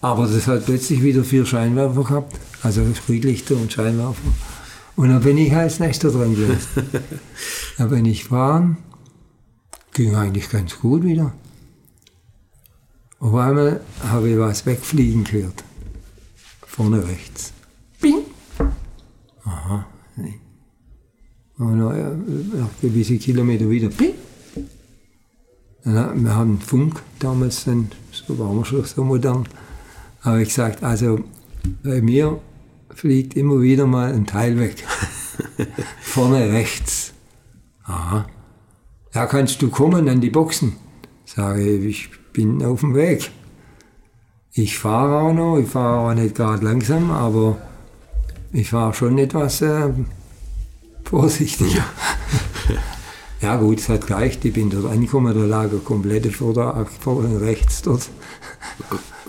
[0.00, 4.20] Aber das hat plötzlich wieder vier Scheinwerfer gehabt, also Spriglichter und Scheinwerfer.
[4.96, 6.58] Und dann bin ich als nächster dran gewesen.
[7.78, 8.78] da bin ich fahren,
[9.92, 11.32] ging eigentlich ganz gut wieder.
[13.18, 15.64] Auf einmal habe ich was wegfliegen gehört.
[16.66, 17.52] Vorne rechts.
[18.00, 18.20] Bing!
[19.44, 19.86] Aha.
[21.58, 21.94] Und nach,
[22.60, 23.88] nach gewisse Kilometer wieder.
[23.88, 24.14] Bing!
[25.84, 29.48] Dann, wir haben Funk damals, dann, so waren wir schon so modern,
[30.26, 31.20] habe ich gesagt, also
[31.82, 32.40] bei mir
[32.90, 34.84] fliegt immer wieder mal ein Teil weg.
[36.00, 37.12] Vorne rechts.
[37.84, 38.26] Aha.
[39.14, 40.76] Ja, kannst du kommen an die Boxen?
[41.24, 43.30] Sage ich, ich bin auf dem Weg.
[44.52, 47.58] Ich fahre auch noch, ich fahre auch nicht gerade langsam, aber
[48.52, 49.90] ich fahre schon etwas äh,
[51.04, 51.84] vorsichtiger.
[53.40, 57.40] ja gut, es hat gereicht, ich bin dort angekommen, da lag eine komplette Vorderachse vorne
[57.40, 58.08] rechts dort.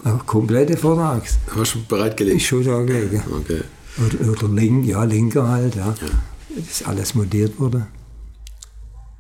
[0.08, 1.38] Eine komplette Vorderachse.
[1.54, 2.38] War schon bereitgelegt?
[2.38, 3.22] Ist schon da gelegen.
[3.30, 3.62] Okay.
[3.98, 5.94] Oder, oder Link, ja, Linker halt, ja.
[6.56, 7.88] Das ist alles modiert worden.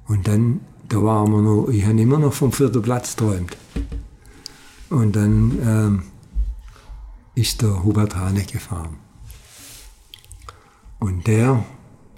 [0.08, 3.58] Und dann, da waren wir noch, ich habe immer noch vom vierten Platz geträumt.
[4.90, 6.04] Und dann ähm,
[7.36, 8.96] ist der Hubert Hane gefahren.
[11.00, 11.66] Und der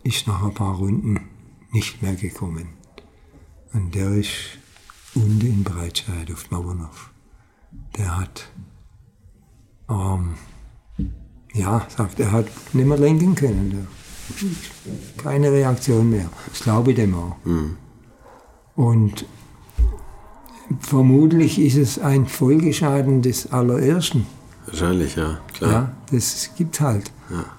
[0.04, 1.20] ist nach ein paar Runden
[1.72, 2.68] nicht mehr gekommen.
[3.74, 4.30] Und der ist
[5.16, 7.09] unten in Breitscheid auf Mauernhof.
[7.98, 8.48] Der hat,
[9.90, 10.36] ähm,
[11.54, 13.88] ja, sagt, er hat nicht mehr lenken können.
[15.18, 16.30] Keine Reaktion mehr.
[16.50, 17.36] Das glaube ich dem auch.
[18.76, 19.26] Und
[20.80, 24.26] vermutlich ist es ein Folgeschaden des allerersten.
[24.68, 25.72] Wahrscheinlich, ja, klar.
[25.72, 27.12] Ja, das gibt halt.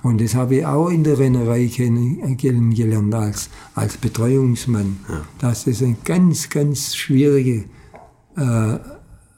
[0.02, 5.00] Und das habe ich auch in der Rennerei kennen- kennengelernt als, als Betreuungsmann,
[5.38, 7.64] dass das eine ganz, ganz schwierige,
[8.36, 8.78] äh,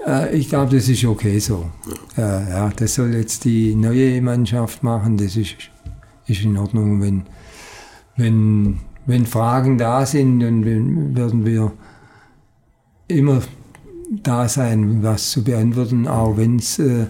[0.06, 1.70] äh, ich glaube, das ist okay so.
[2.18, 5.56] Äh, ja, das soll jetzt die neue Mannschaft machen, das ist,
[6.32, 7.02] ist in Ordnung.
[7.02, 7.24] Wenn,
[8.18, 10.66] wenn, wenn Fragen da sind, dann
[11.16, 11.72] werden wir
[13.08, 13.41] immer
[14.24, 17.06] da sein, was zu beantworten, auch wenn es äh,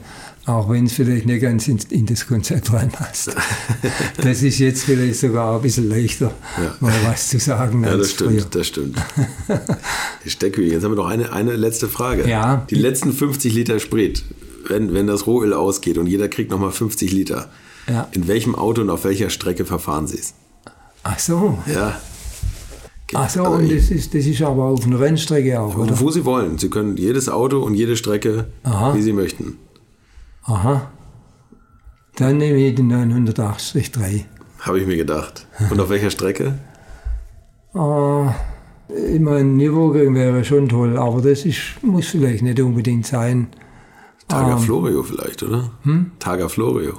[0.48, 3.36] auch wenn es vielleicht nicht ganz in, in das Konzept reinpasst.
[4.18, 6.76] das ist jetzt vielleicht sogar ein bisschen leichter, Ja.
[6.80, 8.46] mal was zu sagen Ja, das stimmt, früher.
[8.50, 8.98] das stimmt.
[9.48, 9.62] Herr
[10.26, 12.28] Steckwil, jetzt haben wir noch eine, eine letzte Frage.
[12.28, 12.66] Ja.
[12.70, 14.24] Die letzten 50 Liter Sprit,
[14.68, 17.50] wenn, wenn das Rohöl ausgeht und jeder kriegt nochmal 50 Liter,
[17.88, 18.08] Ja.
[18.12, 20.34] in welchem Auto und auf welcher Strecke verfahren Sie es?
[21.04, 22.00] Ach so, Ja.
[23.14, 26.00] ach so, Also und ich- das ist, das ist aber auf einer Rennstrecke auch, oder?
[26.00, 26.58] Wo Sie wollen.
[26.58, 28.94] Sie können jedes Auto und jede Strecke, Aha.
[28.96, 29.58] wie Sie möchten.
[30.44, 30.92] Aha.
[32.18, 34.26] Dann nehme ich den 980-3.
[34.60, 35.48] Habe ich mir gedacht.
[35.72, 36.60] Und auf welcher Strecke?
[37.74, 38.36] Ah,
[38.90, 43.48] ich meine, Nürburgring wäre schon toll, aber das ist, muss vielleicht nicht unbedingt sein.
[44.28, 44.60] Targa Ähm.
[44.60, 45.72] Florio vielleicht, oder?
[45.84, 46.12] Hm?
[46.20, 46.94] Targa Florio.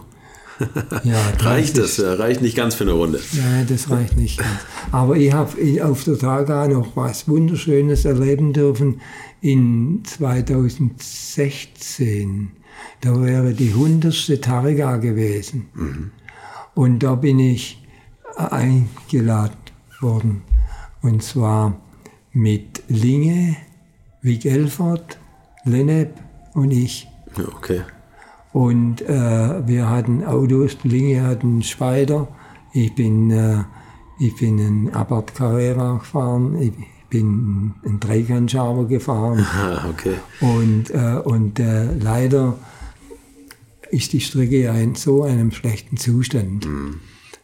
[1.05, 1.83] Ja, reicht 30.
[1.83, 1.99] das?
[1.99, 3.21] Ja, reicht nicht ganz für eine Runde.
[3.33, 4.51] Ja, das reicht nicht ganz.
[4.91, 5.53] Aber ich habe
[5.85, 9.01] auf der Targa noch was Wunderschönes erleben dürfen
[9.41, 12.53] in 2016.
[13.01, 14.41] Da wäre die 100.
[14.43, 16.13] Targa gewesen.
[16.75, 17.83] Und da bin ich
[18.37, 19.57] eingeladen
[20.01, 20.43] worden.
[21.03, 21.81] Und zwar
[22.33, 23.57] mit Linge,
[24.21, 25.19] Vic Elfert,
[25.65, 26.15] Lennep
[26.55, 27.09] und ich.
[27.37, 27.83] Okay.
[28.53, 32.29] Und äh, wir hatten Autos, Linge hat einen Spider,
[32.73, 33.65] ich bin, äh,
[34.19, 36.73] ich bin einen Abarth Carrera gefahren, ich
[37.09, 40.15] bin einen Dreikantschaber gefahren Ah, okay.
[40.41, 42.59] und, äh, und äh, leider
[43.91, 46.67] ist die Strecke ja in so einem schlechten Zustand,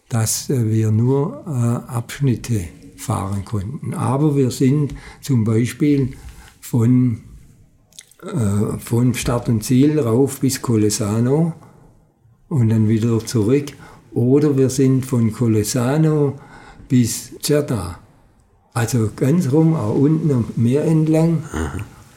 [0.09, 2.65] dass äh, wir nur äh, Abschnitte
[2.97, 3.95] fahren konnten.
[3.95, 6.15] Aber wir sind zum Beispiel
[6.61, 7.21] von
[8.23, 11.53] äh, von Start und Ziel rauf bis Colesano
[12.49, 13.67] und dann wieder zurück.
[14.13, 16.35] Oder wir sind von Colesano
[16.89, 17.99] bis Cerda.
[18.73, 21.45] Also ganz rum, auch unten am Meer entlang.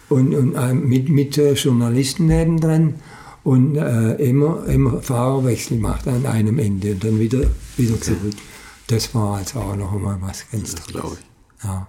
[0.09, 2.95] Und, und äh, mit, mit äh, Journalisten nebendran.
[3.43, 7.41] Und äh, immer, immer Fahrerwechsel macht an einem Ende und dann wieder,
[7.77, 8.35] wieder zurück.
[8.87, 11.63] Das war also auch noch einmal was ganz Das glaube ich.
[11.63, 11.87] ja,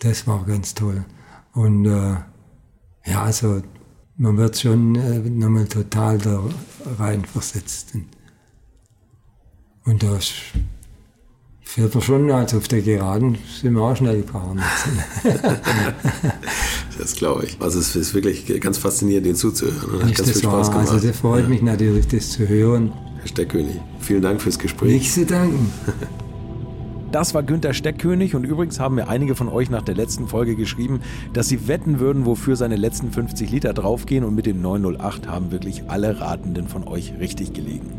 [0.00, 1.04] das war ganz toll.
[1.52, 2.16] Und äh,
[3.04, 3.62] ja, also
[4.16, 6.42] man wird schon äh, nochmal total da
[6.98, 7.94] reinversetzt.
[7.94, 8.06] Und,
[9.84, 10.18] und da
[11.62, 14.60] fährt man schon, also auf der Geraden sind wir auch schnell gefahren.
[16.96, 17.60] Das glaube ich.
[17.60, 19.98] Also es ist wirklich ganz faszinierend, den zuzuhören.
[19.98, 20.92] Hat Nicht ganz das viel Spaß war, gemacht.
[20.92, 22.92] also das freut mich natürlich, das zu hören.
[23.18, 24.92] Herr Steckkönig, vielen Dank fürs Gespräch.
[24.92, 25.72] Nichts zu danken.
[27.14, 30.56] Das war Günther Steckkönig und übrigens haben mir einige von euch nach der letzten Folge
[30.56, 30.98] geschrieben,
[31.32, 35.52] dass sie wetten würden, wofür seine letzten 50 Liter draufgehen und mit dem 908 haben
[35.52, 37.92] wirklich alle Ratenden von euch richtig gelegen.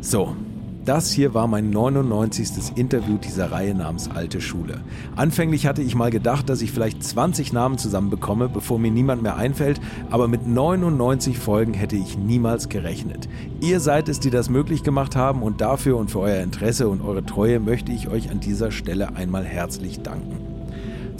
[0.00, 0.34] So,
[0.84, 2.76] das hier war mein 99.
[2.76, 4.80] Interview dieser Reihe namens Alte Schule.
[5.16, 9.36] Anfänglich hatte ich mal gedacht, dass ich vielleicht 20 Namen zusammenbekomme, bevor mir niemand mehr
[9.36, 9.80] einfällt,
[10.10, 13.28] aber mit 99 Folgen hätte ich niemals gerechnet.
[13.60, 17.02] Ihr seid es, die das möglich gemacht haben und dafür und für euer Interesse und
[17.02, 20.49] eure Treue möchte ich euch an dieser Stelle einmal herzlich danken.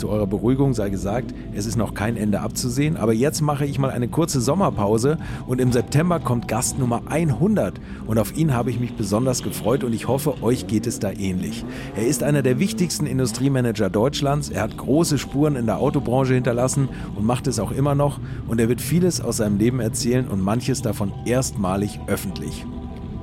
[0.01, 3.78] Zu eurer Beruhigung sei gesagt, es ist noch kein Ende abzusehen, aber jetzt mache ich
[3.78, 8.70] mal eine kurze Sommerpause und im September kommt Gast Nummer 100 und auf ihn habe
[8.70, 11.66] ich mich besonders gefreut und ich hoffe, euch geht es da ähnlich.
[11.97, 16.89] Er ist einer der wichtigsten Industriemanager Deutschlands, er hat große Spuren in der Autobranche hinterlassen
[17.14, 20.40] und macht es auch immer noch und er wird vieles aus seinem Leben erzählen und
[20.40, 22.64] manches davon erstmalig öffentlich.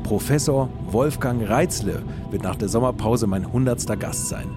[0.03, 3.99] Professor Wolfgang Reitzle wird nach der Sommerpause mein 100.
[3.99, 4.47] Gast sein.